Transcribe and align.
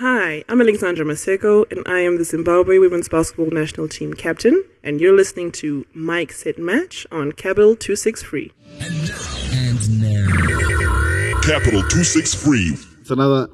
Hi, 0.00 0.44
I'm 0.48 0.60
Alexandra 0.60 1.04
Maseko, 1.04 1.68
and 1.72 1.82
I 1.84 1.98
am 1.98 2.18
the 2.18 2.24
Zimbabwe 2.24 2.78
women's 2.78 3.08
basketball 3.08 3.50
national 3.50 3.88
team 3.88 4.14
captain, 4.14 4.62
and 4.84 5.00
you're 5.00 5.16
listening 5.16 5.50
to 5.52 5.84
Mike 5.92 6.30
Set 6.30 6.56
Match 6.56 7.04
on 7.10 7.32
Capital 7.32 7.74
263. 7.74 8.52
And 8.78 10.00
now, 10.00 11.40
Capital 11.40 11.80
263. 11.80 12.76
It's 13.00 13.10
another 13.10 13.48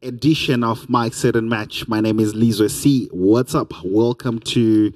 edition 0.00 0.64
of 0.64 0.88
Mike 0.88 1.12
Set 1.12 1.36
and 1.36 1.50
Match. 1.50 1.86
My 1.86 2.00
name 2.00 2.18
is 2.18 2.32
Lizwe 2.32 2.70
C. 2.70 3.10
What's 3.12 3.54
up? 3.54 3.74
Welcome 3.84 4.38
to 4.38 4.94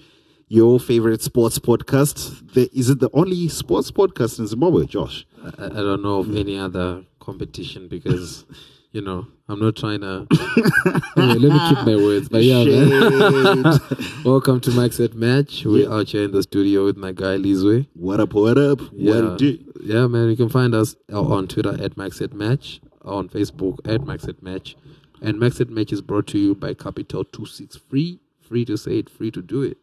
your 0.49 0.81
favorite 0.81 1.21
sports 1.21 1.59
podcast. 1.59 2.55
The, 2.55 2.71
is 2.73 2.89
it 2.89 3.01
the 3.01 3.11
only 3.13 3.49
sports 3.49 3.91
podcast 3.91 4.39
in 4.39 4.47
Zimbabwe, 4.47 4.87
Josh? 4.87 5.27
I, 5.59 5.67
I 5.67 5.69
don't 5.69 6.03
know 6.03 6.21
of 6.21 6.35
any 6.35 6.59
other 6.59 7.05
competition 7.21 7.89
because, 7.89 8.47
you 8.95 9.03
know, 9.03 9.27
I'm 9.49 9.59
not 9.59 9.75
trying 9.75 10.03
to. 10.03 10.25
anyway, 11.17 11.35
let 11.35 11.53
me 11.53 11.69
keep 11.69 11.85
my 11.85 11.97
words. 11.97 12.29
But 12.29 12.45
yeah, 12.45 12.65
man. 12.65 13.81
Welcome 14.25 14.61
to 14.61 14.71
Mike's 14.71 14.99
Set 14.99 15.15
Match. 15.15 15.65
We're 15.65 15.93
out 15.93 16.07
here 16.07 16.23
in 16.23 16.31
the 16.31 16.45
studio 16.45 16.85
with 16.85 16.97
my 16.97 17.11
guy 17.11 17.37
Lizwe. 17.37 17.89
What 17.95 18.21
up, 18.21 18.35
what 18.35 18.57
up? 18.57 18.79
Yeah, 18.93 19.21
What 19.21 19.39
do? 19.39 19.59
yeah, 19.83 20.07
man. 20.07 20.29
You 20.31 20.37
can 20.37 20.49
find 20.49 20.77
us 20.77 20.95
on 21.13 21.49
Twitter 21.49 21.77
at 21.83 21.97
Mike's 21.97 22.19
Set 22.19 22.33
Match, 22.33 22.81
on 23.05 23.29
Facebook 23.29 23.81
at 23.93 24.07
Mike's 24.07 24.23
Set 24.23 24.41
Match, 24.45 24.77
and 25.21 25.41
Mike's 25.41 25.57
Set 25.57 25.71
Match 25.71 25.93
is 25.93 26.01
brought 26.01 26.29
to 26.29 26.39
you 26.39 26.55
by 26.55 26.73
Capital 26.73 27.25
Two 27.25 27.47
Six 27.47 27.77
Free. 27.77 28.21
Free 28.43 28.65
to 28.67 28.77
say 28.77 28.99
it, 28.99 29.11
free 29.11 29.33
to 29.33 29.43
do 29.43 29.63
it. 29.63 29.77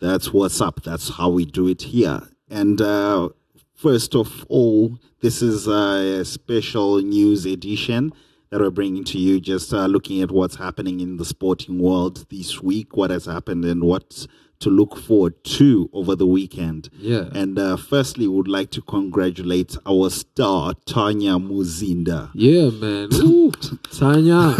That's 0.00 0.32
what's 0.32 0.62
up. 0.62 0.82
That's 0.84 1.10
how 1.10 1.28
we 1.28 1.44
do 1.44 1.68
it 1.68 1.82
here. 1.82 2.22
And 2.48 2.80
uh, 2.80 3.28
first 3.74 4.14
of 4.14 4.46
all, 4.48 4.98
this 5.20 5.42
is 5.42 5.66
a 5.66 6.24
special 6.24 7.02
news 7.02 7.44
edition 7.44 8.14
that 8.50 8.60
we're 8.60 8.70
bringing 8.70 9.04
to 9.04 9.18
you, 9.18 9.40
just 9.40 9.72
uh, 9.72 9.86
looking 9.86 10.20
at 10.22 10.30
what's 10.30 10.56
happening 10.56 11.00
in 11.00 11.16
the 11.16 11.24
sporting 11.24 11.78
world 11.78 12.26
this 12.30 12.62
week, 12.62 12.96
what 12.96 13.10
has 13.10 13.26
happened, 13.26 13.64
and 13.64 13.84
what 13.84 14.26
to 14.60 14.70
look 14.70 14.96
forward 14.96 15.42
to 15.44 15.90
over 15.92 16.14
the 16.14 16.26
weekend. 16.26 16.88
Yeah. 16.98 17.28
And 17.34 17.58
uh, 17.58 17.76
firstly, 17.76 18.26
would 18.26 18.48
like 18.48 18.70
to 18.70 18.82
congratulate 18.82 19.76
our 19.86 20.08
star, 20.10 20.74
Tanya 20.86 21.32
Muzinda. 21.32 22.30
Yeah, 22.34 22.70
man. 22.70 23.08
Ooh, 23.14 23.50
Tanya. 23.92 24.56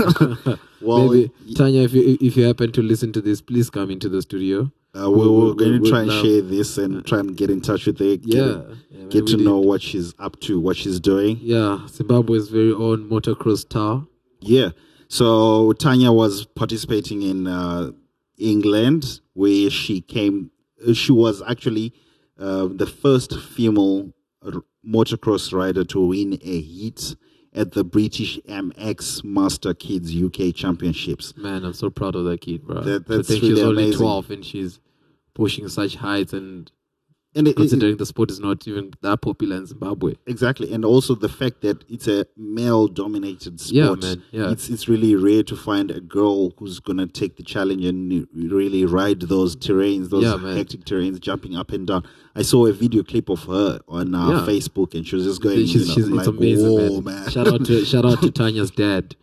Well, 0.84 1.08
Maybe, 1.08 1.32
Tanya, 1.54 1.80
if 1.82 1.94
you 1.94 2.18
if 2.20 2.36
you 2.36 2.44
happen 2.44 2.70
to 2.72 2.82
listen 2.82 3.10
to 3.14 3.22
this, 3.22 3.40
please 3.40 3.70
come 3.70 3.90
into 3.90 4.10
the 4.10 4.20
studio. 4.20 4.70
Uh, 4.96 5.10
we, 5.10 5.28
we're 5.28 5.54
going 5.54 5.82
to 5.82 5.90
try 5.90 6.02
and 6.02 6.10
share 6.12 6.40
this 6.40 6.78
and 6.78 7.04
try 7.04 7.18
and 7.18 7.36
get 7.36 7.50
in 7.50 7.60
touch 7.60 7.86
with 7.86 7.98
her. 7.98 8.16
Get, 8.16 8.24
Yeah, 8.24 8.62
yeah, 8.90 9.04
get 9.08 9.26
to 9.26 9.36
did. 9.36 9.44
know 9.44 9.58
what 9.58 9.82
she's 9.82 10.14
up 10.20 10.38
to, 10.40 10.60
what 10.60 10.76
she's 10.76 11.00
doing. 11.00 11.38
Yeah, 11.42 11.86
Zimbabwe's 11.88 12.48
very 12.48 12.72
own 12.72 13.08
motocross 13.10 13.58
star. 13.58 14.06
Yeah. 14.40 14.70
So 15.08 15.72
Tanya 15.74 16.12
was 16.12 16.44
participating 16.46 17.22
in 17.22 17.46
uh, 17.46 17.90
England, 18.38 19.20
where 19.32 19.68
she 19.70 20.00
came. 20.00 20.50
uh, 20.88 20.92
She 20.92 21.12
was 21.12 21.42
actually 21.42 21.92
uh, 22.38 22.68
the 22.70 22.86
first 22.86 23.38
female 23.40 24.12
motocross 24.86 25.52
rider 25.52 25.84
to 25.84 26.00
win 26.00 26.34
a 26.34 26.60
heat 26.60 27.16
at 27.54 27.72
the 27.72 27.84
British 27.84 28.38
MX 28.48 29.22
Master 29.24 29.74
Kids 29.74 30.14
UK 30.14 30.54
Championships. 30.54 31.36
Man, 31.36 31.64
I'm 31.64 31.72
so 31.72 31.88
proud 31.90 32.14
of 32.16 32.24
that 32.24 32.40
kid, 32.40 32.66
bro. 32.66 32.80
That- 32.82 33.04
I 33.10 33.16
that's 33.16 33.28
think 33.28 33.42
really 33.42 33.54
she's 33.56 33.64
only 33.64 33.82
amazing. 33.84 34.00
12 34.00 34.30
and 34.30 34.44
she's 34.44 34.80
pushing 35.34 35.68
such 35.68 35.96
heights 35.96 36.32
and 36.32 36.70
And 37.36 37.48
it, 37.48 37.50
it- 37.52 37.56
considering 37.56 37.96
the 37.96 38.06
sport 38.06 38.30
is 38.30 38.38
not 38.40 38.66
even 38.68 38.92
that 39.02 39.20
popular 39.20 39.56
in 39.56 39.66
Zimbabwe. 39.66 40.14
Exactly, 40.26 40.72
and 40.72 40.84
also 40.84 41.14
the 41.14 41.28
fact 41.28 41.62
that 41.62 41.84
it's 41.88 42.06
a 42.06 42.26
male-dominated 42.36 43.60
Yeah, 43.66 43.84
sport. 43.86 44.02
man, 44.02 44.22
yeah. 44.32 44.50
It's 44.50 44.68
it's 44.68 44.88
really 44.88 45.14
rare 45.14 45.42
to 45.44 45.56
find 45.56 45.90
a 45.90 46.00
girl 46.00 46.50
who's 46.58 46.80
gonna 46.80 47.06
take 47.06 47.36
the 47.36 47.42
challenge 47.42 47.84
and 47.84 48.26
really 48.34 48.84
ride 48.84 49.20
those 49.22 49.56
terrains, 49.56 50.10
those 50.10 50.24
Yeah, 50.24 50.54
hectic 50.54 50.84
terrains, 50.84 51.20
jumping 51.20 51.56
up 51.56 51.72
and 51.72 51.86
down. 51.86 52.04
I 52.34 52.42
saw 52.42 52.66
a 52.66 52.72
video 52.72 53.02
clip 53.02 53.28
of 53.28 53.44
her 53.44 53.80
on 53.88 54.14
uh, 54.14 54.30
Yeah. 54.30 54.46
Facebook, 54.46 54.94
and 54.94 55.06
she 55.06 55.16
was 55.16 55.24
just 55.24 55.40
going. 55.42 55.58
She's, 55.66 55.74
you 55.74 55.80
know, 55.88 55.94
she's, 55.94 56.08
it's 56.08 56.16
like, 56.16 56.26
amazing, 56.26 57.04
man. 57.04 57.22
man. 57.22 57.30
Shout 57.30 57.48
out 57.48 57.64
to 57.66 57.84
shout 57.84 58.04
out 58.04 58.20
to 58.22 58.30
Tanya's 58.40 58.70
dad 58.70 59.16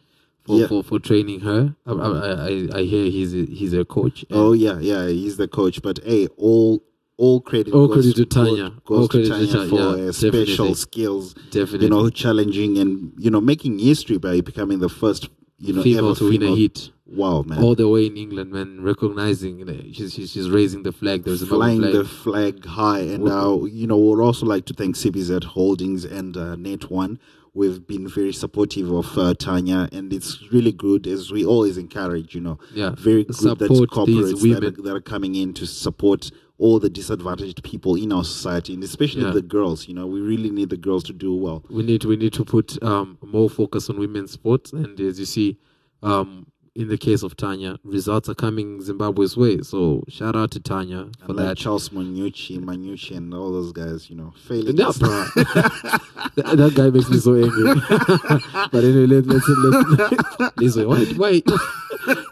for, 0.43 0.59
Yeah. 0.59 0.67
for, 0.67 0.83
for 0.83 0.99
training 0.99 1.41
her. 1.41 1.75
I, 1.85 1.91
I, 1.91 2.47
I, 2.47 2.67
I 2.79 2.81
hear 2.83 3.05
he's 3.09 3.33
a, 3.33 3.45
he's 3.45 3.73
a 3.73 3.85
coach. 3.85 4.25
Oh 4.31 4.53
yeah, 4.53 4.79
yeah, 4.79 5.07
he's 5.07 5.38
the 5.38 5.47
coach. 5.47 5.81
But 5.81 5.99
hey, 6.03 6.28
all 6.38 6.81
all 7.17 7.41
credit 7.41 7.73
All 7.73 7.88
goes, 7.88 7.95
credit 7.97 8.16
to 8.16 8.25
Tanya. 8.25 8.69
Goes, 8.69 8.79
goes 8.85 8.99
All 8.99 9.07
credit 9.07 9.25
to 9.29 9.47
Tanya 9.53 9.69
for 9.69 9.75
yeah, 9.97 10.09
uh, 10.09 10.11
special 10.11 10.45
definitely. 10.45 10.73
skills. 10.75 11.33
Definitely. 11.51 11.83
You 11.85 11.89
know, 11.89 12.09
challenging 12.09 12.77
and 12.77 13.13
you 13.17 13.29
know 13.29 13.41
making 13.41 13.79
history 13.79 14.17
by 14.17 14.41
becoming 14.41 14.79
the 14.79 14.89
first 14.89 15.29
you 15.59 15.73
know 15.73 15.83
female 15.83 16.09
ever 16.09 16.16
to 16.19 16.23
win 16.25 16.33
a 16.35 16.39
female- 16.39 16.55
hit. 16.55 16.89
Wow, 17.13 17.41
man. 17.41 17.61
All 17.61 17.75
the 17.75 17.89
way 17.89 18.05
in 18.05 18.16
England, 18.16 18.53
man, 18.53 18.81
recognizing, 18.81 19.59
you 19.59 19.66
know, 19.66 19.77
she's, 19.91 20.13
she's, 20.13 20.31
she's 20.31 20.49
raising 20.49 20.83
the 20.83 20.94
flag. 20.94 21.25
There's 21.25 21.41
a 21.41 21.45
flying 21.45 21.81
flag. 21.81 21.91
the 21.94 22.05
flag 22.05 22.66
high. 22.66 22.99
And 22.99 23.28
uh, 23.28 23.66
you 23.66 23.85
know, 23.85 23.97
we'd 23.97 24.23
also 24.23 24.45
like 24.45 24.63
to 24.67 24.73
thank 24.73 24.95
CBZ 24.95 25.43
Holdings 25.43 26.05
and 26.05 26.38
uh, 26.38 26.55
Net 26.55 26.89
One. 26.89 27.19
We've 27.53 27.85
been 27.85 28.07
very 28.07 28.31
supportive 28.31 28.89
of 28.89 29.17
uh, 29.17 29.33
Tanya, 29.33 29.89
and 29.91 30.13
it's 30.13 30.41
really 30.53 30.72
good 30.72 31.05
as 31.05 31.33
we 31.33 31.43
always 31.45 31.78
encourage. 31.78 32.33
You 32.33 32.39
know, 32.39 32.59
Yeah. 32.73 32.91
very 32.97 33.25
good 33.25 33.35
that 33.35 33.59
Support 33.59 33.69
these 33.69 33.89
corporates 33.89 34.53
that 34.55 34.63
are, 34.63 34.81
that 34.83 34.95
are 34.95 35.01
coming 35.01 35.35
in 35.35 35.53
to 35.55 35.67
support 35.67 36.31
all 36.63 36.77
the 36.79 36.89
disadvantaged 36.89 37.59
people 37.63 37.95
in 37.95 38.11
our 38.13 38.23
society, 38.23 38.73
and 38.75 38.83
especially 38.83 39.23
Yeah. 39.23 39.31
the 39.39 39.41
girls. 39.41 39.88
You 39.88 39.95
know, 39.95 40.05
we 40.16 40.19
really 40.22 40.51
need 40.51 40.69
the 40.69 40.77
girls 40.88 41.03
to 41.05 41.13
do 41.13 41.33
well. 41.45 41.59
we 41.77 41.81
need 41.83 42.03
we 42.05 42.16
need 42.23 42.33
to 42.33 42.45
put 42.45 42.67
um, 42.83 43.17
more 43.38 43.49
focus 43.49 43.89
on 43.89 43.97
women's 43.99 44.31
sports 44.31 44.72
and 44.73 44.99
as 44.99 45.19
you 45.19 45.25
see 45.25 45.57
um, 46.03 46.47
in 46.73 46.87
the 46.87 46.97
case 46.97 47.21
of 47.21 47.35
Tanya 47.35 47.77
results 47.83 48.29
are 48.29 48.33
coming 48.33 48.81
Zimbabwe's 48.81 49.35
way 49.35 49.61
so 49.61 50.03
shout 50.07 50.35
out 50.37 50.51
to 50.51 50.59
Tanya 50.59 51.09
for 51.19 51.25
And 51.29 51.35
like 51.37 51.47
that 51.47 51.57
Charles 51.57 51.89
Manyuchi, 51.89 52.59
Manyuchi, 52.59 53.17
and 53.17 53.33
all 53.33 53.51
those 53.51 53.71
guys. 53.73 54.09
You 54.09 54.15
know, 54.15 54.33
failing. 54.47 54.75
bro. 54.75 54.85
that, 54.95 56.53
that 56.57 56.73
guy 56.75 56.89
makes 56.89 57.09
me 57.09 57.17
so 57.17 57.35
angry. 57.35 57.73
but 58.71 58.83
anyway, 58.83 59.05
let, 59.05 59.25
let's 59.27 59.47
let's 59.49 60.51
listen. 60.57 60.87
Why 60.87 61.05
why 61.17 61.41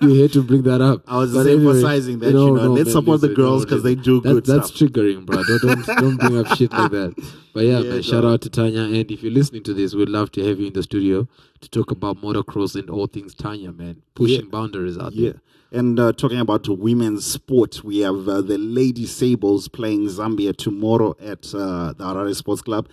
you 0.01 0.21
had 0.21 0.31
to 0.33 0.43
bring 0.43 0.63
that 0.63 0.81
up? 0.81 1.03
I 1.07 1.17
was 1.17 1.33
But 1.33 1.43
just 1.43 1.59
emphasizing 1.59 2.19
that, 2.19 2.27
you 2.27 2.33
know, 2.33 2.51
let's 2.73 2.85
man, 2.87 2.93
support 2.93 3.21
the 3.21 3.29
girls 3.29 3.65
'cause 3.65 3.83
they 3.83 3.95
do 3.95 4.21
that, 4.21 4.33
good 4.33 4.45
That's 4.45 4.69
stuff. 4.73 4.89
triggering, 4.89 5.25
bro. 5.25 5.43
Don't, 5.43 5.61
don't 5.61 5.85
don't 5.85 6.17
bring 6.17 6.37
up 6.37 6.47
shit 6.55 6.71
like 6.71 6.91
that. 6.91 7.33
But 7.53 7.65
yeah, 7.65 7.79
Yeah, 7.83 7.89
man, 7.91 8.01
shout 8.01 8.25
out 8.25 8.41
to 8.41 8.49
Tanya. 8.49 8.83
And 8.83 9.11
if 9.11 9.21
you're 9.21 9.31
listening 9.33 9.63
to 9.63 9.73
this, 9.73 9.93
we'd 9.93 10.09
love 10.09 10.31
to 10.33 10.45
have 10.47 10.59
you 10.59 10.67
in 10.67 10.73
the 10.73 10.83
studio 10.83 11.27
to 11.61 11.69
talk 11.69 11.91
about 11.91 12.21
motocross 12.21 12.75
and 12.75 12.89
all 12.89 13.07
things 13.07 13.33
Tanya, 13.35 13.71
man. 13.71 14.01
Pushing 14.15 14.41
Yeah. 14.45 14.49
boundaries 14.51 14.97
out 14.97 15.13
Yeah. 15.13 15.31
there. 15.31 15.41
And 15.71 15.99
uh, 15.99 16.13
talking 16.13 16.39
about 16.39 16.67
women's 16.67 17.25
sport, 17.25 17.83
we 17.83 17.99
have 17.99 18.27
uh, 18.27 18.41
the 18.41 18.57
Lady 18.57 19.05
Sables 19.05 19.67
playing 19.67 20.07
Zambia 20.07 20.55
tomorrow 20.55 21.15
at 21.21 21.53
uh, 21.53 21.93
the 21.93 22.03
Harare 22.05 22.35
Sports 22.35 22.61
Club. 22.63 22.87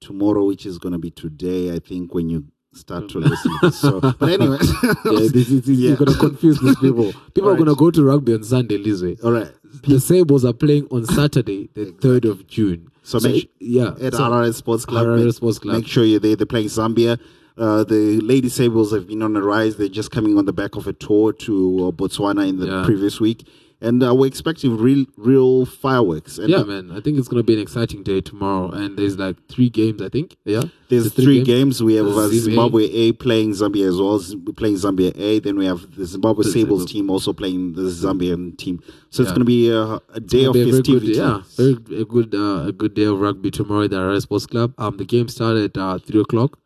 Tomorrow, 0.00 0.46
which 0.46 0.64
is 0.66 0.78
going 0.78 0.92
to 0.92 0.98
be 0.98 1.10
today, 1.10 1.72
I 1.74 1.78
think, 1.78 2.12
when 2.14 2.28
you 2.30 2.44
start 2.72 3.08
to 3.10 3.18
listen 3.18 3.52
to 3.60 3.66
this. 3.66 3.78
So, 3.78 4.00
but 4.00 4.22
anyway, 4.40 4.56
Yeah, 5.04 5.28
this 5.30 5.50
is, 5.50 5.68
Yeah. 5.68 5.88
You're 5.88 5.96
gonna 5.96 6.16
confuse 6.16 6.58
these 6.58 6.74
people. 6.76 7.12
People 7.34 7.50
are 7.50 7.56
gonna 7.56 7.74
go 7.74 7.90
to 7.90 8.02
rugby 8.02 8.32
on 8.34 8.42
Sunday, 8.44 8.78
Lizzie. 8.78 9.18
all 9.22 9.32
right. 9.32 9.52
The 9.86 10.00
Sables 10.00 10.44
are 10.44 10.52
playing 10.54 10.88
on 10.90 11.04
Saturday, 11.04 11.68
the 11.74 11.92
third 12.00 12.24
of 12.24 12.46
June. 12.46 12.88
So 13.04 13.20
make- 13.20 13.50
yeah, 13.60 13.94
At 14.00 14.14
so- 14.14 14.20
Harare 14.20 14.54
Sports 14.54 14.86
Club. 14.86 15.06
Harare 15.06 15.24
make, 15.26 15.34
Sports 15.34 15.58
Club. 15.58 15.76
Make 15.76 15.86
sure 15.86 16.02
you're 16.04 16.18
there. 16.18 16.34
They're 16.34 16.46
playing 16.46 16.68
Zambia. 16.68 17.20
Uh, 17.58 17.84
the 17.84 18.20
Lady 18.20 18.48
Sables 18.48 18.92
have 18.92 19.06
been 19.06 19.22
on 19.22 19.36
a 19.36 19.42
rise. 19.42 19.76
They're 19.76 19.88
just 19.88 20.10
coming 20.10 20.38
on 20.38 20.46
the 20.46 20.52
back 20.52 20.76
of 20.76 20.86
a 20.86 20.92
tour 20.92 21.32
to 21.34 21.88
uh, 21.88 21.90
Botswana 21.92 22.48
in 22.48 22.58
the 22.58 22.66
Yeah. 22.66 22.84
previous 22.84 23.20
week. 23.20 23.46
And 23.84 24.00
uh, 24.04 24.14
we're 24.14 24.28
expecting 24.28 24.76
real, 24.78 25.06
real 25.16 25.66
fireworks. 25.66 26.38
And 26.38 26.48
yeah, 26.50 26.62
man. 26.62 26.92
I 26.92 27.00
think 27.00 27.18
it's 27.18 27.26
gonna 27.26 27.42
be 27.42 27.54
an 27.54 27.58
exciting 27.58 28.04
day 28.04 28.20
tomorrow, 28.20 28.70
and 28.70 28.96
there's 28.96 29.18
like 29.18 29.36
three 29.48 29.68
games. 29.70 30.00
I 30.00 30.08
think. 30.08 30.36
Yeah. 30.44 30.62
There's 30.88 31.10
The 31.12 31.22
three, 31.22 31.42
games. 31.42 31.82
We 31.82 31.94
have 31.94 32.06
uh, 32.06 32.20
A. 32.20 32.28
Zimbabwe 32.28 32.84
A 32.84 33.12
playing 33.14 33.50
Zambia 33.54 33.88
as 33.88 33.98
well, 34.00 34.20
playing 34.54 34.76
Zambia 34.76 35.10
A. 35.18 35.40
Then 35.40 35.58
we 35.58 35.66
have 35.66 35.96
the 35.96 36.06
Zimbabwe 36.06 36.44
The 36.44 36.52
Sables 36.52 36.82
Zimbabwe- 36.82 36.92
team 36.92 37.10
also 37.10 37.32
playing 37.32 37.72
the 37.72 37.82
Zambian 37.82 38.56
team. 38.56 38.80
So 39.10 39.24
it's 39.24 39.32
going 39.32 39.40
to 39.40 39.44
be 39.44 39.68
a, 39.68 39.98
a 40.14 40.20
day 40.20 40.44
of 40.44 40.54
It'll 40.54 40.54
be 40.54 40.60
a 40.60 40.64
very 40.64 40.70
good, 40.70 40.86
festivity. 40.86 41.12
yeah, 41.18 41.42
very 41.56 42.00
a 42.02 42.04
good 42.04 42.34
uh, 42.36 42.68
a 42.68 42.72
good 42.72 42.94
day 42.94 43.04
of 43.06 43.20
rugby 43.20 43.50
tomorrow 43.50 43.82
at 43.82 43.90
the 43.90 43.96
Harare 43.96 44.22
Sports 44.22 44.46
Club. 44.46 44.74
Um, 44.78 44.96
the 44.96 45.04
game 45.04 45.26
started 45.26 45.76
at 45.76 45.82
uh, 45.82 45.98
three 45.98 46.20
o'clock. 46.20 46.56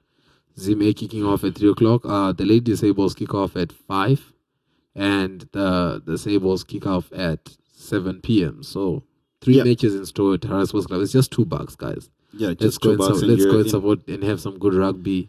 Zim 0.58 0.82
A 0.82 0.92
kicking 0.92 1.24
off 1.24 1.44
at 1.44 1.54
three 1.54 1.70
o'clock. 1.70 2.02
Uh, 2.04 2.32
the 2.32 2.44
ladies 2.44 2.80
Sables 2.80 3.14
kick 3.14 3.34
off 3.34 3.56
at 3.56 3.72
five, 3.72 4.32
and 4.94 5.48
the 5.52 6.02
the 6.04 6.16
Sables 6.18 6.64
kick 6.64 6.86
off 6.86 7.12
at 7.12 7.56
seven 7.74 8.20
p.m. 8.20 8.62
So 8.62 9.02
three 9.40 9.56
Yeah. 9.58 9.64
matches 9.64 9.94
in 9.94 10.06
store 10.06 10.34
at 10.34 10.40
Harare 10.40 10.66
Sports 10.66 10.86
Club. 10.86 11.02
It's 11.02 11.12
just 11.12 11.30
two 11.30 11.44
bucks, 11.44 11.76
guys. 11.76 12.08
Yeah, 12.32 12.48
Let's 12.48 12.60
just 12.62 12.80
go 12.80 12.88
two 12.88 12.90
and, 12.90 12.98
bucks 12.98 13.18
su- 13.20 13.24
and 13.24 13.32
let's 13.32 13.44
go 13.44 13.56
and 13.56 13.64
in. 13.64 13.68
support 13.70 14.08
and 14.08 14.22
have 14.24 14.40
some 14.40 14.58
good 14.58 14.74
rugby. 14.74 15.28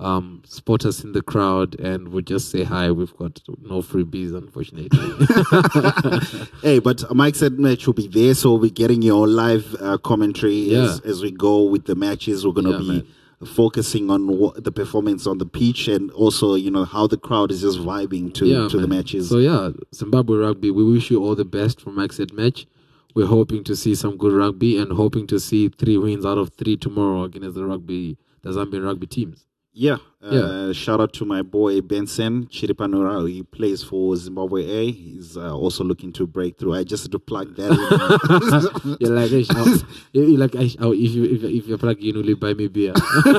Um, 0.00 0.42
spot 0.46 0.84
us 0.84 1.04
in 1.04 1.12
the 1.12 1.22
crowd, 1.22 1.78
and 1.78 2.08
we'll 2.08 2.22
just 2.24 2.50
say 2.50 2.64
hi. 2.64 2.90
We've 2.90 3.14
got 3.16 3.40
no 3.62 3.82
freebies, 3.82 4.34
unfortunately. 4.34 4.88
Hey, 6.62 6.78
but 6.80 7.04
Mike 7.14 7.34
said 7.36 7.58
match 7.58 7.86
will 7.86 7.94
be 7.94 8.08
there, 8.08 8.34
so 8.34 8.50
we'll 8.52 8.62
be 8.62 8.70
getting 8.70 9.02
your 9.02 9.28
live 9.28 9.76
uh, 9.80 9.98
commentary 9.98 10.54
Yeah. 10.72 10.84
as, 10.84 11.00
as 11.00 11.22
we 11.22 11.30
go 11.30 11.62
with 11.64 11.84
the 11.84 11.94
matches. 11.94 12.44
We're 12.46 12.52
going 12.52 12.64
to 12.66 12.72
Yeah, 12.72 12.78
be 12.78 12.88
man. 12.88 13.06
Focusing 13.46 14.10
on 14.10 14.26
what, 14.26 14.62
the 14.62 14.72
performance 14.72 15.26
on 15.26 15.38
the 15.38 15.46
pitch 15.46 15.88
and 15.88 16.10
also 16.12 16.54
you 16.54 16.70
know 16.70 16.84
how 16.84 17.06
the 17.06 17.16
crowd 17.16 17.50
is 17.50 17.62
just 17.62 17.78
vibing 17.78 18.32
to 18.34 18.46
yeah, 18.46 18.68
to 18.68 18.78
the 18.78 18.88
matches. 18.88 19.28
So 19.28 19.38
yeah, 19.38 19.70
Zimbabwe 19.94 20.38
rugby. 20.38 20.70
We 20.70 20.84
wish 20.84 21.10
you 21.10 21.22
all 21.22 21.34
the 21.34 21.44
best 21.44 21.80
for 21.80 21.90
Max 21.90 22.20
at 22.20 22.32
match. 22.32 22.66
We're 23.14 23.26
hoping 23.26 23.62
to 23.64 23.76
see 23.76 23.94
some 23.94 24.16
good 24.16 24.32
rugby 24.32 24.78
and 24.78 24.92
hoping 24.92 25.26
to 25.26 25.38
see 25.38 25.68
three 25.68 25.98
wins 25.98 26.24
out 26.24 26.38
of 26.38 26.54
three 26.54 26.76
tomorrow 26.76 27.24
against 27.24 27.54
the 27.54 27.64
rugby, 27.64 28.16
the 28.42 28.50
Zambian 28.50 28.84
rugby 28.84 29.06
teams. 29.06 29.44
Yeah. 29.74 29.96
Uh, 30.22 30.30
Yeah. 30.66 30.72
Shout 30.72 31.00
out 31.00 31.12
to 31.14 31.24
my 31.24 31.40
boy 31.42 31.80
Benson 31.80 32.46
Chiripanura. 32.46 33.26
He 33.28 33.42
plays 33.42 33.82
for 33.82 34.14
Zimbabwe 34.16 34.64
A. 34.66 34.90
He's 34.92 35.36
uh, 35.36 35.54
also 35.56 35.82
looking 35.82 36.12
to 36.12 36.26
break 36.26 36.58
through. 36.58 36.74
I 36.74 36.84
just 36.84 37.04
had 37.04 37.12
to 37.12 37.18
plug 37.18 37.56
that 37.56 37.70
in. 37.72 38.96
You're 39.00 39.16
like, 39.16 39.30
"Eish, 39.30 39.50
I'll- 39.56 39.88
you're 40.12 40.38
like, 40.38 40.52
"Eish, 40.52 40.76
if 40.78 41.12
you 41.12 41.24
if, 41.24 41.42
if 41.44 41.82
in, 41.82 42.14
will 42.16 42.26
you 42.28 42.36
buy 42.36 42.52
me 42.54 42.68
beer? 42.68 42.92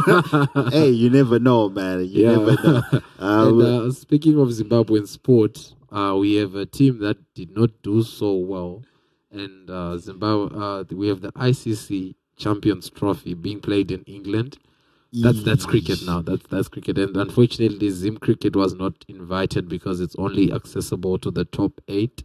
hey, 0.71 0.89
you 0.89 1.09
never 1.09 1.37
know, 1.39 1.69
man. 1.69 1.99
You 2.05 2.23
Yeah. 2.23 2.35
never 2.37 2.51
know. 2.63 2.81
Uh, 3.23 3.47
and 3.47 3.61
uh, 3.61 3.91
speaking 3.91 4.37
of 4.39 4.49
Zimbabwean 4.49 5.07
sport, 5.07 5.73
uh, 5.91 6.13
we 6.19 6.35
have 6.35 6.55
a 6.55 6.65
team 6.65 6.99
that 6.99 7.17
did 7.35 7.55
not 7.55 7.69
do 7.83 8.03
so 8.03 8.33
well, 8.35 8.83
and 9.31 9.69
uh, 9.69 9.97
Zimbabwe. 9.97 10.49
Uh, 10.59 10.83
we 10.91 11.07
have 11.07 11.21
the 11.21 11.31
ICC 11.33 12.15
Champions 12.35 12.89
Trophy 12.89 13.33
being 13.33 13.61
played 13.61 13.91
in 13.91 14.01
England. 14.03 14.57
That's 15.21 15.43
that's 15.43 15.65
cricket 15.65 16.03
now. 16.05 16.21
That's 16.21 16.45
that's 16.47 16.67
cricket, 16.67 16.97
and 16.97 17.15
unfortunately, 17.15 17.89
Zim 17.91 18.17
cricket 18.17 18.55
was 18.55 18.73
not 18.73 18.93
invited 19.07 19.69
because 19.69 19.99
it's 20.01 20.15
only 20.17 20.51
accessible 20.51 21.19
to 21.19 21.29
the 21.29 21.45
top 21.45 21.79
eight. 21.87 22.23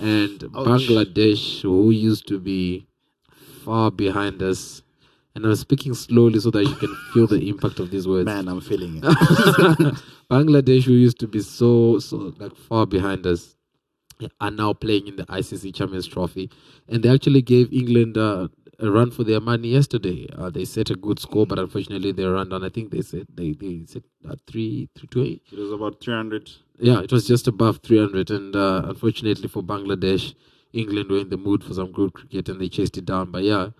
And 0.00 0.40
Bangladesh, 0.40 1.62
who 1.62 1.90
used 1.90 2.26
to 2.28 2.40
be 2.40 2.86
far 3.64 3.90
behind 3.90 4.42
us, 4.42 4.82
and 5.34 5.44
I'm 5.44 5.54
speaking 5.56 5.92
slowly 5.94 6.40
so 6.40 6.50
that 6.50 6.64
you 6.64 6.74
can 6.76 6.94
feel 7.12 7.26
the 7.26 7.46
impact 7.48 7.78
of 7.78 7.90
these 7.90 8.08
words. 8.08 8.26
Man, 8.26 8.48
I'm 8.48 8.60
feeling 8.62 8.96
it. 8.96 9.02
Bangladesh, 10.30 10.84
who 10.84 10.92
used 10.92 11.18
to 11.20 11.28
be 11.28 11.40
so 11.40 11.98
so 11.98 12.32
like 12.38 12.56
far 12.56 12.86
behind 12.86 13.26
us, 13.26 13.54
are 14.40 14.50
now 14.50 14.72
playing 14.72 15.08
in 15.08 15.16
the 15.16 15.26
ICC 15.26 15.74
Champions 15.74 16.06
Trophy, 16.06 16.50
and 16.88 17.02
they 17.02 17.10
actually 17.10 17.42
gave 17.42 17.72
England 17.72 18.16
uh, 18.16 18.48
a 18.84 18.90
run 18.90 19.10
for 19.10 19.24
their 19.24 19.40
money 19.40 19.68
yesterday. 19.68 20.28
Uh, 20.36 20.50
they 20.50 20.64
set 20.64 20.90
a 20.90 20.94
good 20.94 21.18
score, 21.18 21.46
but 21.46 21.58
unfortunately 21.58 22.12
they 22.12 22.24
ran 22.24 22.48
down. 22.48 22.64
I 22.64 22.68
think 22.68 22.90
they 22.90 23.02
said 23.02 23.26
they 23.34 23.52
they 23.52 23.84
said 23.86 24.04
uh, 24.28 24.36
three 24.46 24.88
three 24.94 25.08
to 25.08 25.22
eight. 25.22 25.42
It 25.52 25.58
was 25.58 25.72
about 25.72 26.00
300. 26.00 26.50
Yeah, 26.78 27.00
it 27.00 27.12
was 27.12 27.26
just 27.26 27.46
above 27.46 27.78
three 27.78 27.98
hundred, 27.98 28.30
and 28.30 28.54
uh, 28.54 28.82
unfortunately 28.86 29.48
for 29.48 29.62
Bangladesh, 29.62 30.34
England 30.72 31.10
were 31.10 31.18
in 31.18 31.30
the 31.30 31.36
mood 31.36 31.64
for 31.64 31.74
some 31.74 31.92
good 31.92 32.12
cricket 32.12 32.48
and 32.48 32.60
they 32.60 32.68
chased 32.68 32.98
it 32.98 33.04
down. 33.04 33.30
But 33.30 33.42
yeah. 33.44 33.70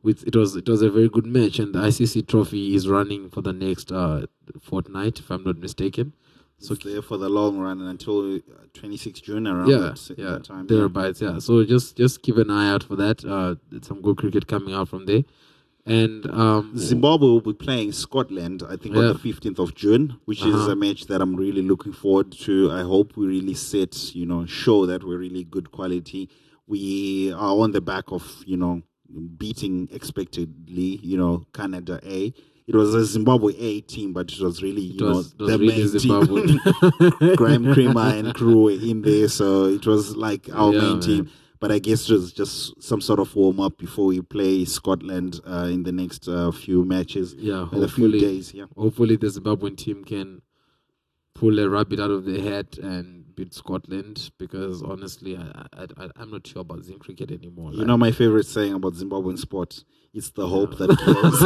With, 0.00 0.24
it 0.28 0.36
was 0.36 0.54
it 0.54 0.68
was 0.68 0.80
a 0.80 0.90
very 0.90 1.08
good 1.08 1.26
match, 1.26 1.58
and 1.58 1.74
the 1.74 1.80
ICC 1.80 2.28
Trophy 2.28 2.76
is 2.76 2.88
running 2.88 3.30
for 3.30 3.42
the 3.42 3.52
next 3.52 3.90
uh, 3.90 4.26
fortnight, 4.60 5.18
if 5.18 5.28
I'm 5.28 5.42
not 5.42 5.58
mistaken. 5.58 6.12
So 6.60 6.74
there 6.74 7.02
for 7.02 7.16
the 7.16 7.28
long 7.28 7.58
run 7.58 7.80
and 7.80 7.88
until 7.88 8.36
uh, 8.36 8.40
26 8.74 9.20
June 9.20 9.46
around 9.46 9.68
yeah, 9.70 9.76
that, 9.78 10.14
yeah, 10.18 10.30
that 10.32 10.44
time. 10.44 10.66
yeah. 10.68 10.76
thereabouts. 10.76 11.20
Yeah. 11.22 11.38
So 11.38 11.64
just 11.64 11.96
just 11.96 12.22
keep 12.22 12.36
an 12.36 12.50
eye 12.50 12.68
out 12.70 12.82
for 12.82 12.96
that. 12.96 13.24
Uh, 13.24 13.54
some 13.82 14.00
good 14.02 14.16
cricket 14.16 14.48
coming 14.48 14.74
out 14.74 14.88
from 14.88 15.06
there, 15.06 15.22
and 15.86 16.26
um, 16.30 16.72
Zimbabwe 16.76 17.28
will 17.28 17.40
be 17.40 17.52
playing 17.52 17.92
Scotland, 17.92 18.64
I 18.68 18.76
think, 18.76 18.96
on 18.96 19.06
the 19.06 19.14
15th 19.14 19.58
of 19.60 19.74
June, 19.76 20.16
which 20.24 20.44
is 20.44 20.54
Uh-huh. 20.54 20.72
a 20.72 20.76
match 20.76 21.06
that 21.06 21.20
I'm 21.22 21.36
really 21.36 21.62
looking 21.62 21.92
forward 21.92 22.32
to. 22.46 22.72
I 22.72 22.82
hope 22.82 23.16
we 23.16 23.26
really 23.26 23.54
set, 23.54 24.14
you 24.16 24.26
know, 24.26 24.44
show 24.46 24.84
that 24.86 25.04
we're 25.04 25.18
really 25.18 25.44
good 25.44 25.70
quality. 25.70 26.28
We 26.66 27.32
are 27.32 27.56
on 27.56 27.70
the 27.72 27.80
back 27.80 28.06
of, 28.10 28.42
you 28.46 28.56
know, 28.56 28.82
beating 29.38 29.88
expectedly, 29.92 31.00
you 31.02 31.16
know, 31.16 31.46
Canada 31.54 32.00
A. 32.04 32.34
It 32.68 32.74
was 32.76 32.94
a 32.94 33.04
Zimbabwe 33.04 33.54
A 33.56 33.80
team, 33.80 34.12
but 34.12 34.30
it 34.30 34.40
was 34.40 34.62
really, 34.62 34.82
you 34.82 35.06
it 35.06 35.10
was, 35.10 35.34
know, 35.38 35.46
the 35.46 35.58
really 35.58 35.78
main 35.78 35.88
Zimbabwe. 35.88 36.46
team. 37.18 37.36
Graham 37.36 37.72
Cremer 37.72 38.14
and 38.14 38.34
crew 38.38 38.64
were 38.64 38.70
in 38.72 39.00
there, 39.02 39.26
so 39.28 39.64
it 39.64 39.86
was 39.86 40.14
like 40.16 40.48
our 40.52 40.72
Yeah, 40.72 40.80
main 40.80 40.92
man. 40.98 41.00
team. 41.00 41.30
But 41.60 41.72
I 41.72 41.78
guess 41.80 42.08
it 42.08 42.12
was 42.12 42.32
just 42.32 42.80
some 42.80 43.00
sort 43.00 43.18
of 43.20 43.34
warm 43.34 43.58
up 43.58 43.78
before 43.78 44.06
we 44.06 44.20
play 44.20 44.64
Scotland 44.66 45.40
uh, 45.44 45.68
in 45.72 45.82
the 45.82 45.92
next 45.92 46.28
uh, 46.28 46.52
few 46.52 46.84
matches. 46.84 47.34
yeah, 47.38 47.66
in 47.72 47.82
a 47.82 47.88
few 47.88 48.12
days. 48.12 48.52
Yeah, 48.54 48.66
hopefully 48.76 49.16
the 49.16 49.26
Zimbabwean 49.28 49.76
team 49.76 50.04
can 50.04 50.42
pull 51.34 51.58
a 51.58 51.68
rabbit 51.68 52.00
out 52.00 52.10
of 52.10 52.24
their 52.26 52.40
hat 52.42 52.78
and 52.78 53.34
beat 53.34 53.54
Scotland 53.54 54.30
because 54.38 54.82
honestly, 54.82 55.36
I, 55.36 55.66
I, 55.72 55.86
I 55.96 56.08
I'm 56.16 56.30
not 56.30 56.46
sure 56.46 56.60
about 56.62 56.84
Zim 56.84 56.98
cricket 56.98 57.30
anymore. 57.32 57.72
you 57.72 57.78
Like, 57.78 57.86
know 57.86 57.96
my 57.96 58.10
favorite 58.12 58.46
saying 58.46 58.74
about 58.74 58.92
Zimbabwean 58.94 59.38
sport. 59.38 59.82
It's 60.14 60.30
the 60.30 60.46
hope 60.48 60.78
that 60.78 60.88
kills. 60.98 61.38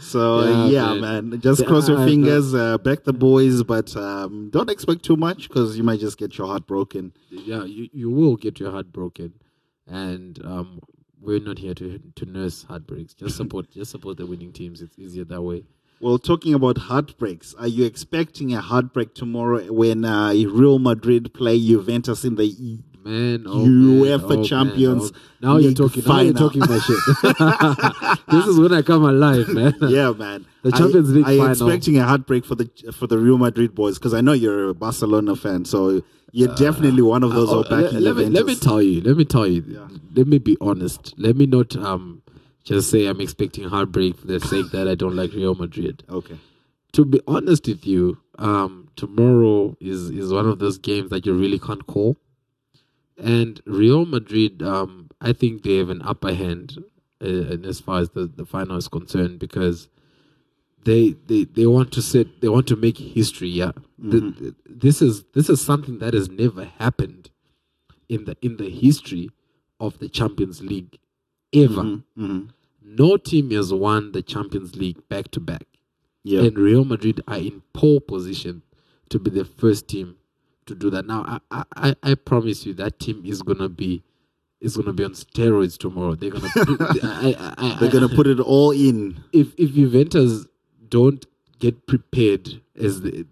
so 0.00 0.66
Yeah, 0.68 0.94
yeah, 0.94 1.00
man. 1.00 1.40
just 1.40 1.64
cross 1.66 1.88
your 1.88 2.04
fingers, 2.04 2.54
uh, 2.54 2.76
back 2.78 3.04
the 3.04 3.12
boys, 3.12 3.62
but 3.62 3.96
um, 3.96 4.50
don't 4.50 4.68
expect 4.68 5.04
too 5.04 5.16
much 5.16 5.48
because 5.48 5.76
you 5.76 5.82
might 5.84 6.00
just 6.00 6.18
get 6.18 6.36
your 6.36 6.46
heart 6.48 6.66
broken. 6.66 7.12
yeah, 7.30 7.64
you, 7.64 7.88
you 7.92 8.10
will 8.10 8.36
get 8.36 8.58
your 8.60 8.70
heart 8.72 8.92
broken, 8.92 9.32
and 9.86 10.44
um, 10.44 10.80
we're 11.20 11.40
not 11.40 11.58
here 11.58 11.74
to 11.74 12.00
to 12.16 12.26
nurse 12.26 12.64
heartbreaks. 12.64 13.14
Just 13.14 13.36
support, 13.36 13.70
just 13.78 13.90
support 13.92 14.16
the 14.16 14.26
winning 14.26 14.52
teams. 14.52 14.82
It's 14.82 14.98
easier 14.98 15.24
that 15.26 15.40
way. 15.42 15.62
Well, 16.00 16.18
talking 16.18 16.54
about 16.54 16.78
heartbreaks, 16.78 17.54
are 17.58 17.68
you 17.68 17.84
expecting 17.84 18.54
a 18.54 18.60
heartbreak 18.62 19.14
tomorrow 19.14 19.70
when 19.70 20.04
uh, 20.04 20.30
Real 20.32 20.78
Madrid 20.78 21.32
play 21.34 21.58
Juventus 21.60 22.24
in 22.24 22.36
the 22.36 22.78
Man, 23.04 23.44
oh 23.46 23.64
UEFA 23.64 24.28
man, 24.28 24.38
oh, 24.38 24.44
Champions 24.44 25.12
Man, 25.12 25.20
oh. 25.22 25.26
Now 25.40 25.56
you're 25.56 25.68
League 25.68 25.76
talking. 25.76 26.04
Now 26.04 26.20
you're 26.20 26.34
talking 26.34 26.60
my 26.60 26.78
shit. 26.78 28.18
this 28.28 28.46
is 28.46 28.58
when 28.60 28.72
I 28.74 28.82
come 28.82 29.04
alive, 29.04 29.48
man. 29.48 29.74
yeah, 29.82 30.10
man. 30.12 30.46
The 30.62 30.72
Champions 30.72 31.10
League 31.10 31.24
Are 31.26 31.32
you 31.32 31.38
final. 31.38 31.52
expecting 31.68 31.98
a 31.98 32.04
heartbreak 32.04 32.44
for 32.44 32.54
the 32.56 32.68
for 32.92 33.06
the 33.06 33.16
Real 33.18 33.38
Madrid 33.38 33.74
boys? 33.74 33.98
Because 33.98 34.12
I 34.12 34.20
know 34.20 34.32
you're 34.32 34.68
a 34.68 34.74
Barcelona 34.74 35.34
fan, 35.34 35.64
so 35.64 36.02
you're 36.32 36.54
definitely 36.56 37.02
one 37.02 37.22
of 37.22 37.32
those 37.32 37.48
Oh, 37.48 37.62
who 37.62 37.74
are 37.74 37.80
let, 37.80 37.92
let 37.94 38.16
me, 38.16 38.26
let 38.26 38.44
me 38.46 38.54
tell 38.54 38.82
you. 38.82 39.00
Let 39.00 39.16
me 39.16 39.24
tell 39.24 39.46
you. 39.46 39.64
Yeah. 39.66 39.88
Let 40.14 40.26
me 40.26 40.38
be 40.38 40.56
honest. 40.60 41.14
Let 41.16 41.36
me 41.36 41.46
not 41.46 41.74
um 41.76 42.22
just 42.64 42.90
say 42.90 43.06
I'm 43.06 43.20
expecting 43.20 43.64
heartbreak 43.68 44.18
for 44.18 44.26
the 44.26 44.40
sake 44.40 44.70
that 44.72 44.86
I 44.88 44.94
don't 44.94 45.16
like 45.16 45.32
Real 45.32 45.54
Madrid. 45.54 46.04
okay. 46.10 46.38
To 46.94 47.04
be 47.04 47.20
honest 47.28 47.68
with 47.68 47.86
you, 47.86 48.18
um, 48.38 48.88
tomorrow 48.96 49.76
is 49.80 50.10
is 50.10 50.32
one 50.32 50.46
of 50.48 50.58
those 50.58 50.76
games 50.76 51.10
that 51.10 51.24
you 51.24 51.32
really 51.34 51.58
can't 51.58 51.86
call. 51.86 52.16
And 53.20 53.60
Real 53.66 54.06
Madrid, 54.06 54.62
um, 54.62 55.10
I 55.20 55.32
think 55.32 55.62
they 55.62 55.76
have 55.76 55.90
an 55.90 56.02
upper 56.02 56.32
hand 56.34 56.82
uh, 57.22 57.26
as 57.26 57.80
far 57.80 58.00
as 58.00 58.10
the, 58.10 58.26
the 58.26 58.46
final 58.46 58.76
is 58.76 58.88
concerned 58.88 59.38
because 59.38 59.88
they, 60.84 61.14
they 61.26 61.44
they 61.44 61.66
want 61.66 61.92
to 61.92 62.00
set 62.02 62.40
they 62.40 62.48
want 62.48 62.66
to 62.68 62.76
make 62.76 62.96
history. 62.96 63.48
Yeah, 63.48 63.72
The- 63.98 64.20
the- 64.20 64.54
this 64.66 65.02
is 65.02 65.24
this 65.34 65.50
is 65.50 65.60
something 65.60 65.98
that 65.98 66.14
has 66.14 66.30
never 66.30 66.64
happened 66.64 67.28
in 68.08 68.24
the 68.24 68.36
in 68.40 68.56
the 68.56 68.70
history 68.70 69.28
of 69.78 69.98
the 69.98 70.08
Champions 70.08 70.62
League 70.62 70.98
ever. 71.52 72.00
Mhm. 72.18 72.48
No 72.82 73.16
team 73.18 73.50
has 73.50 73.72
won 73.74 74.12
the 74.12 74.22
Champions 74.22 74.74
League 74.76 75.06
back 75.10 75.30
to 75.32 75.40
back 75.40 75.66
Yeah. 76.24 76.40
and 76.44 76.58
Real 76.58 76.84
Madrid 76.86 77.20
are 77.28 77.38
in 77.38 77.62
pole 77.74 78.00
position 78.00 78.62
to 79.10 79.18
be 79.18 79.30
the 79.30 79.44
first 79.44 79.86
team 79.88 80.16
to 80.70 80.74
do 80.74 80.90
that. 80.90 81.06
Now, 81.06 81.40
I, 81.50 81.64
I, 81.76 81.94
I 82.02 82.14
promise 82.14 82.64
you 82.66 82.72
that 82.74 82.98
team 82.98 83.22
is 83.24 83.42
gonna 83.42 83.68
be 83.68 84.02
is 84.60 84.76
gonna 84.76 84.92
be 84.92 85.04
on 85.04 85.12
steroids 85.12 85.78
tomorrow. 85.78 86.14
They're 86.14 86.30
gonna 86.30 86.48
I, 86.56 87.34
I, 87.38 87.54
I, 87.58 87.76
They're 87.80 87.90
gonna 87.90 88.08
put 88.08 88.26
it 88.26 88.40
all 88.40 88.70
in. 88.72 89.22
if 89.32 89.48
if 89.58 89.72
Juventus 89.74 90.46
don't 90.88 91.24
get 91.58 91.86
prepared 91.86 92.60
as 92.78 93.02
the 93.02 93.26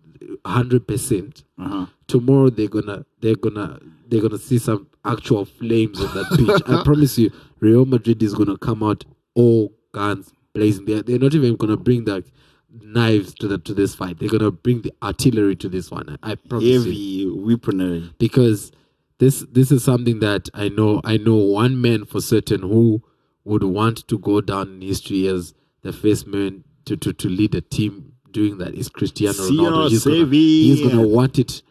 hundred 0.45 0.87
percent 0.87 1.45
Uh-huh. 1.59 1.87
tomorrow 2.07 2.51
they're 2.51 2.69
gonna 2.69 3.05
they're 3.21 3.37
gonna 3.37 3.81
they're 4.09 4.21
gonna 4.21 4.39
see 4.39 4.59
some 4.59 4.87
actual 5.05 5.45
flames 5.45 6.01
on 6.01 6.13
that 6.15 6.27
pitch. 6.37 6.63
I 6.67 6.83
promise 6.89 7.19
you, 7.19 7.31
Real 7.61 7.85
Madrid 7.85 8.23
is 8.23 8.35
gonna 8.35 8.59
come 8.59 8.83
out 8.83 9.05
all 9.35 9.73
guns 9.93 10.33
blazing. 10.55 10.85
They're 10.87 11.03
they're 11.03 11.19
not 11.19 11.35
even 11.35 11.57
gonna 11.57 11.77
bring 11.77 12.05
the 12.05 12.25
knives 12.71 13.35
to 13.35 13.49
the 13.49 13.59
to 13.59 13.75
this 13.75 13.95
fight. 13.95 14.19
They're 14.19 14.29
gonna 14.29 14.51
bring 14.51 14.83
the 14.83 14.93
artillery 15.03 15.57
to 15.57 15.69
this 15.69 15.91
one. 15.91 16.19
I, 16.23 16.33
I 16.33 16.35
promise 16.35 16.65
you 16.65 16.79
Heavy 16.79 17.31
weaponry. 17.31 18.13
because 18.19 18.73
this 19.19 19.45
this 19.51 19.73
is 19.73 19.83
something 19.85 20.21
that 20.21 20.49
I 20.55 20.69
know 20.69 21.01
I 21.05 21.17
know 21.17 21.37
one 21.37 21.81
man 21.81 22.05
for 22.05 22.21
certain 22.21 22.63
who 22.63 23.03
would 23.45 23.65
want 23.65 24.07
to 24.09 24.19
go 24.19 24.41
down 24.41 24.75
in 24.75 24.81
history 24.83 25.27
as 25.27 25.55
the 25.83 25.93
first 25.93 26.27
man 26.27 26.65
to, 26.85 26.97
to, 26.97 27.13
to 27.13 27.29
lead 27.29 27.55
a 27.55 27.61
team 27.61 28.13
doing 28.31 28.59
that 28.59 28.75
is 28.75 28.89
Cristiano 28.89 29.39
Ronaldo. 29.39 29.89
He's 29.91 30.05
gonna, 30.05 30.27
he's 30.27 30.83
gonna 30.83 31.07
want 31.07 31.39
it 31.39 31.63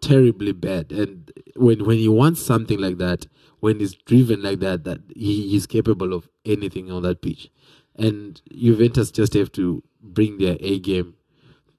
terribly 0.00 0.52
bad. 0.52 0.92
And 0.92 1.32
when 1.56 1.84
when 1.84 1.98
he 1.98 2.08
wants 2.08 2.44
something 2.44 2.78
like 2.78 2.98
that, 2.98 3.26
when 3.60 3.80
he's 3.80 3.94
driven 3.94 4.42
like 4.42 4.60
that, 4.60 4.84
that 4.84 5.00
he, 5.14 5.48
he's 5.48 5.66
capable 5.66 6.12
of 6.12 6.28
anything 6.44 6.90
on 6.90 7.02
that 7.02 7.22
pitch. 7.22 7.50
And 7.96 8.40
Juventus 8.52 9.10
just 9.10 9.34
have 9.34 9.52
to 9.52 9.82
bring 10.04 10.38
their 10.38 10.56
A 10.60 10.78
game 10.78 11.14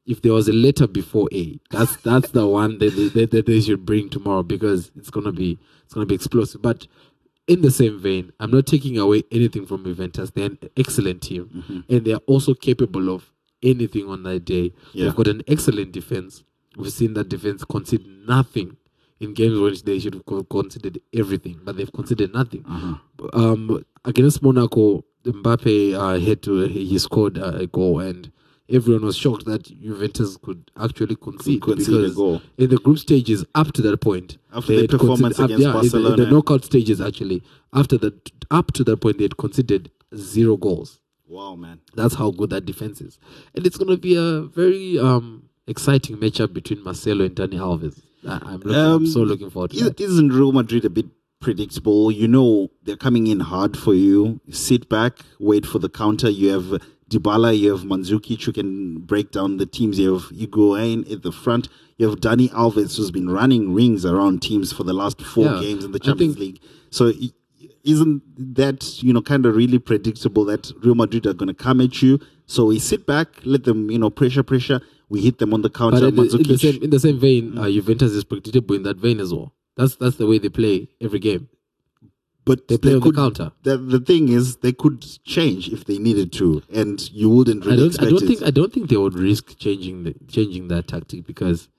if 0.08 0.22
there 0.22 0.34
was 0.34 0.48
a 0.48 0.53
letter 0.53 0.86
before 0.86 1.27
A, 1.34 1.60
that's 1.72 1.96
that's 1.98 2.29
the 2.29 2.46
one 2.46 2.77
that 2.77 2.96
they, 2.96 3.08
that, 3.10 3.32
that 3.32 3.46
they 3.48 3.60
should 3.60 3.86
bring 3.88 4.08
tomorrow 4.10 4.44
because 4.44 4.91
it's 4.96 5.10
gonna 5.10 5.32
be 5.32 5.58
it's 5.84 5.94
gonna 5.96 6.05
be 6.05 6.13
explosive. 6.13 6.62
But 6.62 6.86
in 7.48 7.62
the 7.62 7.72
same 7.72 8.00
vein, 8.00 8.32
I'm 8.39 8.51
not 8.51 8.67
taking 8.67 9.00
away 9.00 9.24
anything 9.32 9.65
from 9.65 9.84
Juventus. 9.84 10.29
They're 10.29 10.46
an 10.46 10.60
excellent 10.77 11.24
team, 11.24 11.46
Mm-hmm. 11.55 11.79
and 11.94 12.05
they 12.05 12.13
are 12.13 12.22
also 12.27 12.53
capable 12.53 13.10
of 13.10 13.32
anything 13.63 14.08
on 14.08 14.22
that 14.24 14.46
day. 14.46 14.74
Yeah. 14.94 15.05
They've 15.05 15.15
got 15.15 15.27
an 15.27 15.41
excellent 15.48 15.91
defense. 15.91 16.44
We've 16.77 16.91
seen 16.91 17.15
that 17.15 17.29
defense 17.29 17.63
concede 17.65 18.05
nothing 18.27 18.77
in 19.20 19.34
games 19.34 19.58
which 19.60 19.84
they 19.86 19.98
should 19.98 20.13
have 20.13 20.25
co- 20.27 20.44
conceded 20.44 21.01
everything, 21.15 21.62
but 21.63 21.77
they've 21.77 21.91
conceded 21.91 22.32
nothing. 22.34 22.63
Uh-huh. 22.70 22.96
Um, 23.34 23.84
against 24.03 24.44
Monaco, 24.44 25.03
Mbappe 25.25 25.94
uh, 25.94 26.20
had 26.20 26.41
to 26.44 26.65
he 26.67 26.98
scored 27.00 27.38
a 27.38 27.67
goal, 27.67 28.00
and 28.00 28.32
everyone 28.70 29.03
was 29.05 29.17
shocked 29.17 29.46
that 29.46 29.63
Juventus 29.63 30.38
could 30.38 30.72
actually 30.79 31.15
concede, 31.15 31.62
concede 31.62 32.12
a 32.12 32.13
goal. 32.13 32.41
in 32.58 32.70
the 32.70 32.77
group 32.77 32.98
stages 33.00 33.46
up 33.55 33.74
to 33.74 33.82
that 33.84 34.01
point, 34.01 34.38
After 34.53 34.74
the 34.82 34.88
performance 34.88 35.38
conceded- 35.38 35.58
against 35.67 35.94
yeah, 35.94 36.00
in 36.00 36.03
the- 36.03 36.10
in 36.13 36.20
the, 36.20 36.27
knockout 36.32 36.63
stages 36.65 37.01
actually 37.01 37.44
after 37.74 37.98
that 38.00 38.32
up 38.51 38.72
to 38.74 38.84
that 38.84 38.98
point 38.98 39.17
they 39.17 39.24
had 39.25 39.38
conceded 39.38 39.91
zero 40.15 40.58
goals. 40.58 41.00
Wow, 41.27 41.55
man. 41.55 41.79
That's 41.96 42.13
how 42.15 42.29
good 42.32 42.51
that 42.51 42.65
defense 42.65 43.01
is. 43.01 43.17
And 43.55 43.65
it's 43.65 43.77
going 43.77 43.89
to 43.89 43.98
be 43.98 44.15
a 44.15 44.41
very 44.44 45.00
um, 45.00 45.50
exciting 45.67 46.17
matchup 46.17 46.53
between 46.53 46.84
Marcelo 46.84 47.25
and 47.25 47.36
Dani 47.36 47.55
Alves. 47.55 48.01
I- 48.27 48.39
I'm, 48.44 48.60
looking, 48.62 48.75
Um, 48.75 49.08
so 49.08 49.22
looking 49.24 49.50
forward 49.50 49.72
to 49.72 49.77
Is- 49.77 49.84
that. 49.84 50.00
Isn't 50.00 50.29
Real 50.29 50.51
Madrid 50.51 50.86
a 50.86 50.89
bit 50.89 51.08
predictable? 51.45 52.11
You 52.21 52.27
know 52.27 52.49
they're 52.83 53.03
coming 53.07 53.25
in 53.27 53.39
hard 53.53 53.73
for 53.77 53.93
you. 53.93 54.39
Sit 54.49 54.89
back, 54.89 55.13
wait 55.39 55.65
for 55.71 55.79
the 55.79 55.89
counter. 56.01 56.29
You 56.29 56.47
have 56.57 56.67
Dybala, 57.11 57.51
you 57.57 57.71
have 57.75 57.83
Mandzukic 57.91 58.43
who 58.45 58.51
can 58.59 58.99
break 59.11 59.27
down 59.37 59.57
the 59.57 59.67
teams. 59.77 59.99
You 59.99 60.13
have 60.15 60.23
Higuain 60.41 60.99
at 61.13 61.21
the 61.27 61.31
front. 61.31 61.69
You 61.97 62.09
have 62.09 62.19
Dani 62.19 62.47
Alves 62.63 62.97
who's 62.97 63.11
been 63.11 63.29
running 63.29 63.73
rings 63.79 64.05
around 64.05 64.41
teams 64.41 64.73
for 64.77 64.83
the 64.83 64.93
last 65.01 65.21
four 65.21 65.45
Yeah, 65.45 65.61
games 65.65 65.83
in 65.85 65.91
the 65.91 65.99
Champions 66.07 66.35
think- 66.35 66.45
League. 66.45 66.59
So 66.89 67.03
isn't 67.83 68.23
that 68.57 69.03
you 69.03 69.13
know 69.13 69.21
kind 69.31 69.45
of 69.45 69.55
really 69.55 69.79
predictable 69.91 70.43
that 70.45 70.71
Real 70.83 70.95
Madrid 70.95 71.25
are 71.27 71.33
going 71.41 71.53
to 71.55 71.59
come 71.67 71.79
at 71.87 72.01
you? 72.01 72.19
So 72.47 72.65
we 72.65 72.79
sit 72.79 73.05
back, 73.13 73.27
let 73.53 73.63
them 73.69 73.79
you 73.91 73.99
know 73.99 74.09
pressure, 74.09 74.43
pressure. 74.43 74.79
We 75.07 75.21
hit 75.21 75.37
them 75.37 75.53
on 75.53 75.61
the 75.61 75.69
counter. 75.69 75.99
But 75.99 76.07
in 76.07 76.15
the, 76.15 76.37
in 76.37 76.47
the 76.53 76.57
same 76.57 76.83
in 76.85 76.89
the 76.89 76.99
same 77.07 77.19
vein, 77.19 77.57
uh, 77.59 77.69
Juventus 77.69 78.11
is 78.19 78.23
predictable 78.23 78.75
in 78.75 78.83
that 78.89 78.97
vein 78.97 79.19
as 79.19 79.31
well. 79.35 79.49
That's 79.77 79.96
that's 79.96 80.15
the 80.17 80.25
way 80.27 80.38
they 80.39 80.50
play 80.50 80.89
every 81.01 81.20
game. 81.20 81.50
But 82.46 82.67
They 82.67 82.77
play 82.77 82.94
on 82.94 83.00
the 83.00 83.12
counter. 83.12 83.51
The, 83.63 83.75
the 83.77 84.00
thing 84.00 84.29
is, 84.29 84.58
they 84.58 84.72
could 84.72 85.03
change 85.24 85.70
if 85.70 85.86
they 85.86 85.98
needed 85.98 86.32
to, 86.34 86.62
and 86.72 87.01
you 87.12 87.27
wouldn't 87.29 87.65
I 87.65 87.75
don't 87.75 88.00
I 88.00 88.05
don't 88.05 88.22
it. 88.22 88.27
think 88.27 88.44
I 88.44 88.51
don't 88.51 88.72
think 88.72 88.89
they 88.89 88.98
would 88.98 89.15
risk 89.15 89.58
changing 89.58 90.03
the 90.03 90.15
changing 90.27 90.67
that 90.67 90.88
tactic 90.88 91.25
because 91.25 91.70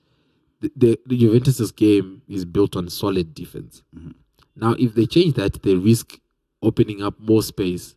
the, 0.59 0.71
the, 0.75 0.99
the 1.05 1.17
Juventus's 1.17 1.71
game 1.71 2.21
is 2.27 2.43
built 2.43 2.75
on 2.75 2.89
solid 2.89 3.33
defense. 3.33 3.81
Mm-hmm. 3.95 4.11
Now, 4.57 4.73
if 4.77 4.93
they 4.95 5.05
change 5.05 5.35
that, 5.35 5.61
they 5.63 5.75
risk 5.75 6.19
opening 6.61 7.01
up 7.01 7.17
more 7.19 7.43
space, 7.43 7.95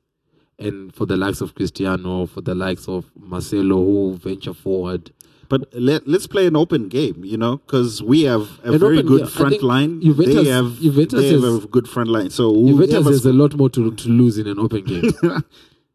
and 0.58 0.94
for 0.94 1.06
the 1.06 1.16
likes 1.16 1.40
of 1.40 1.56
Cristiano, 1.56 2.26
for 2.26 2.40
the 2.40 2.54
likes 2.54 2.86
of 2.86 3.10
Marcelo, 3.18 3.76
who 3.76 4.14
venture 4.16 4.54
forward. 4.54 5.10
But 5.50 5.68
let, 5.74 6.08
let's 6.08 6.26
play 6.26 6.46
an 6.46 6.56
open 6.56 6.88
game, 6.88 7.22
you 7.24 7.36
know, 7.36 7.58
because 7.58 8.02
we 8.02 8.22
have 8.22 8.48
a 8.64 8.72
An 8.72 8.78
very 8.78 8.98
open 8.98 9.08
good. 9.08 9.22
I 9.24 9.26
front 9.26 9.62
line. 9.62 10.00
Juventus- 10.00 10.34
they 10.36 10.48
have, 10.50 10.78
Juventus 10.80 11.20
they 11.20 11.32
have 11.32 11.42
has- 11.42 11.64
a 11.64 11.66
good 11.66 11.88
front 11.88 12.08
line. 12.08 12.30
So 12.30 12.54
Juventus 12.54 13.06
has 13.06 13.26
a 13.26 13.32
lot 13.32 13.54
more 13.54 13.68
to, 13.70 13.90
to 13.94 14.08
lose 14.08 14.38
in 14.38 14.46
an 14.46 14.58
open 14.58 14.84
game. 14.84 15.10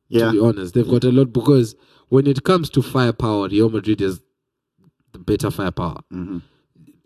yeah, 0.10 0.26
to 0.26 0.32
be 0.34 0.40
honest. 0.40 0.74
They've 0.76 0.88
got 0.88 1.06
a 1.06 1.12
lot 1.12 1.32
because 1.34 1.76
when 2.10 2.28
it 2.28 2.44
comes 2.44 2.70
to 2.72 2.82
firepower, 2.84 3.48
Real 3.48 3.70
Madrid 3.70 4.02
has 4.02 4.22
the 5.14 5.20
better 5.20 5.50
firepower. 5.50 6.02
Mm-hmm. 6.14 6.40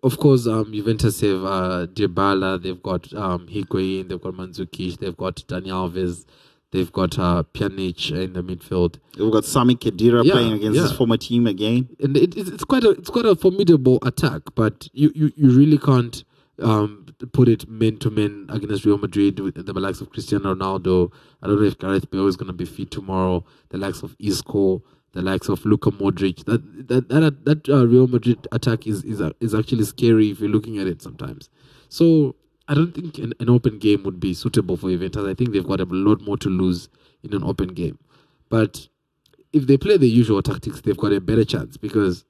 Of 0.01 0.17
course, 0.17 0.47
um, 0.47 0.71
Juventus 0.73 1.21
have 1.21 1.43
uh, 1.43 1.87
Dybala, 1.93 2.61
they've 2.63 2.81
got 2.81 3.13
um, 3.13 3.47
Higuain, 3.47 4.07
they've 4.09 4.21
got 4.21 4.33
Mandzukic, 4.33 4.97
they've 4.97 5.15
got 5.17 5.35
Dani 5.47 5.67
Alves, 5.67 6.25
they've 6.71 6.91
got 6.91 7.17
uh, 7.19 7.43
Pjanic 7.53 8.11
in 8.11 8.33
the 8.33 8.43
midfield, 8.43 8.97
we've 9.17 9.31
got 9.31 9.45
Sami 9.45 9.75
Khedira 9.75 10.23
Yeah, 10.23 10.33
playing 10.33 10.53
against 10.53 10.79
his 10.79 10.91
former 10.91 11.17
team 11.17 11.47
again. 11.47 11.89
and 12.01 12.15
it, 12.17 12.35
it's 12.37 12.49
it's 12.49 12.63
quite 12.63 12.83
a 12.83 12.91
it's 12.91 13.09
quite 13.09 13.25
a 13.25 13.35
formidable 13.35 13.99
attack. 14.03 14.41
But 14.55 14.87
you, 14.93 15.11
you, 15.15 15.31
you 15.35 15.49
really 15.51 15.77
can't 15.77 16.23
um, 16.61 17.05
put 17.31 17.47
it 17.47 17.67
man 17.69 17.97
to 17.97 18.09
man 18.09 18.45
against 18.49 18.85
Real 18.85 18.97
Madrid 18.97 19.39
with 19.39 19.65
the 19.65 19.73
likes 19.73 20.01
of 20.01 20.09
Cristiano 20.09 20.53
Ronaldo. 20.55 21.11
I 21.41 21.47
don't 21.47 21.59
know 21.61 21.67
if 21.67 21.77
Gareth 21.77 22.09
Bale 22.11 22.27
is 22.27 22.35
going 22.35 22.47
to 22.47 22.53
be 22.53 22.65
fit 22.65 22.91
tomorrow. 22.91 23.45
The 23.69 23.77
likes 23.77 24.03
of 24.03 24.15
Isco, 24.19 24.83
the 25.13 25.21
likes 25.21 25.49
of 25.49 25.65
Luka 25.65 25.91
Modric. 25.91 26.45
That 26.45 26.87
that 26.89 27.09
that, 27.09 27.45
that 27.45 27.69
uh, 27.69 27.87
Real 27.87 28.07
Madrid 28.07 28.47
attack 28.51 28.85
is 28.87 29.03
is 29.03 29.21
uh, 29.21 29.31
is 29.39 29.55
actually 29.55 29.85
scary 29.85 30.29
if 30.31 30.39
you're 30.39 30.49
looking 30.49 30.77
at 30.77 30.87
it 30.87 31.01
sometimes. 31.01 31.49
So 31.87 32.35
I 32.69 32.73
don't 32.75 32.93
think 32.93 33.17
an, 33.17 33.33
an 33.39 33.49
open 33.49 33.79
game 33.79 34.03
would 34.03 34.19
be 34.19 34.33
suitable 34.33 34.77
for 34.77 34.89
Juventus. 34.89 35.25
I 35.25 35.33
think 35.33 35.51
they've 35.51 35.67
got 35.67 35.81
a 35.81 35.85
lot 35.85 36.21
more 36.21 36.37
to 36.37 36.49
lose 36.49 36.87
in 37.23 37.33
an 37.33 37.43
open 37.43 37.69
game. 37.69 37.97
But 38.47 38.87
if 39.51 39.67
they 39.67 39.77
play 39.77 39.97
the 39.97 40.07
usual 40.07 40.41
tactics, 40.41 40.79
they've 40.81 40.95
got 40.97 41.11
a 41.11 41.19
better 41.19 41.43
chance 41.43 41.75
because 41.77 42.23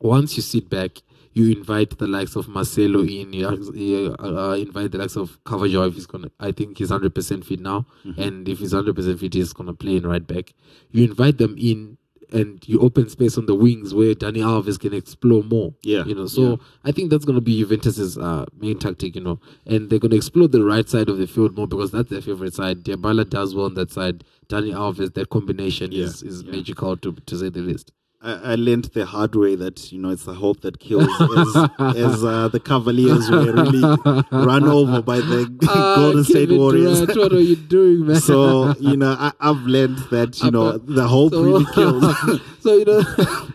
once 0.00 0.36
you 0.36 0.42
sit 0.42 0.70
back, 0.70 1.02
you 1.32 1.50
invite 1.50 1.98
the 1.98 2.06
likes 2.06 2.36
of 2.36 2.46
Marcelo 2.46 3.00
in, 3.00 3.32
you, 3.32 3.72
you 3.74 4.14
uh, 4.20 4.54
invite 4.56 4.92
the 4.92 4.98
likes 4.98 5.16
of 5.16 5.42
Carvajal 5.42 5.84
if 5.88 5.94
he's 5.94 6.06
gonna. 6.06 6.30
I 6.38 6.52
think 6.52 6.78
he's 6.78 6.90
hundred 6.90 7.12
percent 7.14 7.44
fit 7.44 7.58
now, 7.58 7.86
Mm-hmm. 8.06 8.22
and 8.22 8.48
if 8.48 8.60
he's 8.60 8.72
hundred 8.72 8.94
percent 8.94 9.18
fit, 9.18 9.34
he's 9.34 9.52
gonna 9.52 9.74
play 9.74 9.96
in 9.96 10.06
right 10.06 10.24
back. 10.24 10.54
You 10.92 11.02
invite 11.04 11.38
them 11.38 11.56
in, 11.58 11.98
and 12.34 12.66
you 12.68 12.80
open 12.80 13.08
space 13.08 13.38
on 13.38 13.46
the 13.46 13.54
wings 13.54 13.94
where 13.94 14.14
Dani 14.14 14.38
Alves 14.38 14.78
can 14.78 14.92
explore 14.92 15.42
more. 15.42 15.72
Yeah, 15.82 16.04
you 16.04 16.14
know. 16.14 16.26
So 16.26 16.42
yeah. 16.50 16.56
I 16.84 16.92
think 16.92 17.10
that's 17.10 17.24
gonna 17.24 17.40
be 17.40 17.58
Juventus's 17.62 18.18
uh, 18.18 18.44
main 18.58 18.78
tactic. 18.78 19.14
You 19.14 19.22
know, 19.22 19.40
and 19.66 19.88
they're 19.88 19.98
gonna 19.98 20.16
explore 20.16 20.48
the 20.48 20.64
right 20.64 20.88
side 20.88 21.08
of 21.08 21.18
the 21.18 21.26
field 21.26 21.56
more 21.56 21.66
because 21.68 21.90
that's 21.92 22.10
their 22.10 22.20
favorite 22.20 22.54
side. 22.54 22.84
Dybala 22.84 23.28
does 23.28 23.54
well 23.54 23.66
on 23.66 23.74
that 23.74 23.90
side. 23.90 24.24
Dani 24.48 24.72
Alves, 24.74 25.14
that 25.14 25.30
combination 25.30 25.92
Yeah, 25.92 26.04
is 26.04 26.22
is 26.22 26.42
yeah. 26.42 26.50
magical 26.52 26.96
to 26.98 27.12
to 27.12 27.36
say 27.38 27.48
the 27.48 27.60
least. 27.60 27.92
I, 28.24 28.52
I 28.52 28.54
learned 28.54 28.86
the 28.94 29.04
hard 29.04 29.34
way 29.34 29.54
that 29.54 29.92
you 29.92 29.98
know 30.00 30.08
it's 30.10 30.24
the 30.24 30.34
hope 30.34 30.60
that 30.62 30.78
kills. 30.80 31.08
as 31.20 31.70
as 32.04 32.24
uh, 32.24 32.48
the 32.48 32.58
Cavaliers 32.60 33.30
were 33.30 33.52
really 33.52 33.82
run 34.32 34.64
over 34.78 35.02
by 35.02 35.18
the 35.20 35.40
Ah, 35.68 35.96
Golden 36.00 36.24
State 36.24 36.48
Kevin 36.48 36.58
Warriors. 36.58 37.00
Durant, 37.00 37.18
what 37.18 37.32
are 37.32 37.40
you 37.40 37.56
doing, 37.56 38.06
man? 38.06 38.20
so 38.20 38.74
you 38.80 38.96
know 38.96 39.12
I, 39.26 39.32
I've 39.40 39.62
learned 39.76 39.98
that 40.10 40.40
you 40.42 40.50
know 40.50 40.78
the 40.78 41.06
hope 41.06 41.32
so, 41.32 41.42
really 41.42 41.66
kills. 41.74 42.04
so 42.60 42.70
you 42.78 42.84
know, 42.86 43.02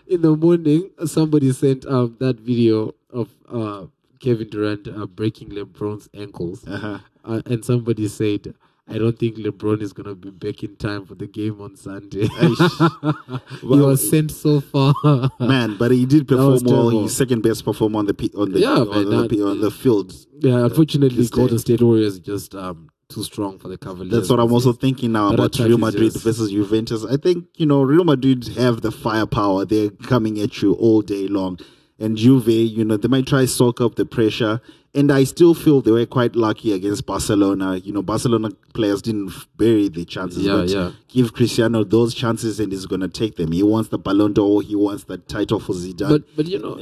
in 0.06 0.22
the 0.22 0.36
morning, 0.36 0.90
somebody 1.04 1.52
sent 1.52 1.84
um 1.86 2.16
that 2.20 2.38
video 2.40 2.94
of 3.12 3.28
uh 3.52 3.86
Kevin 4.20 4.48
Durant 4.50 4.86
uh, 4.86 5.06
breaking 5.06 5.48
LeBron's 5.50 6.08
ankles, 6.14 6.64
Uh-huh. 6.66 6.98
uh, 7.24 7.42
and 7.46 7.64
somebody 7.64 8.06
said. 8.08 8.54
I 8.90 8.98
don't 8.98 9.18
think 9.18 9.36
LeBron 9.36 9.80
is 9.82 9.92
gonna 9.92 10.14
be 10.14 10.30
back 10.30 10.62
in 10.62 10.76
time 10.76 11.06
for 11.06 11.14
the 11.14 11.26
game 11.26 11.60
on 11.60 11.76
Sunday. 11.76 12.26
Aish. 12.26 13.60
he 13.60 13.66
was 13.66 14.08
sent 14.10 14.30
so 14.30 14.60
far. 14.60 14.92
Man, 15.40 15.76
but 15.76 15.90
he 15.90 16.06
did 16.06 16.26
perform 16.28 16.58
well. 16.64 16.90
He's 16.90 17.16
second 17.16 17.42
best 17.42 17.64
performer 17.64 17.98
on 18.00 18.06
the 18.06 18.30
on 18.36 18.52
the 18.52 18.60
Yeah, 18.60 18.68
on, 18.70 18.90
man, 18.90 19.28
the, 19.28 19.28
that- 19.36 19.46
on 19.46 19.60
the 19.60 19.70
field. 19.70 20.12
yeah, 20.40 20.64
unfortunately, 20.64 21.26
Golden. 21.28 21.58
State 21.58 21.82
Warriors 21.82 22.18
just 22.18 22.54
um 22.54 22.88
too 23.08 23.22
strong 23.24 23.58
for 23.58 23.68
the 23.68 23.76
Cavaliers. 23.78 24.12
That's 24.12 24.30
what 24.30 24.38
I'm 24.38 24.52
also 24.52 24.72
thinking 24.72 25.12
now 25.12 25.30
That 25.30 25.34
about 25.34 25.58
Real 25.58 25.78
Madrid 25.78 26.12
just- 26.12 26.24
versus 26.24 26.50
Juventus. 26.50 27.04
I 27.04 27.16
think 27.16 27.46
you 27.56 27.66
know 27.66 27.82
Real 27.82 28.04
Madrid 28.04 28.46
have 28.56 28.80
the 28.82 28.90
firepower. 28.92 29.64
They're 29.64 29.90
coming 29.90 30.40
at 30.40 30.62
you 30.62 30.74
all 30.74 31.00
day 31.02 31.26
long, 31.28 31.58
and 31.98 32.16
Juve, 32.16 32.48
you 32.48 32.84
know, 32.84 32.96
they 32.96 33.08
might 33.08 33.26
try 33.26 33.44
soak 33.46 33.80
up 33.80 33.94
the 33.96 34.04
pressure. 34.06 34.60
And 34.92 35.12
I 35.12 35.22
still 35.22 35.54
feel 35.54 35.80
they 35.80 35.92
were 35.92 36.04
quite 36.06 36.34
lucky 36.34 36.72
against 36.72 37.06
Barcelona. 37.06 37.76
You 37.76 37.92
know, 37.92 38.02
Barcelona 38.02 38.50
players 38.74 39.00
didn't 39.02 39.32
bury 39.56 39.88
the 39.88 40.04
chances, 40.04 40.44
Yeah, 40.44 40.52
but 40.56 40.68
yeah. 40.68 40.90
give 41.08 41.32
Cristiano 41.32 41.84
those 41.84 42.12
chances, 42.12 42.58
and 42.58 42.72
he's 42.72 42.86
gonna 42.86 43.06
take 43.08 43.36
them. 43.36 43.52
He 43.52 43.62
wants 43.62 43.90
the 43.90 43.98
Ballon 43.98 44.32
d'Or. 44.32 44.62
He 44.62 44.74
wants 44.74 45.04
the 45.04 45.18
title 45.18 45.60
for 45.60 45.74
Zidane. 45.74 46.08
But 46.08 46.36
but 46.36 46.46
you 46.46 46.58
know 46.58 46.76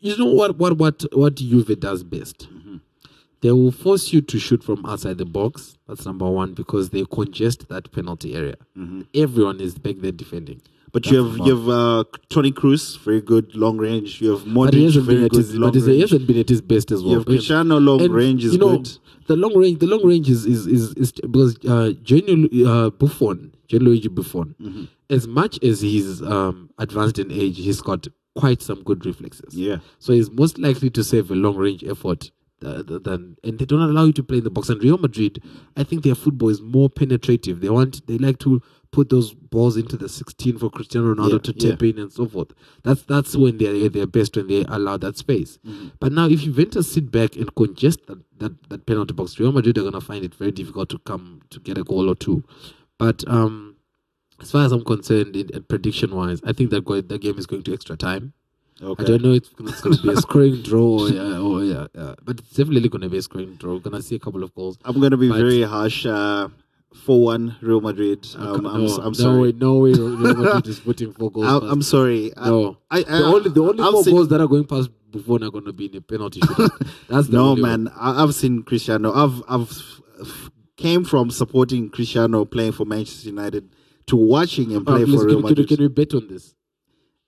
you 0.00 0.16
know 0.18 0.26
what 0.26 0.58
what 0.58 0.76
what 0.76 1.04
what 1.12 1.36
Juve 1.36 1.80
does 1.80 2.02
best. 2.04 2.48
Mm-hmm. 2.52 2.76
They 3.40 3.52
will 3.52 3.70
force 3.72 4.12
you 4.12 4.20
to 4.20 4.38
shoot 4.38 4.62
from 4.64 4.84
outside 4.84 5.16
the 5.18 5.24
box. 5.24 5.78
That's 5.86 6.04
number 6.04 6.28
one 6.28 6.54
because 6.54 6.90
they 6.90 7.04
congest 7.04 7.68
that 7.68 7.90
penalty 7.92 8.34
area. 8.34 8.56
Mm-hmm. 8.76 9.02
Everyone 9.14 9.60
is 9.60 9.78
back 9.78 9.96
there 10.00 10.12
defending. 10.12 10.60
But 10.92 11.06
you 11.10 11.22
have 11.24 11.36
you 11.46 11.56
have 11.56 11.68
uh, 11.68 12.04
Toni 12.30 12.50
Kroos, 12.52 12.98
very 13.00 13.20
good 13.20 13.54
long 13.54 13.76
range. 13.78 14.20
You 14.22 14.36
have 14.36 14.44
But 14.54 14.72
he 14.74 14.86
Modric, 14.86 14.94
been 14.94 15.04
very 15.04 15.24
at 15.24 15.30
good 15.30 15.38
his, 15.38 15.54
long 15.54 15.70
but 15.70 15.74
he's- 15.74 15.86
he 15.86 15.92
range. 15.92 16.02
hasn't 16.10 16.26
been 16.26 16.38
at 16.38 16.48
his 16.48 16.60
best 16.62 16.90
as 16.92 17.02
well. 17.02 17.10
You 17.12 17.16
have 17.18 17.26
Cristiano 17.26 17.78
long 17.78 18.00
And, 18.00 18.14
range 18.14 18.44
is 18.44 18.52
you 18.54 18.58
know, 18.58 18.78
good. 18.78 18.98
The 19.26 19.36
long 19.36 19.56
range, 19.56 19.78
the 19.80 19.86
long 19.86 20.04
range 20.06 20.30
is 20.30 20.46
is 20.46 20.66
is, 20.66 20.94
is 20.94 21.12
because 21.12 21.56
uh, 21.66 21.92
Gianlu- 22.02 22.66
uh, 22.66 22.90
Buffon, 22.90 23.52
Gianluigi 23.68 24.08
Buffon, 24.14 24.54
Mm-hmm. 24.60 24.84
as 25.10 25.26
much 25.28 25.62
as 25.62 25.80
he's 25.82 26.22
um, 26.22 26.70
advanced 26.78 27.18
in 27.18 27.30
age, 27.30 27.58
he's 27.58 27.82
got 27.82 28.08
quite 28.34 28.62
some 28.62 28.82
good 28.84 29.04
reflexes. 29.04 29.54
Yeah. 29.54 29.78
So 29.98 30.12
he's 30.14 30.30
most 30.30 30.58
likely 30.58 30.90
to 30.90 31.04
save 31.04 31.30
a 31.30 31.34
long 31.34 31.56
range 31.56 31.84
effort 31.84 32.30
uh, 32.64 32.82
than 32.82 33.36
and 33.44 33.58
they 33.58 33.64
don't 33.64 33.80
allow 33.80 34.04
you 34.04 34.12
to 34.12 34.22
play 34.22 34.38
in 34.38 34.44
the 34.44 34.50
box. 34.50 34.68
And 34.68 34.82
Real 34.82 34.98
Madrid, 34.98 35.42
I 35.76 35.84
think 35.84 36.02
their 36.02 36.14
football 36.14 36.48
is 36.48 36.60
more 36.60 36.88
penetrative. 36.88 37.60
They 37.60 37.68
want 37.68 38.06
they 38.06 38.18
like 38.18 38.38
to 38.40 38.62
put 38.90 39.10
those 39.10 39.34
balls 39.34 39.76
into 39.76 39.96
the 39.96 40.08
16 40.08 40.58
for 40.58 40.70
Cristiano 40.70 41.14
Ronaldo 41.14 41.32
Yeah, 41.32 41.38
to 41.38 41.54
yeah. 41.56 41.70
tap 41.72 41.82
in 41.82 41.98
and 41.98 42.12
so 42.12 42.26
forth. 42.26 42.52
That's 42.82 43.02
that's 43.02 43.36
when 43.36 43.58
they're 43.58 43.86
at 43.86 43.92
their 43.92 44.06
best 44.06 44.36
when 44.36 44.48
they 44.48 44.64
allow 44.68 44.96
that 44.98 45.16
space. 45.16 45.58
Mm-hmm. 45.66 45.88
But 46.00 46.12
now 46.12 46.26
if 46.26 46.40
Juventus 46.40 46.90
sit 46.90 47.10
back 47.10 47.36
and 47.36 47.54
congest 47.54 48.06
that, 48.06 48.18
that, 48.38 48.68
that 48.70 48.86
penalty 48.86 49.14
box, 49.14 49.38
Real 49.38 49.52
Madrid 49.52 49.78
are 49.78 49.84
gonna 49.84 50.00
find 50.00 50.24
it 50.24 50.34
very 50.34 50.52
difficult 50.52 50.88
to 50.90 50.98
come 50.98 51.42
to 51.50 51.60
get 51.60 51.78
a 51.78 51.84
goal 51.84 52.10
or 52.10 52.14
two. 52.14 52.44
But 52.98 53.24
um 53.28 53.76
as 54.40 54.52
far 54.52 54.64
as 54.64 54.72
I'm 54.72 54.84
concerned, 54.84 55.34
in, 55.34 55.50
in 55.50 55.64
prediction 55.64 56.14
wise, 56.14 56.40
I 56.44 56.52
think 56.52 56.70
that 56.70 56.84
go, 56.84 57.00
that 57.00 57.20
game 57.20 57.38
is 57.38 57.46
going 57.46 57.64
to 57.64 57.74
extra 57.74 57.96
time. 57.96 58.34
Okay. 58.80 59.02
I 59.02 59.06
don't 59.06 59.22
know 59.22 59.32
if 59.32 59.44
it's 59.58 59.80
going 59.80 59.96
to 59.96 60.02
be 60.02 60.08
a 60.12 60.16
scoring 60.16 60.62
draw 60.62 61.00
or, 61.00 61.08
yeah, 61.08 61.38
or 61.38 61.64
yeah, 61.64 61.86
yeah, 61.94 62.14
but 62.24 62.38
it's 62.38 62.50
definitely 62.50 62.88
going 62.88 63.02
to 63.02 63.08
be 63.08 63.18
a 63.18 63.22
scoring 63.22 63.54
draw. 63.56 63.72
We're 63.74 63.80
going 63.80 63.96
to 63.96 64.02
see 64.02 64.14
a 64.14 64.20
couple 64.20 64.42
of 64.44 64.54
goals. 64.54 64.78
I'm 64.84 64.98
going 65.00 65.10
to 65.10 65.16
be 65.16 65.28
very 65.28 65.62
harsh. 65.62 66.06
Uh, 66.06 66.48
4 67.04 67.22
1 67.22 67.56
Real 67.60 67.80
Madrid. 67.82 68.26
Um, 68.36 68.66
I'm, 68.66 68.76
I'm 68.76 68.84
no 68.84 69.12
sorry. 69.12 69.40
way, 69.40 69.52
no 69.52 69.74
way. 69.78 69.92
Real 69.92 70.16
Madrid 70.16 70.66
is 70.72 70.80
putting 70.80 71.12
four 71.12 71.30
goals. 71.30 71.46
I, 71.46 71.58
past. 71.60 71.72
I'm 71.72 71.82
sorry. 71.82 72.32
No. 72.36 72.78
I, 72.90 72.98
I, 72.98 73.02
the 73.02 73.24
only 73.24 73.50
the 73.50 73.62
only 73.62 73.82
I've 73.82 73.90
four 73.92 74.04
seen- 74.04 74.14
goals 74.14 74.28
that 74.28 74.40
are 74.40 74.46
going 74.48 74.64
past 74.64 74.90
Buffon 75.10 75.42
are 75.44 75.50
going 75.50 75.64
to 75.66 75.72
be 75.72 75.86
in 75.86 75.96
a 75.96 76.00
penalty 76.00 76.40
shootout. 76.40 76.90
That's 77.08 77.26
the 77.28 77.36
No, 77.36 77.50
one. 77.52 77.60
man. 77.62 77.88
I, 77.94 78.22
I've 78.22 78.34
seen 78.34 78.62
Cristiano. 78.62 79.12
I've 79.12 79.42
I've 79.48 80.00
came 80.76 81.04
from 81.04 81.30
supporting 81.30 81.90
Cristiano 81.90 82.44
playing 82.44 82.72
for 82.72 82.84
Manchester 82.86 83.28
United 83.28 83.68
to 84.06 84.16
watching 84.16 84.70
him 84.70 84.82
Uh, 84.86 84.92
play 84.92 85.04
please, 85.04 85.20
for 85.20 85.26
Real 85.26 85.36
we- 85.36 85.42
can, 85.42 85.48
Madrid. 85.50 85.68
can 85.68 85.78
we 85.80 85.88
bet 85.88 86.14
on 86.14 86.28
this? 86.28 86.54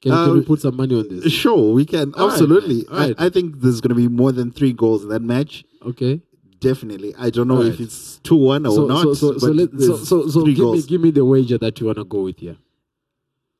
Can, 0.02 0.12
can 0.12 0.32
we 0.32 0.38
um, 0.38 0.44
put 0.44 0.60
some 0.60 0.76
money 0.76 0.94
on 0.94 1.08
this? 1.08 1.30
Sure, 1.32 1.72
we 1.74 1.84
can. 1.84 2.14
All 2.14 2.30
Absolutely. 2.30 2.86
right. 2.90 3.14
I, 3.18 3.26
I 3.26 3.28
think 3.28 3.60
there's 3.60 3.80
going 3.82 3.90
to 3.90 3.94
be 3.94 4.08
more 4.08 4.32
than 4.32 4.50
three 4.50 4.72
goals 4.72 5.02
in 5.02 5.10
that 5.10 5.20
match. 5.20 5.64
Okay. 5.84 6.22
Definitely. 6.58 7.14
I 7.18 7.30
don't 7.30 7.48
know 7.48 7.56
All 7.56 7.62
if 7.62 7.74
right. 7.74 7.80
it's 7.80 8.18
2 8.22 8.36
1 8.36 8.66
or 8.66 8.74
So, 8.74 8.86
not. 8.86 9.02
so, 9.02 9.14
so, 9.14 9.38
so, 9.38 9.46
let, 9.48 9.70
so, 9.80 10.26
so, 10.28 10.44
give, 10.44 10.58
me, 10.58 10.82
give 10.82 11.00
me 11.00 11.10
the 11.10 11.24
wager 11.24 11.58
that 11.58 11.80
you 11.80 11.86
want 11.86 11.98
to 11.98 12.04
go 12.04 12.22
with 12.22 12.38
here. 12.38 12.56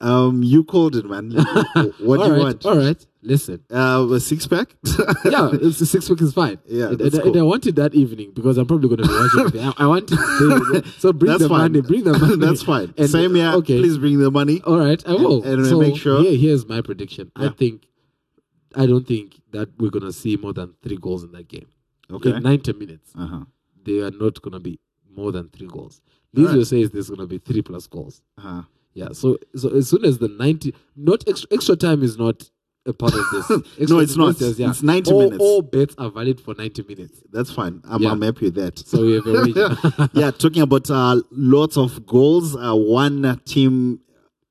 Um, 0.00 0.42
you 0.42 0.64
called 0.64 0.97
it, 0.97 1.04
man. 1.04 1.30
what 1.33 1.75
do 1.75 1.83
you 2.09 2.14
right, 2.16 2.38
want? 2.38 2.64
All 2.64 2.76
right. 2.76 3.07
Listen. 3.23 3.62
Uh, 3.71 4.09
a 4.11 4.19
six 4.19 4.47
pack? 4.47 4.75
yeah, 5.26 5.50
it's 5.52 5.78
a 5.83 5.87
six 5.87 6.09
pack 6.09 6.21
is 6.23 6.33
fine. 6.33 6.59
Yeah, 6.66 6.87
and, 6.88 7.00
and, 7.02 7.14
and. 7.14 7.37
I 7.37 7.42
want 7.42 7.66
it 7.66 7.76
that 7.76 7.95
evening 7.95 8.33
because 8.33 8.57
I'm 8.57 8.66
probably 8.66 8.88
going 8.88 9.02
to 9.02 9.09
be 9.09 9.42
watching. 9.42 9.61
I, 9.78 9.85
I 9.85 9.87
want 9.87 10.11
it. 10.11 10.87
So 10.99 11.12
bring 11.12 11.33
That's 11.33 11.42
the 11.42 11.49
fine. 11.50 11.73
money. 11.73 11.80
Bring 11.83 12.04
the 12.04 12.19
money. 12.19 12.37
That's 12.47 12.62
fine. 12.62 12.95
And- 12.97 13.11
Same 13.11 13.35
here. 13.35 13.50
Okay. 13.57 13.78
Please 13.78 13.99
bring 13.99 14.19
the 14.19 14.30
money. 14.30 14.62
All 14.62 14.78
right, 14.78 15.07
I 15.07 15.12
will. 15.12 15.42
and 15.42 15.66
so 15.66 15.78
make 15.78 15.97
sure- 15.97 16.23
Here, 16.23 16.37
here's 16.37 16.66
my 16.66 16.80
prediction. 16.80 17.30
I 17.37 17.49
think, 17.50 17.87
I 18.75 18.87
don't 18.87 19.07
think 19.07 19.38
that 19.52 19.69
we're 19.78 19.90
going 19.90 20.07
to 20.07 20.12
see 20.12 20.37
more 20.38 20.54
than 20.54 20.75
three 20.83 20.97
goals 20.97 21.23
in 21.23 21.33
that 21.33 21.47
game. 21.49 21.66
Okay. 22.11 22.30
In 22.30 22.42
90 22.42 22.73
minutes, 22.73 23.12
Uh-huh. 23.19 23.45
they 23.85 23.99
are 24.00 24.11
not 24.12 24.40
going 24.40 24.52
to 24.52 24.61
be 24.61 24.80
more 25.14 25.30
than 25.30 25.49
three 25.50 25.66
goals. 25.66 26.00
Lizio 26.35 26.57
right. 26.57 26.66
says 26.66 26.90
there's 26.90 27.09
going 27.11 27.21
to 27.21 27.26
be 27.26 27.38
three 27.38 27.61
plus 27.61 27.87
goals. 27.87 28.23
Uh-huh. 28.38 28.62
Yeah. 28.94 29.09
So, 29.12 29.38
so 29.56 29.68
as 29.76 29.88
soon 29.88 30.04
as 30.04 30.18
the 30.18 30.28
90, 30.28 30.75
not 30.97 31.25
extra, 31.28 31.49
extra 31.52 31.76
time 31.76 32.02
is 32.02 32.18
not 32.18 32.50
a 32.87 32.92
part 32.92 33.12
of 33.14 33.25
this. 33.30 33.50
Extra- 33.78 33.99
it's 33.99 34.16
not. 34.16 34.37
says, 34.37 34.59
It's 34.59 34.82
90 34.82 35.12
all, 35.12 35.20
minutes. 35.20 35.38
All 35.42 35.62
bets 35.62 35.94
are 35.99 36.11
valid 36.11 36.40
for 36.40 36.54
90 36.54 36.82
minutes. 36.85 37.23
That's 37.30 37.52
fine. 37.52 37.82
I'm, 37.85 38.02
Yeah. 38.02 38.11
I'm 38.11 38.23
happy 38.23 38.47
with 38.47 38.54
that. 38.54 38.78
So 38.78 39.02
we 39.02 39.14
have 39.14 39.26
a 39.26 40.11
yeah, 40.14 40.30
talking 40.30 40.62
about 40.62 40.90
uh, 40.90 41.20
lots 41.30 41.76
of 41.76 42.06
goals. 42.06 42.56
Uh, 42.56 42.75
one 42.75 43.40
team, 43.44 44.00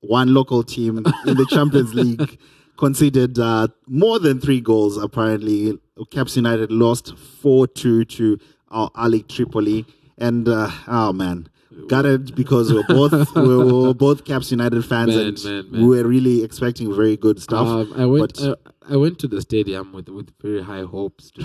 one 0.02 0.34
local 0.34 0.64
team 0.64 0.98
in 0.98 1.04
the 1.04 1.48
Champions 1.50 1.94
League 1.94 2.40
conceded 2.78 3.38
uh, 3.40 3.68
more 3.88 4.20
than 4.20 4.40
three 4.40 4.62
goals. 4.62 4.98
Apparently, 4.98 5.78
Caps 6.12 6.36
United 6.36 6.72
lost 6.72 7.18
four 7.18 7.68
two 7.68 8.06
to 8.06 8.38
Al 8.72 8.92
Ahly 8.92 9.28
Tripoli, 9.28 9.86
and 10.18 10.48
uh, 10.48 10.70
oh 10.88 11.12
man. 11.14 11.50
Got 11.88 12.06
it 12.06 12.36
because 12.36 12.72
we 12.72 12.78
were 12.78 12.84
both 12.88 13.36
we 13.36 13.56
were 13.58 13.94
both 13.94 14.26
Caps 14.26 14.52
United 14.52 14.84
fans 14.86 15.16
Man, 15.16 15.26
and 15.28 15.44
man, 15.44 15.72
man. 15.72 15.82
we 15.82 15.88
were 15.98 16.08
really 16.08 16.44
expecting 16.44 16.94
very 16.96 17.16
good 17.18 17.42
stuff. 17.42 17.68
Um, 17.68 17.94
I 17.96 18.06
went. 18.06 18.34
but- 18.38 18.60
I, 18.68 18.94
I 18.94 18.96
went 18.98 19.20
to 19.20 19.28
the 19.28 19.40
stadium 19.42 19.94
with 19.94 20.10
with 20.10 20.32
very 20.42 20.64
high 20.64 20.82
hopes. 20.82 21.32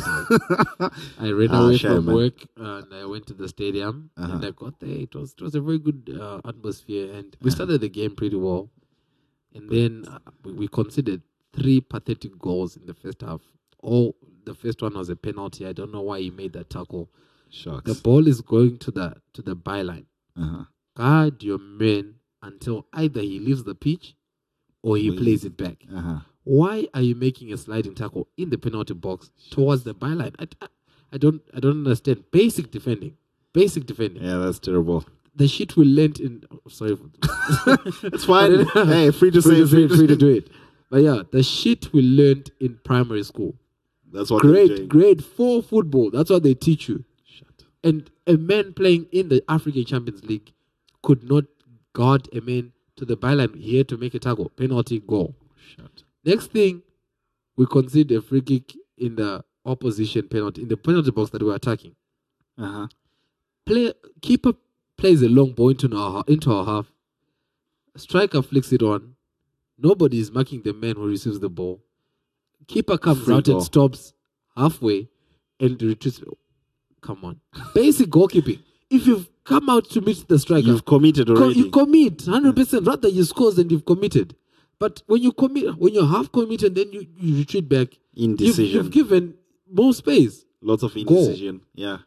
I 1.19 1.31
ran 1.31 1.49
Ah, 1.51 1.65
away 1.67 1.77
shame, 1.77 1.97
from 2.05 2.07
work 2.15 2.45
and 2.57 2.87
I 2.95 3.05
went 3.05 3.27
to 3.27 3.35
the 3.35 3.49
stadium 3.49 4.11
Uh-huh. 4.17 4.33
and 4.33 4.45
I 4.45 4.51
got 4.51 4.81
there. 4.81 4.89
It 5.07 5.15
was 5.15 5.35
it 5.39 5.43
was 5.43 5.55
a 5.55 5.61
very 5.61 5.79
good 5.79 6.19
uh, 6.21 6.41
atmosphere 6.47 7.13
and 7.15 7.37
we 7.43 7.51
started 7.51 7.81
the 7.83 7.89
game 7.91 8.15
pretty 8.17 8.37
well, 8.37 8.71
and 9.55 9.69
then 9.69 10.07
uh, 10.11 10.19
we, 10.45 10.53
we 10.53 10.69
conceded 10.69 11.23
three 11.53 11.81
pathetic 11.81 12.39
goals 12.39 12.77
in 12.77 12.87
the 12.87 12.95
first 12.95 13.21
half. 13.21 13.41
All 13.83 14.17
the 14.47 14.55
first 14.55 14.81
one 14.83 14.95
was 14.95 15.09
a 15.11 15.17
penalty. 15.17 15.67
I 15.67 15.73
don't 15.73 15.93
know 15.93 16.01
why 16.03 16.21
he 16.21 16.31
made 16.31 16.55
that 16.55 16.71
tackle. 16.71 17.11
Shucks. 17.51 17.85
The 17.85 18.01
ball 18.03 18.27
is 18.27 18.41
going 18.41 18.79
to 18.79 18.91
the 18.91 19.17
to 19.35 19.43
the 19.43 19.55
byline. 19.55 20.07
Uh-huh. 20.39 20.65
Guard 20.97 21.43
your 21.43 21.59
man 21.59 22.15
until 22.43 22.87
either 22.93 23.21
he 23.21 23.39
leaves 23.39 23.65
the 23.65 23.75
pitch 23.75 24.15
or 24.83 24.97
he 24.97 25.11
he- 25.11 25.17
plays 25.17 25.45
it 25.45 25.57
back 25.57 25.79
Uh-huh. 25.95 26.19
why 26.45 26.87
are 26.95 27.01
you 27.03 27.15
making 27.15 27.53
a 27.53 27.57
sliding 27.57 27.95
tackle 27.95 28.29
in 28.37 28.51
the 28.51 28.59
penalty 28.59 28.95
box 28.95 29.31
towards 29.51 29.83
the 29.85 29.95
byline? 29.95 30.35
I, 30.39 30.47
I, 31.13 31.17
don't 31.19 31.41
I 31.57 31.61
don't 31.61 31.79
understand. 31.87 32.25
Basic 32.31 32.71
defending. 32.71 33.17
Basic 33.53 33.87
defending. 33.87 34.23
Yeah, 34.23 34.37
that's 34.39 34.59
terrible. 34.59 35.05
The 35.37 35.49
shit 35.49 35.77
we 35.77 35.85
learned 35.85 36.21
in 36.21 36.45
oh, 36.53 36.61
sorry 36.69 36.97
It's 38.05 38.25
fine. 38.25 38.67
hey, 38.75 39.11
free 39.11 39.31
to 39.33 39.43
free 39.43 39.67
say, 39.67 39.77
to 39.77 39.85
it, 39.85 39.97
free 39.97 40.07
to 40.07 40.17
do 40.17 40.29
it. 40.29 40.49
But 40.91 41.03
yeah, 41.03 41.23
the 41.33 41.43
shit 41.43 41.93
we 41.93 42.03
learned 42.03 42.51
in 42.61 42.79
primary 42.85 43.23
school. 43.25 43.55
That's 44.13 44.31
what 44.31 44.43
Grade 44.43 44.89
grade 44.89 45.25
four 45.25 45.61
football. 45.63 46.11
That's 46.11 46.31
what 46.31 46.43
they 46.45 46.55
teach 46.55 46.89
you. 46.89 47.05
And 47.85 48.11
a 48.27 48.37
man 48.37 48.73
playing 48.73 49.07
in 49.13 49.29
the 49.29 49.45
African 49.49 49.85
Champions 49.85 50.25
League 50.25 50.53
could 51.03 51.23
not 51.31 51.45
guard 51.93 52.29
a 52.35 52.41
man 52.41 52.73
to 52.97 53.05
the 53.05 53.17
byline. 53.17 53.55
He 53.61 53.77
had 53.77 53.89
to 53.89 53.97
make 53.97 54.15
a 54.15 54.19
tackle. 54.19 54.49
Penalty 54.49 55.01
goal. 55.01 55.37
Shut. 55.77 56.03
Next 56.25 56.51
thing, 56.51 56.83
we 57.57 57.67
concede 57.67 58.11
a 58.13 58.23
free 58.23 58.41
kick 58.41 58.73
in 58.97 59.17
the 59.17 59.45
opposition 59.67 60.29
penalty 60.29 60.63
in 60.63 60.69
the 60.69 60.77
penalty 60.77 61.11
box 61.11 61.31
that 61.31 61.43
we're 61.43 61.55
attacking. 61.55 61.95
Uh-huh. 62.59 62.87
Play 63.67 63.93
keeper 64.21 64.53
plays 64.97 65.23
a 65.23 65.29
long 65.29 65.53
ball 65.53 65.71
into 65.71 65.95
our 65.97 66.25
into 66.27 66.53
our 66.53 66.65
half. 66.65 66.93
Striker 67.97 68.43
flicks 68.43 68.73
it 68.73 68.83
on. 68.83 69.15
Nobody 69.79 70.21
is 70.21 70.31
marking 70.31 70.63
the 70.63 70.73
man 70.73 70.97
who 70.97 71.07
receives 71.09 71.41
the 71.41 71.49
ball. 71.49 71.83
Keeper 72.67 72.97
comes 72.99 73.25
Free 73.25 73.35
out 73.35 73.45
goal. 73.45 73.57
and 73.57 73.65
stops 73.65 74.13
halfway 74.57 75.09
and 75.61 75.81
retreats. 75.83 76.21
Come 77.05 77.25
on, 77.25 77.41
basic 77.75 78.09
goalkeeping. 78.09 78.61
If 78.91 79.07
you've 79.07 79.29
come 79.45 79.69
out 79.69 79.91
to 79.91 80.01
meet 80.01 80.27
the 80.29 80.39
striker, 80.39 80.67
You've 80.67 80.85
committed 80.87 81.27
Co- 81.29 81.35
already. 81.37 81.59
you 81.61 81.71
commit 81.71 82.17
100% 82.19 82.87
rather 82.87 83.09
you 83.09 83.25
score 83.25 83.53
than 83.53 83.69
you've 83.71 83.85
committed 83.85 84.35
but 84.79 85.03
when 85.07 85.23
you 85.23 85.33
commit 85.33 85.77
when 85.77 85.93
you're 85.93 86.07
half 86.07 86.33
committed 86.33 86.75
then 86.75 86.91
you, 86.93 87.07
you 87.19 87.37
retreat 87.39 87.69
back 87.69 87.89
you've, 88.15 88.31
Indecision. 88.31 88.67
you've 88.77 88.91
given 88.91 89.35
more 89.71 89.93
space 89.93 90.45
Lots 90.63 90.83
of 90.83 90.95
Goal. 90.95 91.25
indecision. 91.27 91.61
Yeah. 91.75 91.99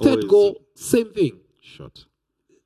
third 0.00 0.10
Always 0.10 0.24
goal 0.26 0.60
same 0.76 1.10
thing 1.12 1.40
Shot. 1.60 2.04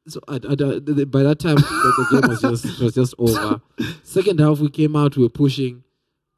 so 0.09 0.21
I, 0.29 0.35
I- 0.35 0.37
I- 0.37 1.05
by 1.05 1.23
that 1.23 1.39
time 1.41 1.57
the, 1.57 2.07
the 2.11 2.21
game 2.21 2.29
was 2.29 2.41
just 2.43 2.81
was 2.81 2.95
just 2.95 3.15
over 3.19 3.61
second 4.03 4.41
half 4.41 4.59
we 4.61 4.69
came 4.69 4.95
out 4.97 5.17
we 5.17 5.23
were 5.23 5.29
pushing 5.31 5.85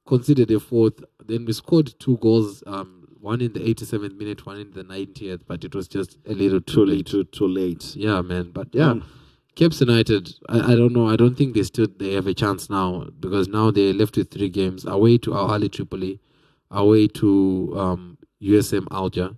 conceded 0.06 0.50
a 0.52 0.60
fourth 0.60 1.02
then 1.26 1.44
we 1.44 1.52
scored 1.52 1.92
two 1.98 2.16
goals 2.18 2.62
um 2.66 3.03
one 3.30 3.40
in 3.40 3.52
the 3.56 3.60
87th 3.60 4.16
minute 4.22 4.44
one 4.46 4.58
in 4.64 4.70
the 4.78 4.84
90th 4.84 5.42
but 5.48 5.64
it 5.64 5.74
was 5.74 5.86
just 5.88 6.18
a 6.26 6.34
little 6.42 6.60
too, 6.60 6.84
late. 6.84 7.06
Too, 7.06 7.24
too 7.24 7.48
late. 7.48 7.84
Yeah, 7.96 8.20
man. 8.20 8.50
But 8.58 8.68
yeah, 8.72 8.90
Um, 8.90 9.04
Caps 9.56 9.80
United. 9.80 10.24
I, 10.48 10.72
I 10.72 10.74
don't 10.80 10.92
know. 10.92 11.08
I 11.08 11.16
don't 11.16 11.36
think 11.40 11.54
they 11.54 11.62
still 11.62 11.86
they 12.02 12.12
have 12.18 12.26
a 12.26 12.34
chance 12.34 12.68
now 12.68 13.06
because 13.20 13.46
now 13.48 13.70
they're 13.70 13.94
left 13.94 14.16
with 14.16 14.30
three 14.30 14.48
games 14.60 14.84
away 14.84 15.16
to 15.18 15.34
Al 15.34 15.48
Ahly 15.48 15.70
Tripoli, 15.76 16.20
away 16.70 17.06
to 17.20 17.30
um, 17.84 18.18
USM 18.42 18.86
Alger, 18.90 19.30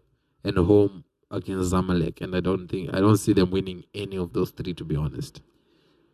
and 0.42 0.56
home 0.56 1.04
against 1.30 1.72
Zamalek. 1.72 2.22
And 2.22 2.34
I 2.34 2.40
don't 2.40 2.66
think 2.66 2.94
I 2.94 3.00
don't 3.00 3.18
see 3.18 3.34
them 3.34 3.50
winning 3.50 3.84
any 3.94 4.16
of 4.16 4.32
those 4.32 4.50
three. 4.50 4.74
To 4.74 4.84
be 4.84 4.96
honest. 4.96 5.42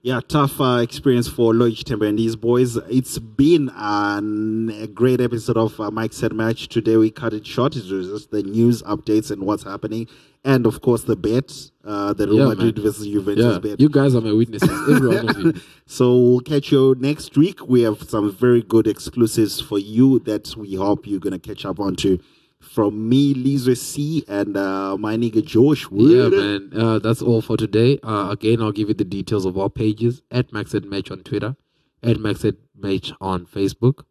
Yeah, 0.05 0.19
tough 0.27 0.61
uh, 0.61 0.79
experience 0.83 1.29
for 1.29 1.55
Lloyd 1.55 1.75
Chitembwe 1.75 2.09
and 2.09 2.19
his 2.19 2.35
boys. 2.35 2.75
It's 2.91 3.21
been 3.21 3.71
an, 3.77 4.69
a 4.71 4.89
great 4.89 5.21
episode 5.21 5.57
of 5.57 5.79
uh, 5.79 5.93
Mike 5.93 6.13
Said 6.13 6.33
Match. 6.33 6.67
Today 6.69 6.97
we 6.97 7.09
cut 7.13 7.33
it 7.33 7.47
short. 7.47 7.77
It 7.77 7.89
was 7.89 8.09
just 8.09 8.33
the 8.33 8.43
news 8.43 8.83
updates 8.83 9.31
and 9.31 9.43
what's 9.45 9.63
happening. 9.63 10.09
And 10.45 10.67
of 10.67 10.81
course, 10.81 11.05
the 11.05 11.15
bet, 11.15 11.53
uh, 11.85 12.15
the 12.15 12.27
Real 12.27 12.39
Yeah, 12.39 12.49
Madrid 12.49 12.79
man. 12.79 12.85
versus 12.85 13.07
Juventus 13.07 13.45
Yeah, 13.45 13.59
bet. 13.61 13.81
you 13.81 13.89
guys 13.89 14.17
are 14.17 14.21
my 14.21 14.33
witnesses. 14.33 14.69
Every 14.91 15.09
one 15.09 15.29
of 15.29 15.39
you. 15.39 15.53
So 15.87 16.17
we'll 16.17 16.41
catch 16.41 16.73
you 16.73 16.97
next 16.99 17.37
week. 17.37 17.61
We 17.69 17.83
have 17.83 18.03
some 18.03 18.33
very 18.35 18.63
good 18.63 18.89
exclusives 18.89 19.61
for 19.61 19.79
you 19.79 20.19
that 20.21 20.57
we 20.57 20.75
hope 20.75 21.07
you're 21.07 21.21
going 21.21 21.39
to 21.39 21.39
catch 21.39 21.65
up 21.65 21.79
on 21.79 21.95
to. 21.97 22.19
From 22.63 23.09
me, 23.09 23.35
Lizwe 23.35 23.77
C, 23.77 24.25
and 24.29 24.57
uh, 24.57 24.97
my 24.97 25.17
nigga 25.17 25.45
Josh 25.45 25.91
Wood. 25.91 26.33
Yeah, 26.33 26.39
man. 26.39 26.71
Uh, 26.75 26.99
that's 27.01 27.21
all 27.21 27.43
for 27.43 27.57
today. 27.57 27.99
Uh, 28.03 28.29
again, 28.31 28.63
I'll 28.63 28.73
give 28.73 28.89
you 28.89 28.95
the 28.95 29.05
details 29.05 29.45
of 29.45 29.59
our 29.59 29.69
pages 29.69 30.23
at 30.31 30.53
Maxed 30.53 30.85
Match 30.85 31.11
on 31.11 31.23
Twitter, 31.23 31.57
at 32.03 32.17
Maxed 32.17 32.57
Match 32.75 33.13
on 33.21 33.45
Facebook. 33.47 34.05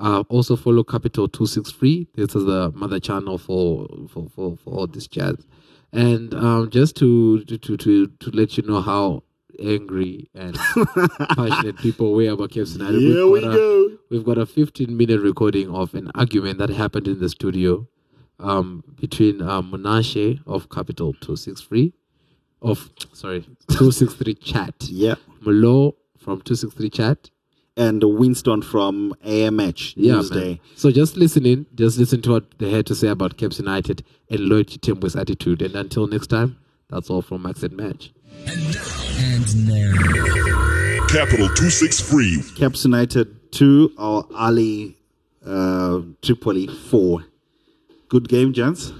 Uh, 0.00 0.24
also 0.28 0.56
follow 0.56 0.82
Capital 0.82 1.28
Two 1.28 1.46
Six 1.46 1.70
Free. 1.70 2.08
This 2.14 2.34
is 2.34 2.44
the 2.44 2.72
mother 2.74 2.98
channel 2.98 3.38
for 3.38 3.86
for 4.08 4.28
for, 4.28 4.56
for 4.56 4.74
all 4.74 4.86
this 4.86 5.06
jazz. 5.06 5.36
And 5.92 6.34
um, 6.34 6.70
just 6.70 6.96
to 6.96 7.44
to 7.44 7.58
to 7.76 8.06
to 8.08 8.30
let 8.32 8.56
you 8.58 8.64
know 8.64 8.80
how 8.80 9.22
angry 9.60 10.28
and 10.34 10.54
passionate 11.36 11.76
people 11.78 12.12
were 12.12 12.30
about 12.30 12.50
KFC 12.50 12.78
United. 12.78 13.00
Here 13.00 13.26
we've 13.26 13.32
we 13.32 13.40
got 13.42 13.50
a- 13.52 13.56
go. 13.56 13.98
We've 14.10 14.24
got 14.24 14.38
a 14.38 14.46
15 14.46 14.96
minute 14.96 15.20
recording 15.20 15.70
of 15.74 15.94
an 15.94 16.10
argument 16.14 16.58
that 16.58 16.70
happened 16.70 17.08
in 17.08 17.20
the 17.20 17.28
studio 17.28 17.86
um, 18.38 18.84
between 19.00 19.40
uh, 19.42 19.62
of 20.46 20.68
Capital 20.70 21.12
263 21.14 21.92
of 22.62 22.90
sorry 23.12 23.42
263 23.70 24.34
chat. 24.34 24.74
Yeah. 24.88 25.14
Mulo 25.44 25.96
from 26.18 26.40
263 26.40 26.90
chat. 26.90 27.30
And 27.76 28.04
Winston 28.04 28.62
from 28.62 29.14
AMH 29.26 29.94
Yeah, 29.96 30.14
Newsday. 30.14 30.34
man. 30.46 30.60
So 30.76 30.92
just 30.92 31.16
listen 31.16 31.44
in, 31.44 31.66
just 31.74 31.98
listen 31.98 32.22
to 32.22 32.30
what 32.30 32.58
they 32.58 32.70
had 32.70 32.86
to 32.86 32.94
say 32.94 33.08
about 33.08 33.36
Caps 33.36 33.58
United 33.58 34.04
and 34.30 34.40
Lloyd 34.40 34.68
Chitembwe's 34.68 35.16
attitude. 35.16 35.60
And 35.60 35.74
until 35.74 36.06
next 36.06 36.28
time, 36.28 36.56
that's 36.88 37.10
all 37.10 37.20
from 37.20 37.42
Max 37.42 37.64
and 37.64 37.76
Match. 37.76 38.12
And 38.46 39.68
now. 39.68 41.06
Capital 41.08 41.48
263. 41.48 42.42
Caps 42.56 42.84
United 42.84 43.52
2 43.52 43.92
Al 43.98 44.24
Ahly 44.24 44.94
uh, 45.46 46.00
Tripoli 46.22 46.66
4. 46.66 47.24
Good 48.08 48.28
game, 48.28 48.52
gents. 48.52 48.92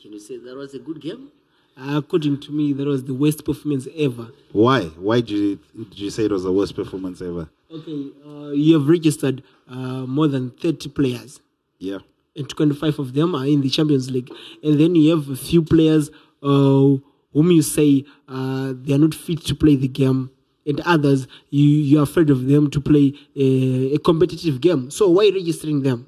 Can 0.00 0.12
you 0.12 0.20
say 0.20 0.36
that 0.38 0.54
was 0.56 0.74
a 0.74 0.78
good 0.78 1.00
game? 1.00 1.28
Uh, 1.76 1.96
according 1.98 2.38
to 2.40 2.52
me, 2.52 2.72
that 2.72 2.86
was 2.86 3.04
the 3.04 3.14
worst 3.14 3.44
performance 3.44 3.88
ever. 3.96 4.28
Why? 4.52 4.82
Why 4.84 5.20
did 5.20 5.30
you, 5.30 5.58
did 5.76 5.98
you 5.98 6.10
say 6.10 6.26
it 6.26 6.30
was 6.30 6.44
the 6.44 6.52
worst 6.52 6.76
performance 6.76 7.20
ever? 7.20 7.48
Okay, 7.72 8.10
uh, 8.24 8.50
you 8.50 8.78
have 8.78 8.88
registered 8.88 9.42
uh, 9.68 10.06
more 10.06 10.28
than 10.28 10.50
30 10.50 10.90
players, 10.90 11.40
Yeah. 11.78 11.98
and 12.36 12.48
25 12.48 13.00
of 13.00 13.14
them 13.14 13.34
are 13.34 13.46
in 13.46 13.62
the 13.62 13.70
Champions 13.70 14.08
League. 14.10 14.30
And 14.62 14.78
then 14.78 14.94
you 14.94 15.10
have 15.16 15.28
a 15.28 15.34
few 15.36 15.62
players 15.64 16.10
uh, 16.44 16.94
whom 17.34 17.50
you 17.50 17.60
say 17.60 18.04
uh, 18.28 18.72
they 18.74 18.94
are 18.94 18.98
not 18.98 19.14
fit 19.14 19.44
to 19.44 19.54
play 19.54 19.76
the 19.76 19.88
game, 19.88 20.30
and 20.66 20.80
others 20.86 21.26
you, 21.50 21.68
you're 21.68 22.04
afraid 22.04 22.30
of 22.30 22.46
them 22.46 22.70
to 22.70 22.80
play 22.80 23.12
a, 23.36 23.94
a 23.96 23.98
competitive 23.98 24.62
game. 24.62 24.90
So 24.90 25.10
why 25.10 25.28
registering 25.28 25.82
them? 25.82 26.06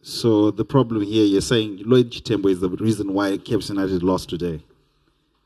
So 0.00 0.50
the 0.52 0.64
problem 0.64 1.02
here, 1.02 1.24
you're 1.24 1.40
saying 1.40 1.82
Lloyd 1.84 2.10
Chitembwe 2.12 2.52
is 2.52 2.60
the 2.60 2.70
reason 2.70 3.12
why 3.12 3.36
Caps 3.38 3.68
United 3.68 4.02
lost 4.02 4.30
today. 4.30 4.62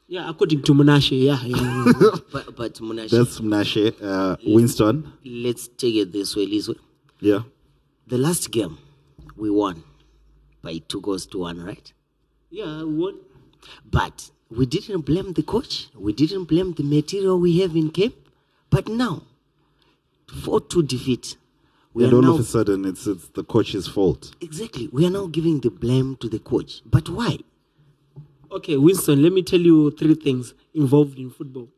Yeah, 0.07 0.29
according 0.29 0.63
to 0.65 0.75
Munashe, 0.75 1.13
yeah. 1.23 1.39
yeah, 1.45 1.85
yeah. 2.01 2.17
But, 2.33 2.57
but 2.57 2.75
Munashe, 2.75 3.11
That's 3.11 3.41
Mnashe. 3.41 3.95
Uh, 4.03 4.37
Winston. 4.45 5.13
let's 5.25 5.69
take 5.69 5.95
it 5.95 6.13
this 6.13 6.37
way, 6.37 6.47
Lizwe. 6.47 6.77
Yeah. 7.21 7.41
The 8.09 8.19
last 8.19 8.51
game, 8.51 8.77
we 9.37 9.51
won 9.51 9.83
by 10.63 10.79
two 10.89 11.01
goals 11.01 11.27
to 11.27 11.39
one, 11.39 11.65
right? 11.65 11.93
yeah, 12.51 12.83
we 12.83 12.95
won. 12.97 13.19
But 13.89 14.31
we 14.51 14.67
didn't 14.67 15.03
blame 15.03 15.33
the 15.33 15.43
coach. 15.43 15.89
We 15.95 16.13
didn't 16.13 16.45
blame 16.45 16.73
the 16.73 16.83
material 16.83 17.39
we 17.39 17.59
have 17.61 17.77
in 17.77 17.91
camp. 17.91 18.15
But 18.69 18.89
now, 18.89 19.23
4 20.43 20.61
2 20.61 20.83
defeat. 20.83 21.37
We 21.93 22.05
And 22.05 22.13
are 22.13 22.17
all 22.17 22.23
now, 22.23 22.35
of 22.35 22.41
a 22.41 22.45
sudden, 22.45 22.85
it's, 22.85 23.07
it's 23.07 23.29
the 23.29 23.43
coach's 23.45 23.89
fault. 23.89 24.33
exactly, 24.41 24.89
we 24.93 25.05
are 25.07 25.11
now 25.11 25.27
giving 25.27 25.61
the 25.61 25.71
blame 25.71 26.17
to 26.17 26.29
the 26.29 26.39
coach. 26.39 26.83
But 26.87 27.09
why? 27.09 27.39
Okay, 28.53 28.77
Winston, 28.77 29.23
let 29.23 29.33
me 29.33 29.43
tell 29.43 29.61
you 29.61 29.91
three 29.93 30.15
things 30.15 30.55
involved 30.75 31.19
in 31.19 31.31
football. 31.31 31.69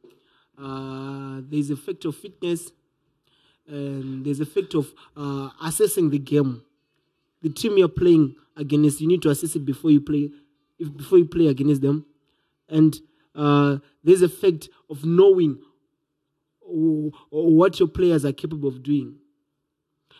Uh, 0.59 1.41
there's 1.51 1.71
a 1.71 1.77
factor 1.77 2.09
of 2.09 2.17
fitness, 2.17 2.71
and 3.67 4.25
there's 4.25 4.41
a 4.41 4.47
factor 4.47 4.79
of 4.79 4.93
uh, 5.17 5.49
assessing 5.63 6.11
the 6.11 6.19
game. 6.19 6.63
The 7.43 7.51
team 7.51 7.77
you're 7.79 7.89
playing 7.89 8.37
against, 8.57 9.01
you 9.01 9.09
need 9.09 9.23
to 9.23 9.31
assess 9.31 9.57
it 9.57 9.65
before 9.65 9.91
you 9.91 10.01
play, 10.01 10.31
if, 10.79 10.95
before 10.97 11.19
you 11.19 11.27
play 11.27 11.47
against 11.49 11.83
them, 11.83 12.05
and 12.73 12.99
uh, 13.35 13.79
there's 14.03 14.23
a 14.23 14.29
fact 14.29 14.69
of 14.91 15.05
knowing 15.05 15.59
what 17.31 17.79
your 17.79 17.89
players 17.89 18.25
are 18.25 18.33
capable 18.33 18.69
of 18.69 18.83
doing. 18.83 19.17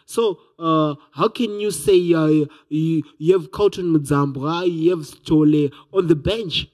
So, 0.05 0.41
uh, 0.59 0.95
how 1.13 1.29
can 1.29 1.59
you 1.61 1.71
say 1.71 2.13
uh, 2.13 2.27
you, 2.69 3.03
you 3.19 3.33
have 3.33 3.51
Carlton 3.51 3.97
Muzambra, 3.97 4.71
you 4.71 4.91
have 4.91 5.07
Stole 5.07 5.71
on 5.93 6.09
the 6.09 6.17
bench, 6.17 6.69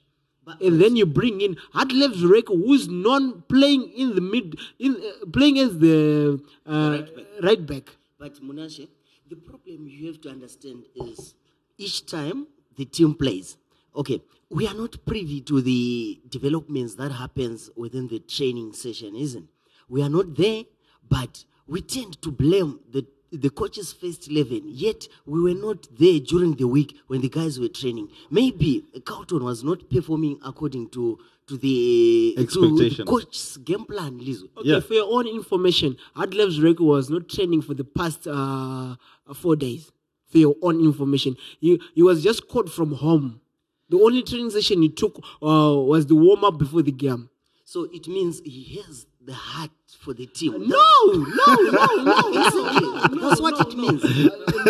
and 0.59 0.81
then 0.81 0.95
you 0.95 1.05
bring 1.05 1.41
in 1.41 1.55
Hadlev 1.73 2.13
Zvirekwi, 2.15 2.65
who's 2.65 2.87
non 2.87 3.43
playing 3.47 3.91
in 3.95 4.15
the 4.15 4.21
mid, 4.21 4.57
in 4.79 4.95
uh, 4.95 5.25
playing 5.31 5.59
as 5.59 5.77
the 5.77 6.41
uh, 6.65 7.03
right 7.43 7.65
back. 7.65 7.95
But 8.17 8.33
Munashe, 8.43 8.87
the 9.29 9.35
problem 9.35 9.87
you 9.87 10.07
have 10.07 10.19
to 10.21 10.29
understand 10.29 10.85
is 10.95 11.35
each 11.77 12.05
time 12.05 12.47
the 12.75 12.85
team 12.85 13.13
plays, 13.13 13.57
okay, 13.95 14.21
we 14.49 14.67
are 14.67 14.73
not 14.73 15.05
privy 15.05 15.41
to 15.41 15.61
the 15.61 16.19
developments 16.29 16.95
that 16.95 17.11
happens 17.11 17.69
within 17.75 18.07
the 18.07 18.19
training 18.19 18.73
session, 18.73 19.15
isn't? 19.15 19.47
We 19.87 20.01
are 20.03 20.09
not 20.09 20.35
there, 20.35 20.63
but 21.07 21.43
we 21.67 21.81
tend 21.81 22.21
to 22.21 22.31
blame 22.31 22.79
the 22.91 23.05
the 23.31 23.51
coach's 23.51 23.93
first 23.93 24.27
eleven. 24.29 24.63
Yet 24.65 25.07
we 25.27 25.39
were 25.41 25.53
not 25.59 25.87
there 25.99 26.19
during 26.19 26.55
the 26.55 26.67
week 26.67 26.97
when 27.07 27.21
the 27.21 27.29
guys 27.29 27.59
were 27.59 27.67
training. 27.67 28.09
Maybe 28.31 28.83
Carlton 29.05 29.43
was 29.43 29.63
not 29.63 29.87
performing 29.89 30.39
according 30.43 30.89
to 30.89 31.19
to 31.47 31.57
the 31.57 32.33
to 32.37 32.43
the 32.77 33.03
coach's 33.05 33.57
game 33.57 33.85
plan, 33.85 34.19
Lizo. 34.19 34.45
Okay, 34.57 34.69
Yeah. 34.69 34.79
for 34.79 34.93
your 34.95 35.13
own 35.13 35.27
information, 35.27 35.95
Hadlev 36.15 36.61
record 36.63 36.83
was 36.83 37.09
not 37.11 37.29
training 37.29 37.61
for 37.61 37.75
the 37.75 37.83
past 37.83 38.27
uh, 38.27 38.95
four 39.35 39.55
days. 39.55 39.91
For 40.27 40.37
your 40.39 40.55
own 40.61 40.79
information, 40.79 41.35
he, 41.59 41.79
he 41.95 42.03
was 42.03 42.23
just 42.23 42.47
called 42.47 42.71
from 42.71 42.93
home. 42.93 43.41
The 43.89 43.97
only 43.99 44.21
training 44.23 44.51
session 44.51 44.81
he 44.81 44.89
took 44.89 45.17
uh, 45.41 45.75
was 45.75 46.05
the 46.05 46.15
warm 46.15 46.43
up 46.43 46.57
before 46.57 46.81
the 46.81 46.91
game. 46.91 47.29
So 47.65 47.87
it 47.91 48.07
means 48.07 48.41
he 48.43 48.81
has 48.85 49.05
the 49.23 49.33
heart 49.33 49.71
for 49.99 50.13
the 50.13 50.25
team. 50.25 50.53
No, 50.67 51.05
no, 51.05 51.55
no, 51.55 52.03
no, 52.03 52.47
Exactly. 52.47 53.19
That's 53.21 53.41
what 53.41 53.59
it 53.67 53.77
means. 53.77 54.03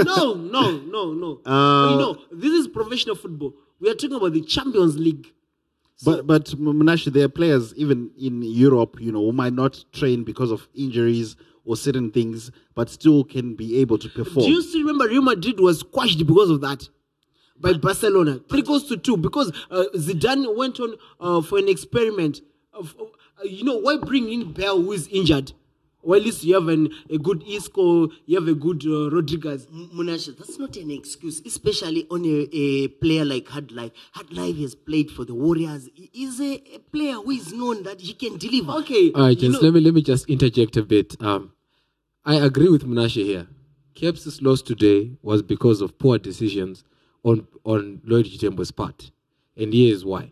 no, 0.04 0.34
no, 0.34 0.80
no, 0.80 1.14
no. 1.14 1.42
Uh, 1.46 1.92
you 1.92 1.98
know, 1.98 2.18
this 2.32 2.52
is 2.52 2.68
professional 2.68 3.16
football. 3.16 3.54
We 3.80 3.90
are 3.90 3.94
talking 3.94 4.16
about 4.18 4.34
the 4.34 4.42
Champions 4.42 4.98
League. 4.98 5.32
But 6.04 6.26
but 6.28 6.46
Mnashe, 6.46 7.12
there 7.12 7.26
are 7.26 7.30
players 7.30 7.74
even 7.76 8.12
in 8.18 8.42
Europe, 8.42 8.98
you 9.02 9.12
know, 9.12 9.20
who 9.20 9.34
might 9.34 9.54
not 9.54 9.84
train 9.92 10.24
because 10.24 10.50
of 10.52 10.68
injuries 10.74 11.36
or 11.66 11.76
certain 11.76 12.10
things, 12.12 12.52
but 12.74 12.90
still 12.90 13.24
can 13.24 13.54
be 13.54 13.78
able 13.80 13.98
to 13.98 14.10
perform. 14.10 14.46
Do 14.46 14.52
you 14.52 14.62
still 14.62 14.82
remember 14.82 15.08
Real 15.08 15.22
Madrid 15.22 15.60
was 15.60 15.80
squashed 15.80 16.26
because 16.26 16.50
of 16.50 16.62
that? 16.62 16.88
By 17.60 17.74
Barcelona, 17.74 18.40
three 18.50 18.62
goals 18.62 18.88
to 18.88 18.98
two, 18.98 19.18
because 19.18 19.52
uh, 19.70 19.84
Zidane 19.96 20.56
went 20.56 20.80
on 20.80 20.96
uh, 21.20 21.42
for 21.42 21.58
an 21.58 21.68
experiment. 21.68 22.42
Of, 22.74 22.96
uh, 23.00 23.44
you 23.44 23.64
know, 23.66 23.76
why 23.78 23.98
bring 23.98 24.32
in 24.32 24.54
Bale 24.54 24.82
who 24.82 24.94
is 24.94 25.08
injured? 25.10 25.52
Well, 26.02 26.18
at 26.18 26.26
least 26.26 26.46
you 26.46 26.54
have 26.54 26.70
an, 26.70 26.90
a 27.10 27.18
good 27.18 27.44
Isco, 27.46 28.08
you 28.26 28.40
have 28.40 28.48
a 28.48 28.54
good 28.54 28.86
uh, 28.86 29.10
Rodriguez. 29.14 29.68
M- 29.70 29.90
Munashe, 29.94 30.38
that's 30.38 30.58
not 30.58 30.78
an 30.78 30.90
excuse, 30.92 31.42
especially 31.46 32.08
on 32.10 32.24
a, 32.24 32.48
a 32.56 32.88
player 32.88 33.26
like 33.26 33.46
Hadlife. 33.48 33.92
Hadlife 34.16 34.62
has 34.62 34.76
played 34.76 35.12
for 35.12 35.26
the 35.26 35.36
Warriors. 35.36 35.90
He 35.94 36.10
is 36.24 36.40
a, 36.40 36.54
a 36.76 36.80
player 36.94 37.16
who 37.16 37.32
is 37.32 37.52
known 37.52 37.84
that 37.84 38.00
he 38.00 38.14
can 38.14 38.38
deliver. 38.38 38.72
Okay, 38.80 39.12
All 39.12 39.24
right, 39.24 39.38
you 39.38 39.50
just 39.50 39.62
know- 39.62 39.68
let 39.68 39.74
me 39.74 39.82
let 39.82 39.94
me 39.94 40.02
just 40.02 40.30
interject 40.30 40.78
a 40.78 40.84
bit. 40.84 41.22
Um, 41.22 41.52
I 42.24 42.36
agree 42.36 42.70
with 42.70 42.88
Munashe 42.88 43.22
here. 43.26 43.48
Caps' 43.94 44.42
loss 44.42 44.62
today 44.62 45.12
was 45.22 45.42
because 45.42 45.82
of 45.82 45.98
poor 46.00 46.18
decisions 46.18 46.86
on 47.24 47.48
on 47.64 48.02
Lloyd 48.04 48.26
Chitembwe's 48.26 48.72
part, 48.72 49.12
and 49.58 49.74
here 49.74 49.94
is 49.94 50.06
why. 50.06 50.32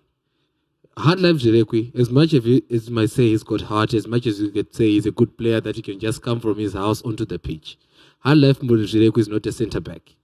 Hard 0.98 1.20
Life 1.20 1.36
Zvirekwi, 1.36 1.96
as 1.96 2.10
much 2.10 2.34
as 2.34 2.46
you 2.46 2.62
as 2.72 2.90
you 2.90 2.96
might 2.96 3.10
say 3.10 3.28
he's 3.30 3.44
got 3.44 3.62
heart, 3.62 3.94
as 3.94 4.08
much 4.08 4.26
as 4.26 4.40
you 4.40 4.50
could 4.50 4.74
say 4.74 4.86
he's 4.86 5.06
a 5.06 5.12
good 5.12 5.38
player 5.38 5.62
that 5.62 5.76
he 5.76 5.82
can 5.82 6.00
just 6.00 6.22
come 6.22 6.40
from 6.40 6.58
his 6.58 6.74
house 6.74 7.02
onto 7.04 7.26
the 7.26 7.40
pitch, 7.40 7.78
Hard 8.20 8.40
Life 8.40 8.60
Zvirekwi 8.60 9.20
is 9.20 9.28
not 9.28 9.46
a 9.46 9.52
centre 9.52 9.80
back. 9.80 10.16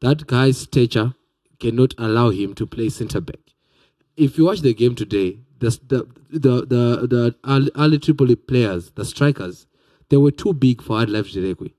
That 0.00 0.26
guy's 0.26 0.58
stature 0.58 1.14
cannot 1.58 1.94
allow 1.98 2.30
him 2.30 2.54
to 2.54 2.66
play 2.66 2.88
centre 2.88 3.20
back 3.20 3.40
if 4.20 4.36
you 4.36 4.44
watch 4.44 4.60
the 4.60 4.74
game 4.74 4.94
today, 4.94 5.38
the 5.58 5.70
the 5.88 6.06
the 6.30 6.66
the, 6.66 7.06
the 7.06 7.34
Al 7.44 7.62
Ahly 7.82 8.00
Tripoli 8.02 8.36
players, 8.36 8.90
the 8.90 9.04
strikers, 9.04 9.66
they 10.10 10.18
were 10.18 10.30
too 10.30 10.52
big 10.52 10.82
for 10.82 10.98
Adlef 10.98 11.32
Zvirekwi. 11.32 11.72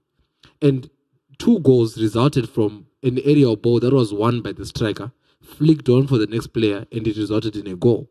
And 0.62 0.90
two 1.38 1.60
goals 1.60 2.02
resulted 2.02 2.50
from 2.50 2.88
an 3.04 3.20
aerial 3.20 3.56
ball 3.56 3.80
that 3.80 3.94
was 3.94 4.14
won 4.14 4.42
by 4.42 4.52
the 4.52 4.66
striker, 4.66 5.12
flicked 5.42 5.90
on 5.90 6.08
for 6.08 6.18
the 6.18 6.28
next 6.28 6.48
player, 6.48 6.86
and 6.92 7.08
it 7.08 7.18
resulted 7.18 7.56
in 7.56 7.68
a 7.68 7.76
goal. 7.76 8.10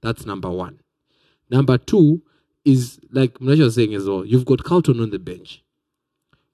That's 0.00 0.24
number 0.24 0.50
one. 0.50 0.80
Number 1.50 1.78
two 1.78 2.22
is 2.64 3.00
like 3.10 3.34
Mnash 3.38 3.60
was 3.60 3.74
saying 3.74 3.94
as 3.94 4.06
well, 4.08 4.24
you've 4.24 4.44
got 4.44 4.64
Carlton 4.64 5.00
on 5.00 5.10
the 5.10 5.18
bench. 5.18 5.62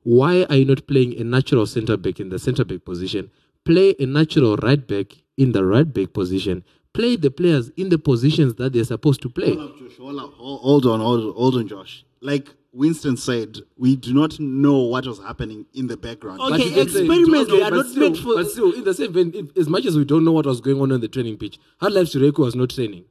Why 0.03 0.45
are 0.49 0.57
you 0.57 0.65
not 0.65 0.87
playing 0.87 1.19
a 1.21 1.25
natural 1.25 1.67
centre 1.67 1.97
back 1.97 2.21
in 2.21 2.29
the 2.29 2.39
centre 2.39 2.65
back 2.65 2.85
position? 2.85 3.31
Play 3.65 3.95
a 3.99 4.07
natural 4.07 4.57
right 4.57 4.87
back 4.87 5.15
in 5.37 5.53
the 5.53 5.65
right 5.65 5.93
back 5.93 6.13
position. 6.13 6.65
Play 6.93 7.17
the 7.17 7.31
players 7.31 7.71
in 7.71 7.89
the 7.89 7.99
positions 7.99 8.55
that 8.55 8.73
they're 8.73 8.85
supposed 8.85 9.21
to 9.23 9.29
play. 9.29 9.55
Hold 9.55 9.73
on, 9.73 9.79
Josh, 9.79 9.99
hold 9.99 10.19
on, 10.21 10.33
hold 10.37 10.87
on, 10.87 11.01
hold 11.35 11.55
on, 11.57 11.69
Josh. 11.69 12.05
Like 12.21 12.49
Winston 12.77 13.17
said, 13.17 13.59
we 13.79 13.97
do 13.97 14.13
not 14.13 14.39
know 14.39 14.79
what 14.81 15.07
was 15.07 15.19
happening 15.19 15.65
in 15.73 15.87
the 15.87 15.97
background. 15.97 16.41
Okay, 16.41 16.51
But 16.51 16.61
he 16.61 16.71
did 16.75 16.91
say- 16.91 17.07
experiments 17.07 17.53
are 17.53 17.71
not 17.71 17.87
still, 17.87 18.01
meant 18.03 18.19
for- 18.19 18.35
But 18.35 18.51
still, 18.51 18.73
in 18.73 18.85
the 18.85 18.93
same 18.95 19.13
vein, 19.13 19.51
as 19.57 19.69
much 19.69 19.87
as 19.87 19.97
we 19.97 20.05
don't 20.05 20.25
know 20.25 20.33
what 20.33 20.45
was 20.47 20.61
going 20.61 20.81
on 20.81 20.93
on 20.93 21.01
the 21.01 21.09
training 21.09 21.39
pitch, 21.39 21.59
Hard 21.81 21.95
Life 21.95 22.09
Zvirekwi 22.09 22.39
was 22.39 22.55
not 22.55 22.71
training. 22.71 23.05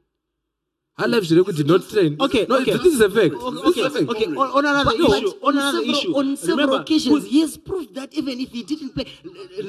Hard 0.98 1.10
Life 1.10 1.24
Zvirekwi 1.24 1.54
did 1.54 1.66
not 1.66 1.86
train. 1.90 2.16
Okay, 2.18 2.46
no, 2.48 2.56
okay. 2.62 2.72
this 2.72 2.86
is 2.86 3.00
a 3.02 3.10
fact. 3.10 3.34
Okay, 3.34 3.60
This 3.66 3.76
is 3.76 3.82
a 3.82 3.86
okay, 3.86 3.98
fact. 3.98 4.08
okay. 4.16 4.24
On, 4.28 4.38
on 4.38 4.64
another 4.64 4.84
But- 4.84 4.94
issue, 4.94 5.32
but 5.42 5.46
on 5.48 5.52
another 5.58 5.78
several, 5.78 5.94
issue, 5.94 6.16
on 6.16 6.36
several 6.38 6.56
remember, 6.56 6.80
occasions, 6.82 7.26
he 7.26 7.40
has 7.42 7.58
proved 7.58 7.94
that 7.96 8.14
even 8.14 8.40
if 8.40 8.50
he 8.50 8.62
didn't 8.62 8.94
play, 8.94 9.04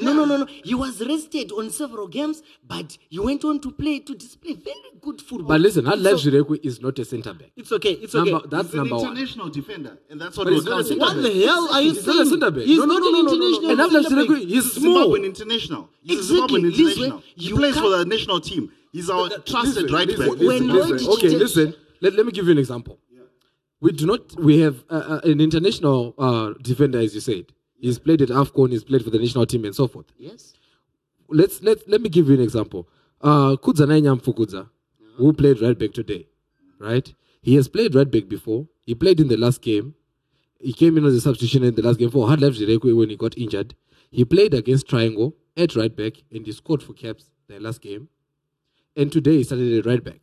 no, 0.00 0.14
no, 0.14 0.24
no, 0.24 0.38
no, 0.38 0.46
he 0.64 0.74
was 0.74 1.04
rested 1.06 1.52
on 1.52 1.68
several 1.68 2.08
games, 2.08 2.42
but 2.66 2.96
he 3.10 3.18
went 3.18 3.44
on 3.44 3.60
to 3.60 3.70
play 3.72 3.98
to 3.98 4.14
display 4.14 4.54
very 4.54 4.74
good 5.02 5.20
football. 5.20 5.48
But 5.48 5.60
listen, 5.60 5.84
Hard 5.84 6.00
Life 6.00 6.18
So- 6.20 6.30
Zvirekwi 6.30 6.60
is 6.64 6.80
not 6.80 6.98
a 6.98 7.04
centre 7.04 7.34
back. 7.34 7.50
it's 7.56 7.72
okay, 7.72 7.92
it's 7.92 8.14
okay. 8.14 8.30
Number, 8.30 8.48
that's 8.48 8.64
He's 8.68 8.72
an 8.72 8.78
number 8.78 8.96
one. 8.96 9.04
international 9.10 9.48
defender, 9.50 9.98
and 10.08 10.18
that's 10.18 10.34
what 10.38 10.44
But 10.44 10.50
we're 10.52 10.60
he's 10.60 10.64
not 10.64 10.90
a 10.90 10.94
what 10.96 11.22
the 11.22 11.44
hell 11.44 11.68
are 11.74 11.82
you 11.82 11.92
He's 11.92 12.06
not 12.06 12.14
a 12.14 12.18
saying? 12.24 12.30
centre 12.30 12.50
back. 12.50 12.64
He's 12.64 12.78
No, 12.78 12.84
no, 12.86 12.94
not 12.94 13.00
no, 13.02 13.08
an 13.08 13.12
no, 13.12 13.20
no, 13.20 13.22
no, 13.22 13.36
no. 13.36 13.46
international 13.46 13.70
And 13.70 13.80
Hard 13.80 13.92
Life 13.92 14.02
centre 14.06 14.16
back. 14.16 14.28
Zvirekwi, 14.30 14.38
he's 14.48 14.64
He's 14.64 14.76
a 14.76 14.80
small. 14.80 15.08
Zimbabwean 15.08 15.24
international. 15.26 15.88
He's 16.00 16.18
Exactly. 16.20 16.40
a 16.40 16.48
Zimbabwean 16.48 16.62
This 16.76 16.78
way, 16.78 17.04
international. 17.04 17.22
He 17.36 17.52
plays 17.52 17.76
for 17.78 17.90
the 17.90 18.04
national 18.06 18.40
team. 18.40 18.72
He's 18.92 19.10
our 19.10 19.24
Listen, 19.24 19.42
trusted 19.44 19.90
right 19.92 20.06
listen, 20.08 20.28
back. 20.28 20.38
listen. 20.38 21.08
Okay, 21.12 21.28
listen. 21.30 21.74
Let, 22.00 22.14
let 22.14 22.26
me 22.26 22.32
give 22.32 22.46
you 22.46 22.52
an 22.52 22.58
example. 22.58 22.98
We 23.80 23.92
do 23.92 24.06
not. 24.06 24.34
We 24.40 24.60
have 24.60 24.82
uh, 24.90 24.94
uh, 24.94 25.20
an 25.30 25.40
international 25.40 26.14
uh, 26.18 26.54
defender, 26.62 26.98
as 26.98 27.14
you 27.14 27.20
said. 27.20 27.46
He's 27.80 27.98
played 27.98 28.22
at 28.22 28.28
Afcon. 28.28 28.72
He's 28.72 28.82
played 28.82 29.04
for 29.04 29.10
the 29.10 29.18
national 29.18 29.46
team 29.46 29.64
and 29.64 29.74
so 29.74 29.86
forth. 29.86 30.06
Yes. 30.18 30.54
Let's 31.28 31.62
let 31.62 31.88
let 31.88 32.00
me 32.00 32.08
give 32.08 32.28
you 32.28 32.34
an 32.34 32.40
example. 32.40 32.88
Uh, 33.20 33.56
Kudzanai 33.56 34.02
Nyamfukudza, 34.02 34.68
who 35.16 35.32
played 35.32 35.60
right 35.60 35.78
back 35.78 35.92
today, 35.92 36.26
right? 36.80 37.12
He 37.40 37.54
has 37.54 37.68
played 37.68 37.94
right 37.94 38.10
back 38.10 38.28
before. 38.28 38.66
He 38.84 38.94
played 38.94 39.20
in 39.20 39.28
the 39.28 39.36
last 39.36 39.62
game. 39.62 39.94
He 40.60 40.72
came 40.72 40.98
in 40.98 41.04
as 41.04 41.14
a 41.14 41.20
substitution 41.20 41.62
in 41.62 41.74
the 41.76 41.82
last 41.82 41.98
game 42.00 42.10
for 42.10 42.26
Hard 42.26 42.40
Life 42.40 42.54
Zvirekwi 42.54 42.96
when 42.96 43.10
he 43.10 43.16
got 43.16 43.38
injured. 43.38 43.74
He 44.10 44.24
played 44.24 44.54
against 44.54 44.88
Triangle 44.88 45.36
at 45.56 45.76
right 45.76 45.94
back 45.94 46.14
and 46.32 46.44
he 46.44 46.50
scored 46.52 46.82
for 46.82 46.94
Caps 46.94 47.30
the 47.46 47.60
last 47.60 47.80
game. 47.80 48.08
And 48.98 49.12
today 49.12 49.36
he 49.38 49.44
started 49.44 49.78
at 49.78 49.86
right 49.86 50.02
back. 50.02 50.20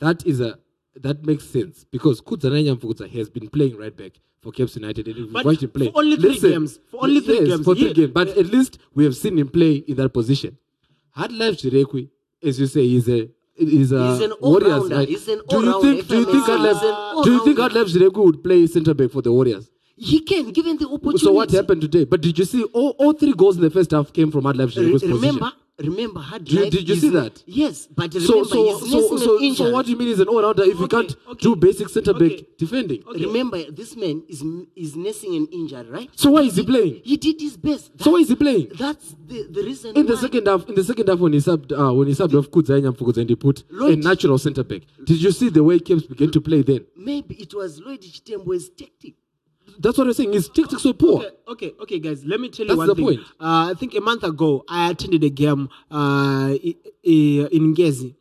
That 0.00 0.26
is 0.26 0.40
a 0.40 0.58
that 0.96 1.24
makes 1.24 1.44
sense 1.46 1.84
because 1.90 2.20
Kudzanai 2.20 2.62
Nyamfukudza 2.66 3.08
has 3.16 3.30
been 3.30 3.48
playing 3.48 3.78
right 3.78 3.96
back 3.96 4.12
for 4.42 4.50
Caps 4.52 4.74
United 4.76 5.06
and 5.06 5.16
we've 5.16 5.32
But 5.32 5.44
watched 5.46 5.62
him 5.62 5.70
play. 5.70 5.86
for 5.90 6.00
only 6.00 6.16
three 6.16 6.38
games. 6.38 6.80
For 6.90 7.04
only 7.04 7.20
three 7.20 7.38
yes, 7.38 7.48
games. 7.48 7.64
For 7.64 7.74
three 7.76 7.86
Yeah. 7.86 7.92
games. 8.00 8.10
But 8.12 8.28
at 8.42 8.46
least 8.46 8.78
we 8.92 9.04
have 9.04 9.16
seen 9.16 9.38
him 9.38 9.48
play 9.48 9.76
in 9.76 9.96
that 9.96 10.12
position. 10.12 10.58
Hard 11.12 11.32
Life 11.32 11.58
Zvirekwi, 11.62 12.08
as 12.42 12.58
you 12.60 12.66
say, 12.66 12.84
is 12.92 13.08
a 13.08 13.30
is 13.56 13.92
a 13.92 14.12
He's 14.12 14.22
an 14.26 14.32
Warriors. 14.40 14.90
Right? 14.90 15.08
He's 15.08 15.28
an 15.28 15.40
do 15.48 15.60
you 15.64 15.80
think 15.82 16.08
do 16.08 16.18
you 16.18 16.24
think 16.24 16.48
may 16.48 16.56
Hard. 16.56 16.60
Life 16.60 16.80
He's 16.82 16.90
an 16.90 17.22
do 17.24 17.32
you 17.32 17.44
think 17.44 17.58
Hard. 17.58 17.72
Life 17.74 17.86
Zvirekwi 17.86 18.24
would 18.24 18.42
play 18.42 18.66
centre 18.66 18.94
back 18.94 19.10
for 19.12 19.22
the 19.22 19.32
Warriors? 19.32 19.70
He 19.96 20.20
can, 20.20 20.50
given 20.50 20.76
the 20.78 20.88
opportunity. 20.88 21.18
So 21.18 21.32
what 21.32 21.50
happened 21.52 21.82
today? 21.82 22.04
But 22.04 22.22
did 22.22 22.36
you 22.38 22.44
see 22.44 22.64
all, 22.64 22.90
all 22.98 23.12
three 23.12 23.34
goals 23.34 23.56
in 23.56 23.62
the 23.62 23.70
first 23.70 23.90
half 23.92 24.12
came 24.12 24.32
from 24.32 24.42
Hard 24.44 24.56
Life 24.56 24.70
Zvirekwi's 24.74 25.02
position? 25.02 25.12
remember, 25.16 25.52
hard 25.90 26.44
Do 26.44 26.54
you- 26.54 26.62
life 26.62 26.70
did 26.72 26.88
you 26.88 26.94
is- 26.94 27.00
see 27.00 27.08
that? 27.10 27.42
Yes, 27.46 27.88
but 27.94 28.12
remember, 28.14 28.32
So 28.32 28.44
so 28.44 28.78
he's 28.78 28.90
so 28.90 29.16
so, 29.16 29.54
so 29.54 29.70
what 29.72 29.84
do 29.86 29.92
you 29.92 29.96
mean 29.98 30.08
is 30.08 30.20
an 30.20 30.28
all 30.28 30.42
rounder 30.42 30.62
if 30.64 30.78
you 30.78 30.84
Okay, 30.84 30.96
can't 30.96 31.16
okay. 31.28 31.38
do 31.42 31.56
basic 31.56 31.88
centre 31.88 32.12
back 32.12 32.32
Okay. 32.32 32.46
defending? 32.58 33.02
Remember, 33.14 33.70
this 33.70 33.96
man 33.96 34.22
is 34.28 34.42
is 34.76 34.96
nursing 34.96 35.34
an 35.36 35.46
injury, 35.52 35.86
right? 35.90 36.10
So 36.14 36.30
why 36.32 36.42
is 36.42 36.56
he 36.56 36.64
playing? 36.64 37.00
He 37.04 37.16
did 37.16 37.40
his 37.40 37.56
best. 37.56 37.90
So 38.00 38.12
why 38.12 38.18
is 38.20 38.28
he 38.28 38.34
playing? 38.36 38.68
That's 38.78 39.14
the, 39.26 39.46
the 39.50 39.62
reason. 39.62 39.96
In 39.96 40.06
the 40.06 40.16
second 40.16 40.46
half, 40.46 40.68
in 40.68 40.74
the 40.74 40.84
second 40.84 41.08
half, 41.08 41.18
when 41.18 41.32
he 41.32 41.38
subbed, 41.38 41.72
uh, 41.72 41.92
when 41.94 42.08
he 42.08 42.14
subbed 42.14 42.34
off 42.38 42.50
Kudza 42.50 42.80
Nyamfukudza 42.80 43.18
and 43.18 43.30
he 43.30 43.36
put 43.36 43.64
a 43.70 43.96
natural 43.96 44.38
centre 44.38 44.64
back, 44.64 44.82
did 45.04 45.22
you 45.22 45.30
see 45.32 45.48
the 45.48 45.62
way 45.64 45.78
Caps 45.78 46.02
began 46.02 46.30
to 46.30 46.40
play 46.40 46.62
then? 46.62 46.84
maybe 46.96 47.34
it 47.36 47.52
was 47.54 47.80
Lloyd 47.80 48.00
Chitembwe's 48.00 48.68
tactic. 48.70 49.14
That's 49.78 49.98
what 49.98 50.06
I'm 50.06 50.12
saying. 50.12 50.32
His 50.32 50.48
tactics 50.48 50.84
were 50.84 50.92
poor. 50.92 51.22
Okay, 51.22 51.36
okay, 51.48 51.72
okay, 51.80 51.98
guys. 51.98 52.24
Let 52.24 52.40
me 52.40 52.48
tell 52.48 52.66
That's 52.66 52.74
you 52.74 52.78
one 52.78 52.88
the 52.88 52.94
thing. 52.94 53.04
point. 53.04 53.20
Uh, 53.40 53.70
I 53.70 53.74
think 53.78 53.94
a 53.94 54.00
month 54.00 54.22
ago, 54.24 54.64
I 54.68 54.90
attended 54.90 55.24
a 55.24 55.30
game 55.30 55.68
uh, 55.90 56.54
in 57.02 57.74
Ngezi. 57.74 58.14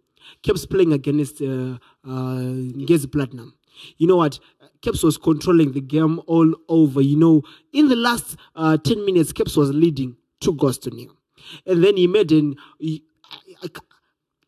Kept 0.44 0.70
playing 0.70 0.94
against 0.94 1.42
uh, 1.42 1.78
uh, 2.06 2.42
Ngezi 2.84 3.12
Platinum. 3.12 3.54
You 3.98 4.08
know 4.08 4.16
what? 4.16 4.40
Caps 4.82 5.04
was 5.04 5.18
controlling 5.18 5.74
the 5.74 5.82
game 5.82 6.20
all 6.26 6.54
over. 6.68 7.02
You 7.02 7.18
know, 7.18 7.44
in 7.74 7.88
the 7.90 7.96
last 7.96 8.36
uh, 8.56 8.78
10 8.78 9.06
minutes, 9.06 9.32
Caps 9.32 9.56
was 9.56 9.72
leading 9.72 10.16
two 10.40 10.54
goals 10.56 10.78
to 10.80 10.90
nil. 10.90 11.12
And 11.66 11.84
then 11.84 11.98
he 11.98 12.08
made 12.08 12.32
an. 12.32 12.56
He, 12.80 13.04
I, 13.64 13.68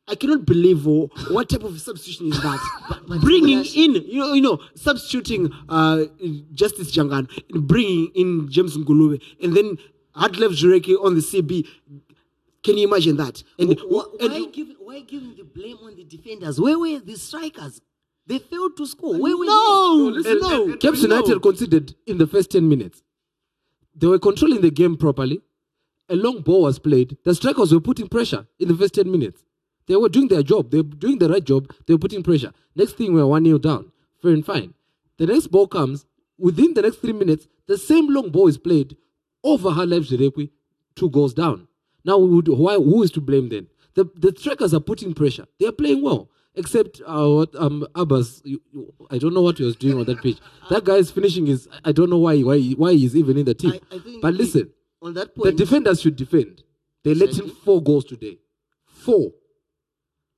I, 0.08 0.12
I 0.12 0.16
cannot 0.16 0.46
believe 0.46 0.88
oh, 0.88 1.10
what 1.30 1.50
type 1.50 1.64
of 1.64 1.80
substitution 1.80 2.28
is 2.28 2.42
that. 2.42 2.60
bringing 3.22 3.60
in, 3.66 3.96
you 4.06 4.20
know, 4.20 4.34
you 4.34 4.42
know, 4.42 4.60
substituting 4.76 5.52
uh, 5.70 6.06
Justice 6.54 6.92
Jangano 6.96 7.28
bringing 7.50 8.12
in 8.16 8.50
James 8.50 8.78
Ngulube, 8.78 9.22
and 9.42 9.56
then 9.56 9.78
hard 10.16 10.38
left 10.38 10.56
Zvirekwi 10.56 11.04
on 11.04 11.16
the 11.16 11.22
CB. 11.22 11.68
Can 12.64 12.78
you 12.78 12.88
imagine 12.88 13.18
that? 13.18 13.44
And, 13.60 13.78
Why, 13.88 14.04
and 14.22 14.32
why, 14.32 14.46
giving, 14.52 14.76
why 14.80 15.00
giving 15.02 15.36
the 15.36 15.44
blame 15.44 15.78
on 15.84 15.96
the 15.96 16.06
defenders? 16.06 16.62
Where 16.62 16.80
were 16.80 17.00
the 17.00 17.18
strikers? 17.18 17.82
They 18.26 18.40
failed 18.40 18.78
to 18.78 18.86
score. 18.88 19.20
Where 19.20 19.38
were 19.38 19.46
no, 19.46 20.06
they? 20.12 20.20
listen, 20.20 20.40
no. 20.40 20.64
And 20.64 20.80
Caps 20.80 21.02
United 21.02 21.42
conceded 21.42 21.96
in 22.08 22.18
the 22.20 22.28
first 22.28 22.52
10 22.52 22.70
minutes. 22.70 23.04
They 23.96 24.08
were 24.08 24.20
controlling 24.20 24.62
the 24.62 24.72
game 24.72 24.96
properly. 24.96 25.42
A 26.10 26.16
long 26.16 26.42
ball 26.42 26.64
was 26.64 26.80
played. 26.80 27.18
The 27.26 27.36
strikers 27.36 27.74
were 27.74 27.82
putting 27.82 28.08
pressure 28.08 28.48
in 28.60 28.70
the 28.70 28.76
first 28.76 28.96
10 28.96 29.12
minutes. 29.12 29.44
They 29.88 29.96
were 29.96 30.10
doing 30.10 30.28
their 30.28 30.44
job. 30.44 30.72
They 30.72 30.78
were 30.78 30.84
doing 30.84 31.18
the 31.20 31.30
right 31.30 31.44
job. 31.44 31.72
They 31.88 31.94
were 31.94 32.00
putting 32.00 32.24
pressure. 32.24 32.52
Next 32.76 32.94
thing, 32.94 33.14
we 33.14 33.22
were 33.22 33.28
1 33.28 33.46
0 33.46 33.58
down. 33.58 33.92
Fair 34.22 34.32
and 34.32 34.46
fine. 34.46 34.74
The 35.18 35.28
next 35.28 35.48
ball 35.48 35.68
comes. 35.68 36.06
Within 36.38 36.74
the 36.74 36.82
next 36.82 36.98
three 36.98 37.14
minutes, 37.14 37.48
the 37.68 37.78
same 37.78 38.12
long 38.14 38.30
ball 38.30 38.48
is 38.48 38.58
played 38.58 38.98
over 39.44 39.70
Halef 39.70 40.10
Zvirekwi, 40.10 40.50
two 40.96 41.10
goals 41.10 41.34
down. 41.34 41.68
Now, 42.04 42.18
we 42.18 42.30
would, 42.36 42.48
why, 42.48 42.76
who 42.76 43.04
is 43.04 43.12
to 43.12 43.22
blame 43.22 43.50
then? 43.50 43.68
The, 43.94 44.06
the 44.16 44.34
strikers 44.38 44.74
are 44.74 44.80
putting 44.80 45.14
pressure. 45.14 45.46
They 45.60 45.68
are 45.68 45.72
playing 45.72 46.02
well. 46.02 46.30
Except 46.56 47.02
uh, 47.08 47.28
what 47.30 47.56
um, 47.56 47.88
Abbas, 47.96 48.42
you, 48.46 48.62
you, 48.72 48.94
I 49.10 49.18
don't 49.18 49.34
know 49.34 49.42
what 49.42 49.58
he 49.58 49.64
was 49.64 49.76
doing 49.76 49.98
on 49.98 50.06
that 50.06 50.22
pitch. 50.22 50.38
That 50.70 50.84
guy 50.84 50.96
is 50.96 51.10
finishing 51.10 51.48
his. 51.48 51.68
I 51.84 51.92
don't 51.92 52.12
know 52.12 52.20
why 52.20 52.42
why 52.42 52.60
why 52.78 52.94
he's 52.94 53.16
even 53.16 53.38
in 53.40 53.46
the 53.46 53.56
team. 53.56 53.74
I, 53.92 53.96
I 53.96 54.20
but 54.22 54.36
listen, 54.36 54.70
on 55.02 55.16
that 55.16 55.34
point, 55.34 55.46
the 55.46 55.52
defenders 55.66 56.02
should 56.02 56.16
defend. 56.16 56.62
They 57.04 57.16
let 57.16 57.40
in 57.40 57.50
four 57.50 57.82
goals 57.82 58.06
today. 58.06 58.38
Four. 58.86 59.32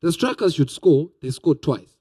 The 0.05 0.11
strikers 0.11 0.53
should 0.53 0.69
score. 0.69 1.09
They 1.19 1.31
scored 1.31 1.63
twice. 1.63 1.97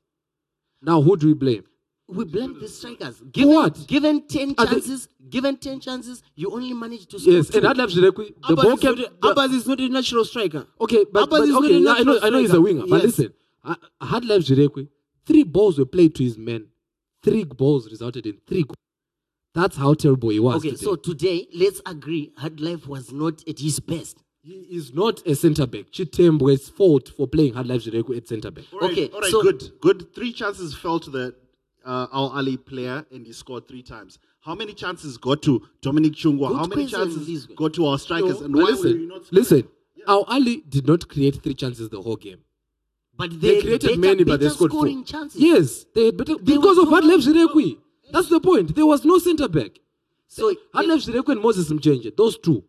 Now 0.82 1.00
who 1.00 1.16
do 1.16 1.28
we 1.28 1.32
blame? 1.32 1.64
we 2.06 2.26
blame 2.26 2.60
the 2.60 2.68
strikers. 2.68 3.18
Given, 3.32 3.54
what? 3.54 3.86
Given 3.86 4.26
10 4.28 4.56
Are 4.58 4.66
they- 4.66 4.72
chances, 4.72 5.08
given 5.30 5.56
10 5.56 5.80
chances, 5.80 6.22
you 6.36 6.50
only 6.50 6.74
managed 6.74 7.08
to 7.12 7.18
score 7.18 7.32
Yes, 7.32 7.48
two. 7.48 7.56
and 7.56 7.66
Adlam 7.66 7.88
Zvirekwi, 7.88 8.34
the 8.46 8.56
ball 8.56 8.72
Abbas, 8.72 8.84
is 8.84 9.06
kept. 9.06 9.24
Abbas 9.24 9.52
is 9.52 9.66
not 9.66 9.80
a 9.80 9.88
natural 9.88 10.26
striker. 10.26 10.66
Okay, 10.82 11.06
but, 11.10 11.30
but 11.30 11.48
okay, 11.48 11.78
yeah, 11.78 11.92
I 11.92 12.02
know, 12.02 12.18
I 12.22 12.28
know 12.28 12.40
he's 12.40 12.52
a 12.52 12.60
winger. 12.60 12.84
But 12.86 13.04
listen, 13.04 13.32
had 14.02 14.24
left 14.26 14.48
Zvirekwi. 14.48 14.86
Three 15.24 15.44
balls 15.44 15.78
were 15.78 15.86
played 15.86 16.14
to 16.16 16.24
his 16.24 16.36
men. 16.36 16.66
Three 17.22 17.44
balls 17.44 17.90
resulted 17.90 18.26
in 18.26 18.36
three 18.46 18.64
goals. 18.64 18.76
That's 19.54 19.78
how 19.78 19.94
terrible 19.94 20.28
he 20.28 20.40
was. 20.40 20.56
Okay, 20.56 20.72
today. 20.72 20.84
so 20.84 20.96
today, 20.96 21.46
let's 21.54 21.80
agree, 21.86 22.32
Hard 22.36 22.60
Life 22.60 22.86
was 22.86 23.12
not 23.12 23.42
at 23.48 23.60
his 23.60 23.80
best. 23.80 24.22
He 24.46 24.66
is 24.76 24.92
not 24.92 25.26
a 25.26 25.35
centre 25.35 25.66
back. 25.66 25.90
Chitembwe's 25.90 26.68
fault 26.68 27.09
for 27.16 27.26
playing 27.26 27.54
hard 27.54 27.66
life 27.66 27.85
Zvirekwi 27.85 28.18
at 28.18 28.28
centre 28.28 28.50
back. 28.50 28.64
All 28.72 28.80
right, 28.80 28.92
Okay, 28.92 29.09
all 29.14 29.20
right, 29.20 29.30
so- 29.30 29.42
good, 29.42 29.72
good. 29.80 30.14
Three 30.14 30.33
chances 30.33 30.74
fell 30.74 31.00
to 31.00 31.11
the 31.11 31.35
uh, 31.85 32.07
Al 32.12 32.30
Ahly 32.33 32.62
player, 32.62 33.07
and 33.11 33.26
he 33.26 33.33
scored 33.33 33.66
three 33.66 33.83
times. 33.83 34.18
How 34.40 34.54
many 34.54 34.74
chances 34.74 35.16
got 35.16 35.40
to 35.42 35.62
Dominic 35.80 36.12
Chungwa? 36.12 36.48
Good 36.48 36.57
How 36.57 36.66
many 36.66 36.83
question, 36.88 36.98
chances 37.12 37.28
Lizwe. 37.46 37.57
got 37.57 37.72
to 37.74 37.87
our 37.87 37.98
strikers? 37.98 38.42
and 38.42 38.52
But 38.52 38.59
why 38.59 38.64
were 38.64 38.70
listen, 38.72 39.00
you 39.00 39.07
not? 39.09 39.33
listen. 39.33 39.68
Al 40.07 40.26
Ahly 40.26 40.68
did 40.68 40.87
not 40.87 41.09
create 41.09 41.42
three 41.42 41.54
chances 41.54 41.88
the 41.88 42.02
whole 42.02 42.16
game. 42.16 42.40
But 43.16 43.30
They, 43.40 43.54
they, 43.54 43.61
created 43.62 43.87
better, 43.88 43.98
many, 44.00 44.24
but 44.24 44.40
they 44.40 44.46
better 44.46 44.54
scored 44.54 44.72
four. 44.72 44.87
chances. 45.04 45.40
Yes, 45.40 45.87
they 45.94 46.07
had 46.07 46.16
better 46.18 46.35
There 46.37 46.57
because 46.59 46.76
of 46.76 46.85
no- 46.85 46.90
hard 46.90 47.04
life 47.04 47.20
Zvirekwi. 47.20 47.78
That's 48.12 48.28
the 48.28 48.40
point. 48.40 48.74
There 48.74 48.85
was 48.85 49.04
no 49.07 49.18
centre 49.18 49.48
back. 49.48 49.78
So 50.28 50.52
Hard 50.74 50.87
life 50.88 51.00
Zvirekwi 51.07 51.28
and 51.33 51.40
Moses 51.40 51.70
Mchenje, 51.70 52.14
those 52.14 52.37
two, 52.37 52.62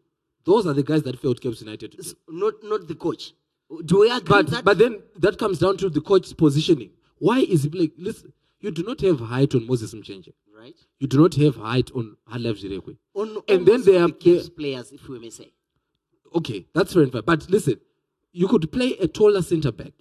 those 0.45 0.65
are 0.67 0.73
the 0.73 0.83
guys 0.83 1.03
that 1.03 1.19
failed 1.19 1.41
Caps 1.41 1.61
United. 1.61 1.91
Today. 1.91 2.09
not 2.29 2.53
not 2.63 2.87
the 2.87 2.95
coach. 2.95 3.33
Do 3.85 3.99
we 4.01 4.09
agree 4.11 4.21
But 4.27 4.47
that? 4.51 4.63
but 4.63 4.77
then 4.77 5.01
that 5.17 5.37
comes 5.39 5.59
down 5.59 5.77
to 5.77 5.89
the 5.89 6.01
coach's 6.01 6.33
positioning. 6.33 6.91
Why 7.17 7.39
is 7.39 7.63
he 7.63 7.69
playing? 7.69 7.91
Listen, 7.97 8.31
you 8.59 8.71
do 8.71 8.83
not 8.83 9.01
have 9.01 9.19
height 9.19 9.55
on 9.55 9.65
Moses 9.67 9.93
Mchenje. 9.93 10.33
right? 10.57 10.75
You 10.99 11.07
do 11.07 11.17
not 11.19 11.33
have 11.35 11.55
height 11.55 11.89
on 11.95 12.15
Halef 12.31 12.61
Zvirekwi. 12.63 12.97
On, 13.15 13.41
And 13.47 13.65
then 13.65 13.81
all 13.81 14.03
are 14.03 14.07
the 14.07 14.51
players, 14.55 14.91
if 14.91 15.07
we 15.09 15.19
may 15.19 15.29
say. 15.29 15.51
Okay, 16.35 16.65
that's 16.73 16.93
fair 16.93 17.03
enough. 17.03 17.25
But 17.25 17.49
listen, 17.49 17.79
you 18.31 18.47
could 18.47 18.71
play 18.71 18.93
a 18.99 19.07
taller 19.07 19.41
centre 19.41 19.71
back 19.71 19.93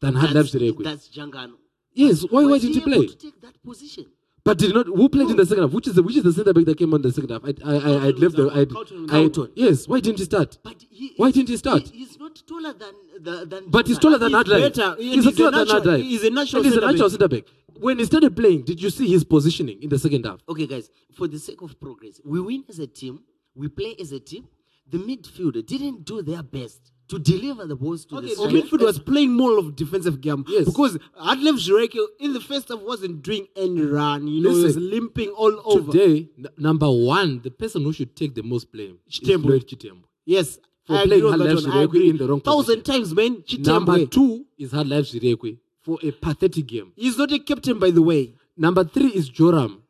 than 0.00 0.14
Halef 0.14 0.46
Zvirekwi. 0.54 0.84
that's 0.84 1.08
Jangano. 1.08 1.54
Yes, 1.92 2.22
why 2.30 2.44
why 2.44 2.58
didn't 2.58 2.74
he 2.74 2.80
able 2.80 2.92
play? 2.92 3.06
to 3.06 3.16
take 3.16 3.40
that 3.40 3.62
position? 3.62 4.06
But 4.46 4.58
did 4.58 4.72
not 4.74 4.86
who 4.86 5.08
played 5.08 5.28
in 5.30 5.36
the 5.36 5.44
second 5.44 5.64
half? 5.64 5.72
Which 5.72 5.88
is 5.88 5.94
the 5.94 6.02
which 6.02 6.16
is 6.16 6.22
the 6.22 6.32
centre 6.32 6.54
back 6.54 6.64
that 6.66 6.78
came 6.78 6.94
on 6.94 7.02
the 7.02 7.12
second 7.12 7.30
half? 7.30 7.42
I 7.44 7.52
I 7.64 7.74
I 7.76 8.06
I'd 8.06 8.18
left 8.18 8.36
the 8.36 8.48
I'd, 8.50 8.70
Carlton. 8.70 9.04
I 9.04 9.08
Carlton. 9.12 9.50
yes. 9.54 9.86
Why 9.88 10.00
didn't 10.00 10.18
he 10.20 10.24
start? 10.24 10.56
But 10.62 10.84
he, 10.88 11.12
Why 11.16 11.30
didn't 11.32 11.48
he 11.48 11.56
start? 11.56 11.88
He, 11.88 11.98
he's 11.98 12.18
not 12.18 12.40
taller 12.46 12.72
than 12.72 12.94
the, 13.20 13.44
than. 13.44 13.68
But 13.68 13.88
he's 13.88 13.98
taller 13.98 14.18
than 14.18 14.32
better. 14.32 14.94
He's, 14.98 15.24
He's 15.24 15.26
a 15.26 15.32
taller 15.36 15.50
than 15.50 15.68
natural- 15.68 15.80
Adlan. 15.82 16.02
he's 16.02 16.24
a 16.24 16.30
natural 16.30 16.62
he's 16.62 16.76
a 16.76 16.80
natural 16.80 17.08
back. 17.08 17.10
centre 17.10 17.28
back. 17.28 17.44
when 17.80 17.98
he 17.98 18.04
started 18.04 18.36
playing, 18.36 18.62
did 18.64 18.80
you 18.80 18.88
see 18.90 19.08
his 19.08 19.24
positioning 19.24 19.82
in 19.82 19.88
the 19.90 19.98
second 19.98 20.24
half? 20.24 20.40
Okay, 20.48 20.66
guys, 20.66 20.88
for 21.12 21.26
the 21.28 21.38
sake 21.38 21.60
of 21.62 21.78
progress, 21.80 22.20
we 22.24 22.40
win 22.40 22.64
as 22.68 22.78
a 22.78 22.86
team, 22.86 23.20
we 23.54 23.68
play 23.68 23.96
as 24.00 24.12
a 24.12 24.20
team. 24.20 24.46
The 24.88 24.98
midfielder 24.98 25.66
didn't 25.66 26.04
do 26.04 26.22
their 26.22 26.44
best 26.44 26.92
to 27.08 27.18
deliver 27.18 27.66
the 27.66 27.76
balls 27.76 28.04
to 28.06 28.16
Okay, 28.16 28.28
the 28.28 28.34
striker. 28.34 28.56
midfield 28.56 28.80
was 28.82 28.98
playing 28.98 29.32
more 29.32 29.58
of 29.58 29.76
defensive 29.76 30.20
game. 30.20 30.44
Yes. 30.48 30.64
Because 30.64 30.98
Adlev 31.20 31.56
Zvirekwi 31.64 32.04
in 32.20 32.32
the 32.32 32.40
first 32.40 32.68
half 32.68 32.80
wasn't 32.80 33.22
doing 33.22 33.46
any 33.56 33.80
run. 33.82 34.26
You 34.26 34.42
know, 34.42 34.50
he 34.50 34.56
was 34.64 34.76
Listen, 34.76 34.90
limping 34.90 35.28
all 35.30 35.60
over. 35.64 35.92
Today, 35.92 36.28
n- 36.38 36.46
number 36.58 36.90
one, 36.90 37.40
the 37.42 37.50
person 37.50 37.82
who 37.84 37.92
should 37.92 38.16
take 38.16 38.34
the 38.34 38.42
most 38.42 38.72
blame 38.72 38.98
is 39.06 39.20
Chitembwe. 39.20 39.44
Lloyd 39.44 39.66
Chitembwe. 39.68 40.02
Yes. 40.24 40.58
For 40.84 40.96
I 40.96 41.04
playing 41.06 41.22
agree 41.24 41.32
on 41.32 41.38
that 41.40 41.48
Adlev 41.48 41.54
one. 41.54 41.70
I 41.70 41.74
Zvirekwi 41.76 41.84
agree. 41.84 42.10
in 42.10 42.16
the 42.16 42.28
wrong 42.28 42.40
Thousand 42.40 42.82
position. 42.82 43.04
times, 43.04 43.14
man. 43.14 43.44
Number 43.60 44.06
two 44.06 44.44
is 44.58 44.72
Hadlife 44.72 45.12
Zvirekwi 45.14 45.58
for 45.82 45.98
a 46.02 46.10
pathetic 46.10 46.66
game. 46.66 46.92
He's 46.96 47.16
not 47.18 47.30
a 47.32 47.38
captain, 47.38 47.78
by 47.78 47.90
the 47.90 48.02
way. 48.02 48.34
Number 48.56 48.82
three 48.84 49.08
is 49.08 49.28
Joram. 49.28 49.82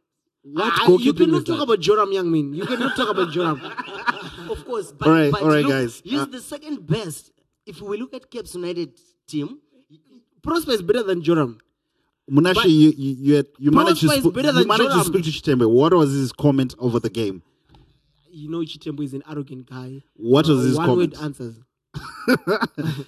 What 0.42 0.72
Ah, 0.76 0.88
you 0.98 1.12
cannot 1.12 1.44
talk 1.46 1.56
that? 1.58 1.62
about 1.64 1.80
Joram 1.80 2.10
Youngmin. 2.10 2.54
You 2.54 2.66
cannot 2.66 2.94
talk 2.94 3.08
about 3.08 3.30
Joram. 3.32 3.60
Of 4.50 4.64
course, 4.64 4.92
but, 4.92 5.08
All 5.08 5.14
right, 5.14 5.32
but 5.32 5.42
all 5.42 5.48
right, 5.48 5.62
look, 5.64 5.70
guys. 5.72 6.00
He's 6.04 6.20
Uh, 6.20 6.24
the 6.26 6.40
second 6.40 6.86
best. 6.86 7.30
If 7.66 7.80
we 7.80 7.96
look 7.98 8.14
at 8.14 8.30
Caps 8.30 8.54
United 8.54 8.92
team, 9.26 9.58
Prosper 10.42 10.72
is 10.72 10.82
better 10.82 11.02
than 11.02 11.22
Joram. 11.22 11.58
Munashe, 12.30 12.64
you 12.66 12.92
you 12.96 13.16
you, 13.20 13.34
had, 13.34 13.46
you 13.58 13.70
managed 13.70 14.00
to 14.00 14.06
Prosper 14.06 14.18
is 14.28 14.32
sp- 14.32 14.34
better 14.34 14.48
you 14.48 14.54
than 14.54 14.68
managed 14.68 14.92
to 14.92 15.04
speak 15.04 15.24
to 15.24 15.30
Chitembwe. 15.30 15.68
What 15.70 15.92
was 15.94 16.12
his 16.12 16.32
comment 16.32 16.74
over 16.78 16.98
the 17.00 17.10
game? 17.10 17.42
You 18.30 18.50
know, 18.50 18.58
Chitembwe 18.58 19.04
is 19.04 19.14
an 19.14 19.22
arrogant 19.30 19.68
guy. 19.70 20.02
What 20.14 20.46
was 20.46 20.64
his 20.64 20.76
One 20.76 20.86
comment? 20.86 21.14
word 21.16 21.22
answers. 21.24 21.54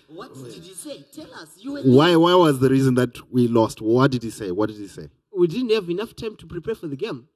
what 0.09 0.35
did 0.35 0.63
he 0.65 0.75
say? 0.75 1.05
Tell 1.13 1.33
us. 1.35 1.51
You 1.59 1.77
Why 1.83 2.17
why 2.17 2.35
was 2.35 2.59
the 2.61 2.71
reason 2.71 2.95
that 2.95 3.31
we 3.33 3.49
lost? 3.49 3.81
What 3.81 4.11
did 4.11 4.23
he 4.23 4.31
say? 4.31 4.51
What 4.51 4.69
did 4.71 4.79
he 4.79 4.89
say? 4.89 5.09
We 5.37 5.47
didn't 5.47 5.71
have 5.71 5.89
enough 5.91 6.17
time 6.17 6.37
to 6.37 6.47
prepare 6.47 6.75
for 6.75 6.87
the 6.89 6.97
game. 6.97 7.29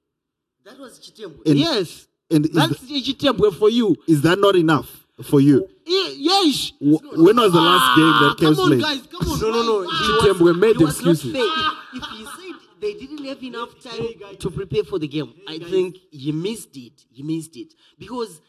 That 0.64 0.78
was 0.78 0.98
Chitembwe. 0.98 1.46
And- 1.46 1.58
yes. 1.58 2.08
And 2.32 2.46
is, 2.46 2.52
That's 2.52 2.74
Chitembwe 2.80 3.54
for 3.58 3.68
you. 3.70 3.96
is 4.08 4.22
that 4.22 4.38
not 4.38 4.56
enough 4.56 5.06
for 5.24 5.40
you? 5.40 5.68
Yes. 5.86 6.72
W- 6.80 6.98
when 7.24 7.36
was 7.36 7.52
the 7.52 7.60
last 7.60 7.96
game 7.96 8.06
that 8.06 8.30
Ah, 8.30 8.34
come 8.38 8.58
on, 8.58 8.66
played? 8.68 8.80
guys. 8.82 9.06
Come 9.10 9.28
on. 9.30 9.40
No, 9.40 9.50
no, 9.50 9.62
no. 9.62 9.88
Ah, 9.90 10.20
He 10.22 10.42
was- 10.42 10.56
made 10.56 10.76
he 10.76 10.84
excuses. 10.84 11.32
fair. 11.32 11.44
If, 11.44 12.02
if 12.02 12.04
he 12.10 12.24
said 12.24 12.54
they 12.80 12.94
didn't 12.94 13.24
have 13.24 13.42
enough 13.42 13.78
time 13.80 14.36
to 14.38 14.50
prepare 14.50 14.84
for 14.84 14.98
the 14.98 15.08
game, 15.08 15.32
I 15.46 15.58
think 15.58 15.96
he 16.10 16.32
missed 16.32 16.76
it. 16.76 17.04
He 17.10 17.22
missed 17.22 17.56
it 17.56 17.74
because 17.98 18.40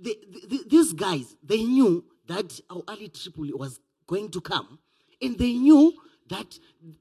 the, 0.00 0.16
the, 0.30 0.46
the- 0.56 0.64
these 0.68 0.92
guys 0.92 1.36
they 1.42 1.62
knew 1.64 2.04
that 2.28 2.60
Al 2.70 2.82
Ahly 2.84 3.12
Tripoli 3.20 3.52
was 3.52 3.80
going 4.06 4.30
to 4.30 4.40
come, 4.40 4.78
and 5.20 5.36
they 5.38 5.54
knew 5.54 5.92
that 6.28 6.58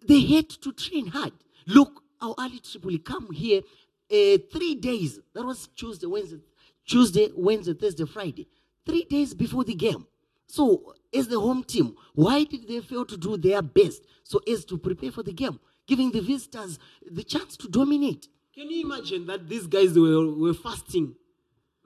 they 0.07 0.21
had 0.21 0.49
to 0.49 0.71
train 0.73 1.07
hard. 1.07 1.33
Look, 1.67 2.01
Al 2.21 2.35
Ahly 2.35 2.59
Tripoli 2.69 2.97
come 2.99 3.31
here 3.31 3.61
uh, 4.11 4.37
three 4.51 4.75
days. 4.75 5.19
That 5.33 5.45
was 5.45 5.67
Tuesday, 5.75 6.07
Wednesday, 6.07 6.39
Tuesday, 6.85 7.29
Wednesday, 7.35 7.73
Thursday, 7.73 8.05
Friday. 8.05 8.47
Three 8.85 9.05
days 9.05 9.33
before 9.33 9.63
the 9.63 9.75
game. 9.75 10.05
So, 10.47 10.93
as 11.13 11.27
the 11.27 11.39
home 11.39 11.63
team, 11.63 11.95
why 12.13 12.43
did 12.43 12.67
they 12.67 12.81
fail 12.81 13.05
to 13.05 13.15
do 13.17 13.37
their 13.37 13.61
best 13.61 14.03
so 14.23 14.39
as 14.51 14.65
to 14.65 14.77
prepare 14.77 15.11
for 15.11 15.23
the 15.23 15.31
game, 15.31 15.59
giving 15.87 16.11
the 16.11 16.19
visitors 16.19 16.77
the 17.09 17.23
chance 17.23 17.55
to 17.57 17.67
dominate? 17.69 18.27
Can 18.53 18.69
you 18.69 18.85
imagine 18.85 19.25
that 19.27 19.47
these 19.47 19.65
guys 19.65 19.97
were, 19.97 20.27
were 20.33 20.53
fasting? 20.53 21.15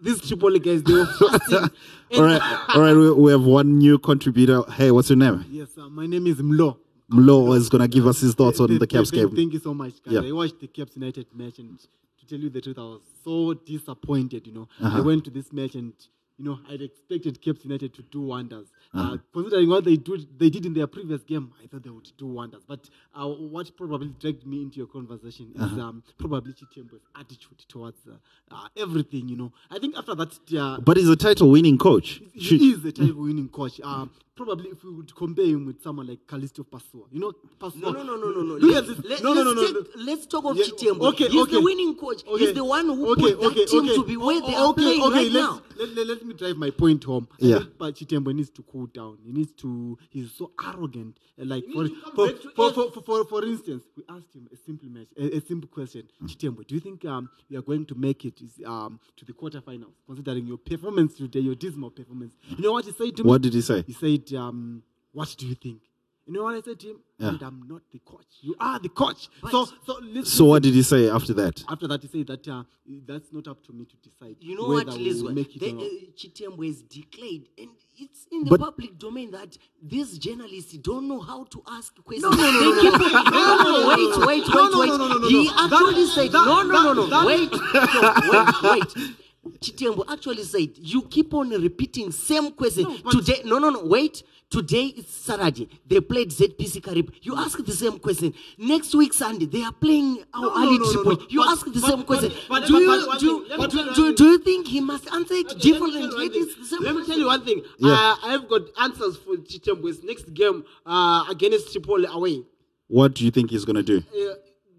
These 0.02 0.28
Tripoli 0.28 0.60
guys, 0.60 0.84
they 0.84 0.94
were 0.94 1.06
fasting. 1.06 1.70
All 2.16 2.24
right, 2.24 2.42
all 2.76 2.82
right. 2.82 2.94
We, 2.94 3.12
we 3.14 3.32
have 3.32 3.44
one 3.44 3.78
new 3.78 3.98
contributor. 3.98 4.62
Hey, 4.72 4.92
what's 4.92 5.10
your 5.10 5.18
name? 5.18 5.44
Yes, 5.50 5.70
uh, 5.78 5.90
my 5.90 6.06
name 6.06 6.28
is 6.28 6.38
Mlo. 6.42 6.78
Mlo 7.12 7.56
is 7.56 7.70
gonna 7.70 7.88
give 7.88 8.08
us 8.08 8.20
his 8.22 8.34
thoughts 8.34 8.60
on 8.60 8.68
Th- 8.68 8.80
the 8.80 8.88
th- 8.88 8.98
Caps 9.00 9.12
thank, 9.12 9.28
game. 9.30 9.36
Thank 9.36 9.54
you 9.54 9.60
so 9.60 9.74
much, 9.74 10.02
guys. 10.04 10.14
Yeah. 10.16 10.22
I 10.22 10.32
watched 10.32 10.60
the 10.60 10.68
Caps 10.68 10.96
United 10.96 11.28
match, 11.36 11.60
and 11.60 11.80
to 11.80 12.26
tell 12.28 12.40
you 12.40 12.50
the 12.50 12.62
truth, 12.62 12.78
I 12.80 12.82
was 12.82 13.02
so 13.24 13.54
disappointed. 13.54 14.48
You 14.48 14.54
know, 14.54 14.68
Uh-huh. 14.82 14.98
I 14.98 15.02
went 15.02 15.24
to 15.26 15.30
this 15.32 15.52
match, 15.54 15.76
and 15.76 15.94
you 16.38 16.44
know, 16.44 16.60
I'd 16.70 16.82
expected 16.82 17.42
Caps 17.42 17.64
United 17.64 17.94
to 17.94 18.02
do 18.02 18.20
wonders. 18.22 18.68
Uh-huh. 18.94 19.14
Uh, 19.14 19.18
considering 19.32 19.70
what 19.70 19.86
they 19.86 19.96
do, 19.96 20.18
they 20.38 20.50
did 20.50 20.66
in 20.66 20.74
their 20.74 20.88
previous 20.88 21.24
game, 21.24 21.52
I 21.64 21.68
thought 21.68 21.84
they 21.84 21.90
would 21.90 22.12
do 22.18 22.26
wonders. 22.26 22.62
But 22.68 22.90
uh, 23.14 23.26
what 23.28 23.72
probably 23.78 24.10
dragged 24.20 24.46
me 24.46 24.64
into 24.64 24.78
your 24.78 24.88
conversation 24.88 25.52
is 25.56 25.62
Uh-huh. 25.62 25.80
um, 25.82 26.04
probably 26.18 26.52
Chitembwe's 26.54 27.04
attitude 27.16 27.60
towards 27.70 28.00
uh, 28.08 28.16
uh, 28.52 28.68
everything. 28.76 29.30
You 29.30 29.38
know, 29.38 29.54
I 29.70 29.80
think 29.80 29.96
after 29.98 30.14
that. 30.16 30.38
Uh, 30.54 30.80
But 30.82 30.98
he's 30.98 31.08
a 31.08 31.16
title-winning 31.16 31.78
coach. 31.78 32.22
Should- 32.38 32.60
he 32.60 32.72
is 32.72 32.84
a 32.84 32.92
title 32.92 33.22
winning 33.22 33.48
coach. 33.50 33.80
Um, 33.82 34.10
probably 34.36 34.70
if 34.70 34.84
we 34.84 34.92
would 34.92 35.16
compare 35.16 35.46
him 35.46 35.66
with 35.66 35.82
someone 35.82 36.08
like 36.08 36.20
Kalisto 36.28 36.66
Pasuwa. 36.66 37.06
You 37.12 37.20
know, 37.22 37.34
Pasuwa. 37.60 37.82
No, 37.82 37.92
no, 37.92 38.04
no, 38.04 38.16
no, 38.18 38.30
no, 38.32 38.42
no. 38.42 38.54
Look 38.56 38.76
at 38.76 38.88
Let's, 38.88 39.02
this. 39.02 39.10
let, 39.10 39.24
no, 39.24 39.34
no, 39.34 39.44
no, 39.44 39.54
no, 39.54 39.62
take- 39.66 39.74
no. 39.96 40.04
let's 40.04 40.26
talk 40.26 40.46
of 40.46 40.58
Yeah, 40.58 40.66
Chitembwe. 40.66 41.08
okay, 41.14 41.28
He's 41.30 41.42
okay. 41.44 41.52
the 41.54 41.62
winning 41.62 41.96
coach. 41.96 42.22
Okay. 42.28 42.46
He's 42.46 42.54
the 42.54 42.64
one 42.66 42.86
who 42.86 43.12
okay, 43.14 43.22
put 43.22 43.40
that 43.42 43.48
okay, 43.48 43.66
team 43.66 43.86
okay. 43.86 43.96
to 43.96 44.04
be 44.04 44.18
where 44.18 44.42
O- 44.44 44.48
they 44.48 44.56
are 44.56 44.68
okay, 44.70 44.82
playing 44.82 45.02
okay, 45.04 45.16
right 45.16 45.32
let's, 45.32 45.46
now. 45.48 45.62
Let, 45.78 45.90
let, 45.96 46.08
let 46.08 46.26
me 46.26 46.34
drive 46.34 46.58
my 46.58 46.70
point 46.70 47.04
home. 47.04 47.28
Yeah. 47.40 47.60
But 47.78 47.96
Chitembwe 47.96 48.36
needs 48.36 48.50
to 48.52 48.64
cool 48.64 48.88
down. 48.88 49.18
He 49.26 49.32
needs 49.32 49.52
to. 49.62 49.98
He's 50.10 50.32
so 50.34 50.52
arrogant. 50.64 51.18
Like 51.38 51.66
for 51.74 51.84
needs 51.84 51.96
to 51.96 52.02
come 52.02 52.16
for, 52.16 52.30
for, 52.56 52.74
for, 52.74 52.92
for, 52.92 53.02
for, 53.02 53.26
for 53.26 53.46
instance, 53.46 53.84
we 53.98 54.04
asked 54.10 54.34
him 54.34 54.48
a 54.54 54.58
simple 54.58 54.88
match, 54.90 55.08
a, 55.18 55.38
a 55.38 55.42
simple 55.42 55.68
question. 55.70 56.04
Chitembwe, 56.24 56.66
do 56.68 56.76
you 56.76 56.82
think 56.82 57.04
um, 57.06 57.30
you 57.50 57.58
are 57.60 57.62
going 57.62 57.86
to 57.86 57.96
make 57.96 58.24
it 58.26 58.40
um, 58.66 59.00
to 59.18 59.26
the 59.26 59.34
quarterfinals, 59.34 59.92
considering 60.06 60.46
your 60.48 60.58
performance 60.58 61.16
today, 61.16 61.40
your 61.40 61.56
dismal 61.56 61.90
performance? 61.92 62.34
You 62.50 62.64
know 62.64 62.72
what 62.74 62.86
he 62.86 62.92
said 62.92 63.16
to 63.18 63.24
me? 63.24 63.30
What 63.30 63.42
did 63.42 63.54
he 63.54 63.62
say? 63.62 63.84
He 63.86 63.94
said, 63.94 64.25
um, 64.34 64.84
"What 65.12 65.36
do 65.38 65.48
you 65.48 65.56
think?" 65.56 65.82
You 66.28 66.34
know 66.34 66.44
what 66.46 66.56
I 66.56 66.62
said 66.62 66.80
to 66.80 66.88
him? 66.88 67.00
Yeah. 67.20 67.28
And 67.30 67.42
I'm 67.44 67.68
not 67.68 67.84
the 67.94 68.00
coach. 68.00 68.26
You 68.42 68.56
are 68.60 68.80
the 68.80 68.90
coach. 68.90 69.30
so, 69.52 69.66
so, 69.86 70.00
listen, 70.02 70.26
So 70.26 70.46
what 70.46 70.64
did 70.64 70.74
he 70.74 70.82
say 70.82 71.08
after 71.08 71.34
that? 71.36 71.64
after 71.70 71.88
that, 71.88 72.02
he 72.02 72.08
said 72.08 72.26
that 72.26 72.48
uh, 72.48 72.64
that's 73.06 73.32
not 73.32 73.48
up 73.48 73.64
to 73.68 73.72
me 73.74 73.86
to 73.86 73.96
decide. 73.98 74.36
You 74.40 74.56
know 74.58 74.68
whether 74.70 74.90
what, 74.90 74.98
we 75.00 75.22
will 75.22 75.34
make 75.34 75.56
it 75.56 75.60
The, 75.60 75.70
or 75.70 75.74
not. 75.76 75.84
uh, 75.84 75.88
Chitembwe 76.18 76.68
is 76.68 76.82
declared, 76.82 77.44
and 77.60 77.70
it's 78.00 78.26
in 78.32 78.44
the 78.44 78.50
But- 78.50 78.60
public 78.60 78.98
domain 78.98 79.30
that 79.32 79.56
these 79.84 80.18
journalists 80.18 80.74
don't 80.78 81.08
know 81.08 81.20
how 81.20 81.44
to 81.44 81.62
ask 81.68 81.94
questions. 82.04 82.24
No, 82.24 82.42
no, 82.42 82.52
no, 82.52 82.60
They 82.76 82.90
no, 82.90 82.92
keep 82.98 83.00
no. 83.14 83.20
on- 83.20 83.26
no, 83.26 83.58
no, 83.62 83.82
no, 83.82 83.88
wait, 83.90 84.28
wait, 84.28 84.48
No, 84.50 84.64
wait, 84.64 84.72
no, 84.74 84.80
wait. 84.80 84.88
no, 84.88 84.98
no, 84.98 85.08
no, 85.08 85.18
no, 85.20 85.28
He 85.28 85.46
no. 85.46 85.54
actually 85.60 86.04
That- 86.06 86.12
said, 86.16 86.32
that- 86.32 86.46
no, 86.48 86.64
no, 86.64 86.82
no, 86.82 86.94
no, 86.94 87.06
that- 87.06 87.26
wait, 87.28 87.52
no, 87.54 88.74
wait, 88.74 88.96
wait. 88.98 89.16
Chitembwe 89.60 90.04
actually 90.12 90.44
said, 90.44 90.70
you 90.78 91.04
keep 91.04 91.34
on 91.34 91.50
repeating 91.50 92.12
same 92.12 92.52
question. 92.52 92.84
No, 93.04 93.12
Today, 93.12 93.42
no, 93.46 93.60
no, 93.60 93.70
no, 93.70 93.86
wait. 93.86 94.24
Today 94.50 94.94
it's 94.98 95.12
Saturday. 95.14 95.68
They 95.88 96.00
played 96.00 96.30
ZPC 96.30 96.80
Kariba. 96.82 97.12
You 97.22 97.36
ask 97.36 97.58
the 97.64 97.72
same 97.72 97.98
question. 98.00 98.34
Next 98.58 98.94
week 98.94 99.12
Sunday 99.14 99.46
they 99.48 99.64
are 99.64 99.72
playing 99.72 100.24
our 100.34 100.42
No, 100.44 100.48
no, 100.50 100.56
Ali 100.56 100.78
no, 100.78 100.86
no, 100.86 100.92
Tripoli. 100.94 101.16
no. 101.16 101.26
You 101.30 101.40
But- 101.42 101.50
ask 101.50 101.66
the 101.66 101.72
but- 101.72 101.82
same 101.82 101.98
but- 101.98 102.06
question. 102.08 102.32
but- 102.48 102.68
do 102.68 102.74
but- 102.74 102.80
you 102.80 103.06
but- 103.08 103.20
do, 103.20 103.46
let 103.58 103.70
do, 103.72 103.78
you 103.80 103.96
do, 103.96 104.16
do 104.16 104.24
you 104.26 104.38
think 104.38 104.68
he 104.68 104.82
must 104.82 105.12
answer 105.12 105.34
it 105.34 105.52
Okay, 105.52 105.56
let 105.56 105.56
me 105.56 105.62
tell 105.62 105.72
differently? 105.72 106.02
you 106.02 106.16
one 106.16 106.30
thing. 106.32 106.42
is 106.48 106.56
the 106.58 106.66
same 106.66 106.84
Let 106.84 106.96
me 106.96 107.06
tell 107.06 107.18
you 107.20 107.26
one 107.26 107.42
thing. 107.46 107.62
Yeah. 107.80 107.92
Uh, 107.92 108.16
I've 108.24 108.48
got 108.48 108.62
answers 108.80 109.18
for 109.18 109.36
Chitembwe's 109.38 110.04
next 110.04 110.34
game 110.34 110.64
uh, 110.86 111.26
against 111.30 111.72
Tripoli 111.72 112.06
away. 112.06 112.44
What 112.88 113.16
do 113.16 113.26
you 113.26 113.32
think 113.32 113.50
he's 113.50 113.66
gonna 113.66 113.84
do? 113.84 113.98
Uh, 113.98 114.36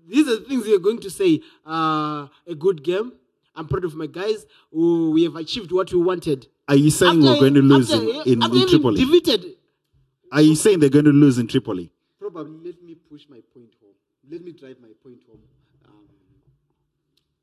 these 0.09 0.29
are 0.29 0.37
the 0.37 0.44
things 0.44 0.66
you're 0.68 0.79
going 0.79 1.00
to 1.00 1.11
say. 1.11 1.40
Uh, 1.66 2.29
a 2.46 2.55
good 2.57 2.85
game. 2.85 3.12
I'm 3.57 3.66
proud 3.66 3.85
of 3.85 3.95
my 3.95 4.07
guys. 4.07 4.45
who 4.73 5.11
we 5.12 5.25
have 5.25 5.37
achieved 5.37 5.73
what 5.73 5.92
we 5.92 5.99
wanted. 6.01 6.47
Are 6.69 6.77
you 6.77 6.90
saying 6.90 7.23
we're 7.23 7.40
going 7.40 7.55
to 7.55 7.62
lose 7.62 7.90
in, 7.92 8.03
in, 8.27 8.42
in 8.42 8.69
Tripoli? 8.69 9.03
defeated. 9.05 9.57
Are 10.33 10.42
you 10.42 10.55
saying 10.57 10.81
they're 10.81 10.90
going 10.90 11.05
to 11.07 11.12
lose 11.12 11.38
in 11.38 11.47
Tripoli? 11.47 11.90
Probably 12.19 12.59
let 12.73 12.83
me 12.83 12.95
push 13.11 13.23
my 13.29 13.40
point 13.55 13.73
home. 13.81 13.95
Let 14.31 14.42
me 14.45 14.53
drive 14.53 14.77
my 14.83 14.88
point 15.03 15.21
home. 15.29 15.40
Um, 15.87 16.05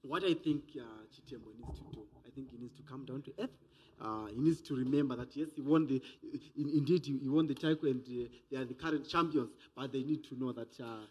what 0.02 0.24
I 0.24 0.34
think 0.34 0.64
uh, 0.78 0.84
Chitembwe 1.16 1.52
needs 1.58 1.80
to 1.80 1.86
do, 1.94 2.04
I 2.28 2.30
think 2.36 2.52
he 2.52 2.58
needs 2.58 2.76
to 2.76 2.84
come 2.84 3.06
down 3.06 3.22
to 3.24 3.32
earth. 3.42 3.50
Uh, 4.02 4.26
he 4.26 4.40
needs 4.42 4.60
to 4.62 4.76
remember 4.76 5.16
that 5.16 5.34
yes, 5.36 5.48
he 5.56 5.62
won 5.62 5.88
the, 5.88 6.02
in, 6.58 6.70
indeed 6.78 7.06
he, 7.06 7.18
he 7.20 7.30
won 7.30 7.48
the 7.48 7.54
title 7.56 7.88
and 7.88 8.02
uh, 8.06 8.28
they 8.52 8.58
are 8.58 8.66
the 8.66 8.74
current 8.74 9.08
champions. 9.08 9.50
But 9.76 9.94
they 9.94 10.04
need 10.04 10.26
to 10.26 10.36
know 10.38 10.52
that. 10.52 10.78
Uh, 10.80 11.06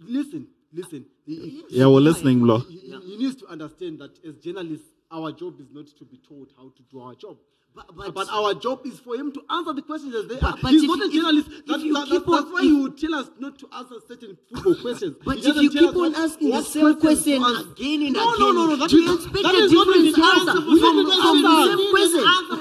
listen, 0.00 0.48
listen. 0.72 1.06
He- 1.24 1.36
he- 1.36 1.64
Yeah, 1.78 1.86
we're 1.86 2.00
listening, 2.00 2.40
Mlo. 2.40 2.66
he, 2.66 2.76
he- 2.78 3.00
he 3.00 3.16
needs 3.16 3.36
to 3.36 3.43
understand 3.54 4.00
that 4.00 4.18
as 4.26 4.34
journalists, 4.38 4.88
our 5.10 5.30
job 5.32 5.60
is 5.60 5.68
not 5.72 5.86
to 5.98 6.04
be 6.04 6.18
told 6.28 6.48
how 6.56 6.72
to 6.76 6.82
do 6.90 7.00
our 7.00 7.14
job. 7.14 7.36
But- 7.76 8.14
But, 8.14 8.28
our 8.30 8.54
job 8.54 8.86
is 8.86 9.00
for 9.00 9.16
him 9.16 9.32
to 9.32 9.40
answer 9.50 9.72
the 9.72 9.82
questions 9.82 10.14
as 10.14 10.28
they 10.28 10.36
But- 10.36 10.44
are. 10.54 10.58
but 10.62 10.70
He's 10.70 10.84
not 10.84 10.98
you- 10.98 11.04
a 11.06 11.10
journalist. 11.12 11.48
if 11.50 11.66
That- 11.66 11.80
you 11.80 11.92
that- 11.94 12.06
keep 12.06 12.22
that's 12.24 12.50
why 12.52 12.60
if- 12.60 12.64
he 12.70 12.72
would 12.82 12.96
tell 12.96 13.14
us 13.14 13.30
not 13.40 13.58
to 13.58 13.66
answer 13.74 13.96
certain 14.06 14.38
football 14.48 14.74
questions. 14.76 15.16
But 15.24 15.38
if 15.38 15.56
you 15.56 15.70
keep 15.70 15.88
on 15.90 15.94
what- 15.96 16.14
asking 16.14 16.50
the 16.50 16.62
same 16.62 16.94
question 17.00 17.42
again 17.42 18.02
and 18.06 18.12
no, 18.14 18.34
again, 18.34 18.38
no, 18.38 18.52
no, 18.52 18.66
no. 18.66 18.76
That 18.76 18.92
you 18.92 19.14
expect 19.14 19.42
that 19.42 19.54
a 19.56 19.68
different 19.68 20.18
answer 20.18 20.52
from- 20.52 20.72
We 20.72 20.80
from 20.80 20.96
need 20.96 21.06
the 21.06 21.22
same 21.22 21.42
We 21.42 21.82
need 21.82 21.90
question? 21.90 22.20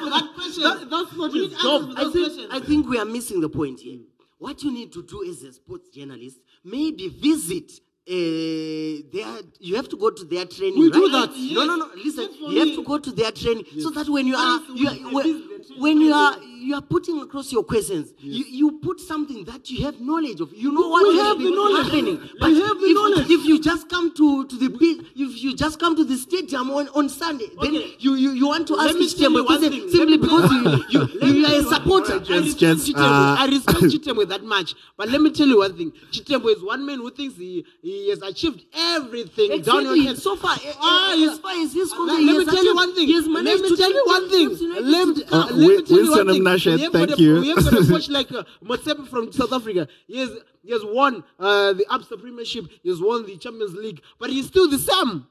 that 0.10 0.32
question. 0.36 0.64
That- 0.64 0.90
That's 0.90 1.16
not 1.16 1.34
his 1.34 1.54
job. 1.62 1.94
I 1.96 2.10
think, 2.12 2.52
I 2.52 2.60
think 2.60 2.88
we 2.90 2.98
are 2.98 3.06
missing 3.06 3.40
the 3.42 3.50
point 3.50 3.82
here. 3.82 4.00
What 4.40 4.64
you 4.64 4.72
need 4.72 4.92
to 4.94 5.04
do 5.04 5.24
as 5.30 5.44
a 5.44 5.54
sports 5.54 5.90
journalist, 5.90 6.40
maybe 6.64 7.08
visit. 7.10 7.72
Uh, 8.06 9.00
their, 9.14 9.40
you 9.60 9.78
have 9.78 9.88
to 9.88 9.96
go 9.96 10.10
to 10.10 10.26
their 10.26 10.44
training. 10.46 10.78
We 10.78 10.86
right? 10.92 10.94
do 10.94 11.10
that, 11.10 11.30
No, 11.54 11.64
no, 11.66 11.76
no. 11.78 11.90
Listen, 11.96 12.28
Yes, 12.32 12.52
you 12.52 12.60
have 12.60 12.76
to 12.76 12.84
go 12.84 12.98
to 13.00 13.12
their 13.14 13.32
training 13.32 13.66
so 13.80 13.92
that 13.92 14.10
when 14.10 14.28
you 14.28 14.36
are, 14.36 14.60
you 14.76 14.90
are 14.90 15.14
when, 15.14 15.62
when 15.78 16.02
you 16.02 16.12
are 16.14 16.36
you 16.64 16.76
are 16.76 16.82
putting 16.82 17.20
across 17.22 17.52
your 17.52 17.64
questions. 17.64 18.14
You, 18.20 18.46
you 18.48 18.80
put 18.80 19.00
something 19.00 19.44
that 19.46 19.70
you 19.70 19.84
have 19.86 20.00
knowledge 20.00 20.40
of. 20.42 20.54
You 20.54 20.72
know 20.72 20.88
what 20.88 21.08
We 21.08 21.18
has 21.18 21.28
have 21.28 21.38
the 21.40 21.50
knowledge. 21.52 21.86
happening. 21.86 22.18
We 22.42 22.62
have 22.62 22.80
the 22.80 22.86
if, 22.86 22.96
knowledge. 22.96 23.30
if 23.30 23.46
you 23.46 23.62
just 23.62 23.90
come 23.90 24.14
to, 24.16 24.46
to 24.48 24.56
the 24.56 24.70
big, 24.70 25.06
if 25.16 25.44
you 25.44 25.56
just 25.56 25.80
come 25.80 25.96
to 25.96 26.04
the 26.04 26.16
stadium 26.18 26.72
on, 26.72 26.88
on 26.90 27.10
Sunday, 27.10 27.48
then 27.62 27.74
you, 27.74 28.16
you, 28.16 28.32
you 28.32 28.48
want 28.48 28.68
to 28.70 28.80
ask 28.80 28.96
me 28.96 29.02
each 29.06 29.18
tell 29.18 29.30
team 29.30 29.38
you 29.38 29.44
one 29.46 29.60
question 29.60 29.72
thing. 29.72 29.90
simply 29.92 30.18
because 30.18 30.52
you, 30.52 30.86
you, 30.90 31.00
Let 31.20 31.22
me 31.30 31.40
you 31.40 31.46
are 31.46 31.52
a 31.52 31.56
you 31.62 31.66
one- 31.66 31.74
supporter. 31.76 32.14
I 32.14 32.38
respect 32.38 32.58
gents, 32.60 32.90
Chitembwe. 32.90 32.98
uh, 33.04 33.36
I 33.40 33.46
respect 33.48 33.80
Chitembwe 33.94 34.28
that 34.30 34.44
much. 34.44 34.76
But 34.98 35.10
let 35.10 35.22
me 35.22 35.32
tell 35.32 35.48
you 35.48 35.58
one 35.60 35.76
thing. 35.78 35.92
Chitembwe 36.12 36.56
is 36.56 36.64
one 36.64 36.86
man 36.86 36.98
who 37.00 37.12
thinks 37.12 37.36
he, 37.38 37.66
he 37.82 38.10
has 38.10 38.22
achieved 38.22 38.64
everything 38.76 39.62
down 39.62 39.84
your 39.84 40.02
head. 40.04 40.18
So 40.18 40.36
far, 40.36 40.56
eh, 40.64 40.74
Ah, 40.80 41.12
eh, 41.14 41.16
he's- 41.18 41.34
as 41.34 41.40
far 41.40 41.52
as 41.52 41.74
he's 41.74 41.92
Let, 41.92 42.00
let 42.08 42.20
he 42.20 42.26
me 42.26 42.34
has 42.34 42.46
tell 42.46 42.54
you 42.56 42.60
achieved- 42.62 42.76
one 42.76 42.96
thing. 42.96 43.44
Let 43.44 43.60
me 43.62 43.76
tell 43.78 43.92
you 43.94 44.04
one 44.06 44.30
thing. 44.30 44.50
Let, 44.84 45.16
to 45.16 45.26
uh, 45.36 45.48
come. 45.48 45.58
let 45.60 45.68
me 45.68 45.84
tell 45.84 45.98
you 46.04 46.12
one 46.12 46.28
thing. 46.28 46.44
Munashe, 46.54 46.76
We 46.76 46.82
have 46.82 46.92
thank 46.92 47.10
got 47.10 47.20
a, 47.20 47.22
you. 47.22 47.42
We 47.42 47.48
have 47.50 47.64
got 47.64 47.74
a 47.74 47.88
coach 47.88 48.10
like 48.10 48.32
uh, 48.32 48.44
Motsepe 48.64 49.08
from 49.08 49.32
South 49.32 49.52
Africa. 49.54 49.88
He 50.08 50.20
has, 50.20 50.30
he 50.64 50.72
has 50.72 50.82
won 50.84 51.24
uh, 51.40 51.74
the 51.74 51.86
Absa 51.90 52.20
Premiership. 52.20 52.66
He 52.82 52.90
has 52.90 53.02
won 53.02 53.26
the 53.26 53.38
Champions 53.38 53.74
League. 53.74 54.02
But 54.20 54.30
he's 54.30 54.48
still 54.48 54.70
the 54.70 54.80
same. 54.80 55.28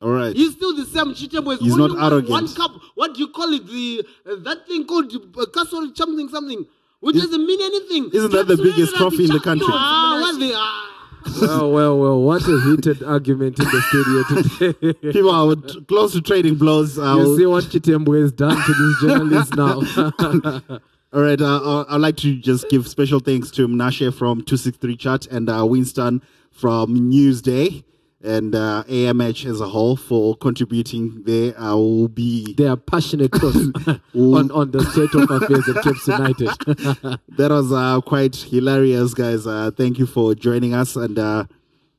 All 0.00 0.10
right. 0.10 0.34
He's 0.36 0.52
still 0.52 0.76
the 0.76 0.84
same. 0.84 1.14
Chitembwe 1.14 1.54
is 1.54 1.60
He's 1.60 1.72
only 1.72 1.94
not 1.96 2.12
arrogant. 2.12 2.30
One 2.30 2.54
cup. 2.54 2.72
What 2.94 3.14
do 3.14 3.20
you 3.20 3.28
call 3.28 3.52
it? 3.52 3.66
The 3.66 4.04
uh, 4.30 4.36
that 4.44 4.66
thing 4.66 4.84
called 4.86 5.12
uh, 5.14 5.46
castle 5.46 5.90
something 5.94 6.28
something, 6.28 6.66
which 7.00 7.16
doesn't 7.16 7.46
mean 7.46 7.60
anything. 7.62 8.10
Isn't 8.12 8.32
that 8.32 8.46
the 8.46 8.56
biggest 8.56 8.78
United 8.78 8.94
are 8.94 8.98
trophy 8.98 9.24
in 9.24 9.30
the 9.30 9.40
country? 9.40 9.66
Ah, 9.70 10.18
what 10.20 10.38
they 10.38 10.52
are. 10.52 10.95
Well, 11.40 11.72
well, 11.72 11.98
well. 11.98 12.20
What 12.22 12.42
a 12.48 12.60
heated 12.60 13.02
argument 13.02 13.58
in 13.58 13.66
the 13.66 13.80
studio 13.82 14.72
today. 14.72 14.92
People 15.12 15.30
are 15.30 15.56
close 15.82 16.12
to 16.12 16.20
trading 16.20 16.56
blows. 16.56 16.98
Uh, 16.98 17.16
you 17.18 17.36
see 17.36 17.46
what 17.46 17.64
Chitembwe 17.64 18.22
has 18.22 18.32
done 18.32 18.56
to 18.56 18.74
these 18.74 19.00
journalists 19.00 19.54
now. 19.54 20.80
All 21.12 21.22
right, 21.22 21.40
uh, 21.40 21.80
uh, 21.80 21.84
I'd 21.88 22.00
like 22.00 22.16
to 22.18 22.36
just 22.36 22.68
give 22.68 22.86
special 22.88 23.20
thanks 23.20 23.50
to 23.52 23.66
Munashe 23.66 24.12
from 24.12 24.42
263 24.42 24.96
Chat 24.96 25.26
and 25.26 25.48
uh, 25.48 25.64
Winston 25.64 26.20
from 26.50 27.10
Newsday 27.10 27.84
and 28.22 28.54
uh, 28.54 28.82
AMH 28.88 29.46
as 29.46 29.60
a 29.60 29.68
whole 29.68 29.96
for 29.96 30.36
contributing 30.36 31.22
there. 31.24 31.54
I 31.58 31.74
will 31.74 32.08
be 32.08 32.54
they 32.54 32.66
are 32.66 32.76
passionate 32.76 33.32
thoughts 33.34 33.56
on, 34.14 34.50
on 34.50 34.70
the 34.70 34.84
state 34.84 35.14
of 35.14 35.30
affairs 35.30 35.68
at 35.68 35.82
Caps 35.82 36.06
United. 36.06 37.18
that 37.36 37.50
was 37.50 37.72
uh, 37.72 38.00
quite 38.00 38.36
hilarious, 38.36 39.14
guys. 39.14 39.46
Uh, 39.46 39.70
thank 39.76 39.98
you 39.98 40.06
for 40.06 40.34
joining 40.34 40.74
us, 40.74 40.96
and 40.96 41.18
uh, 41.18 41.44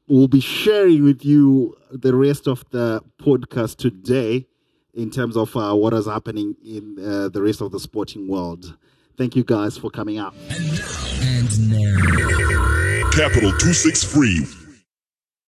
we'll 0.07 0.27
be 0.27 0.41
sharing 0.41 1.03
with 1.03 1.23
you 1.23 1.77
the 1.91 2.15
rest 2.15 2.47
of 2.47 2.63
the 2.71 3.01
podcast 3.19 3.77
today 3.77 4.47
in 4.93 5.11
terms 5.11 5.37
of 5.37 5.55
uh, 5.55 5.73
what 5.75 5.93
is 5.93 6.07
happening 6.07 6.55
in 6.65 6.97
uh, 6.99 7.29
the 7.29 7.41
rest 7.41 7.61
of 7.61 7.71
the 7.71 7.79
sporting 7.79 8.27
world. 8.27 8.75
Thank 9.17 9.35
you, 9.35 9.43
guys, 9.43 9.77
for 9.77 9.89
coming 9.89 10.17
out. 10.17 10.33
And 10.49 11.69
now. 11.69 13.09
Capital 13.11 13.49
263 13.57 14.66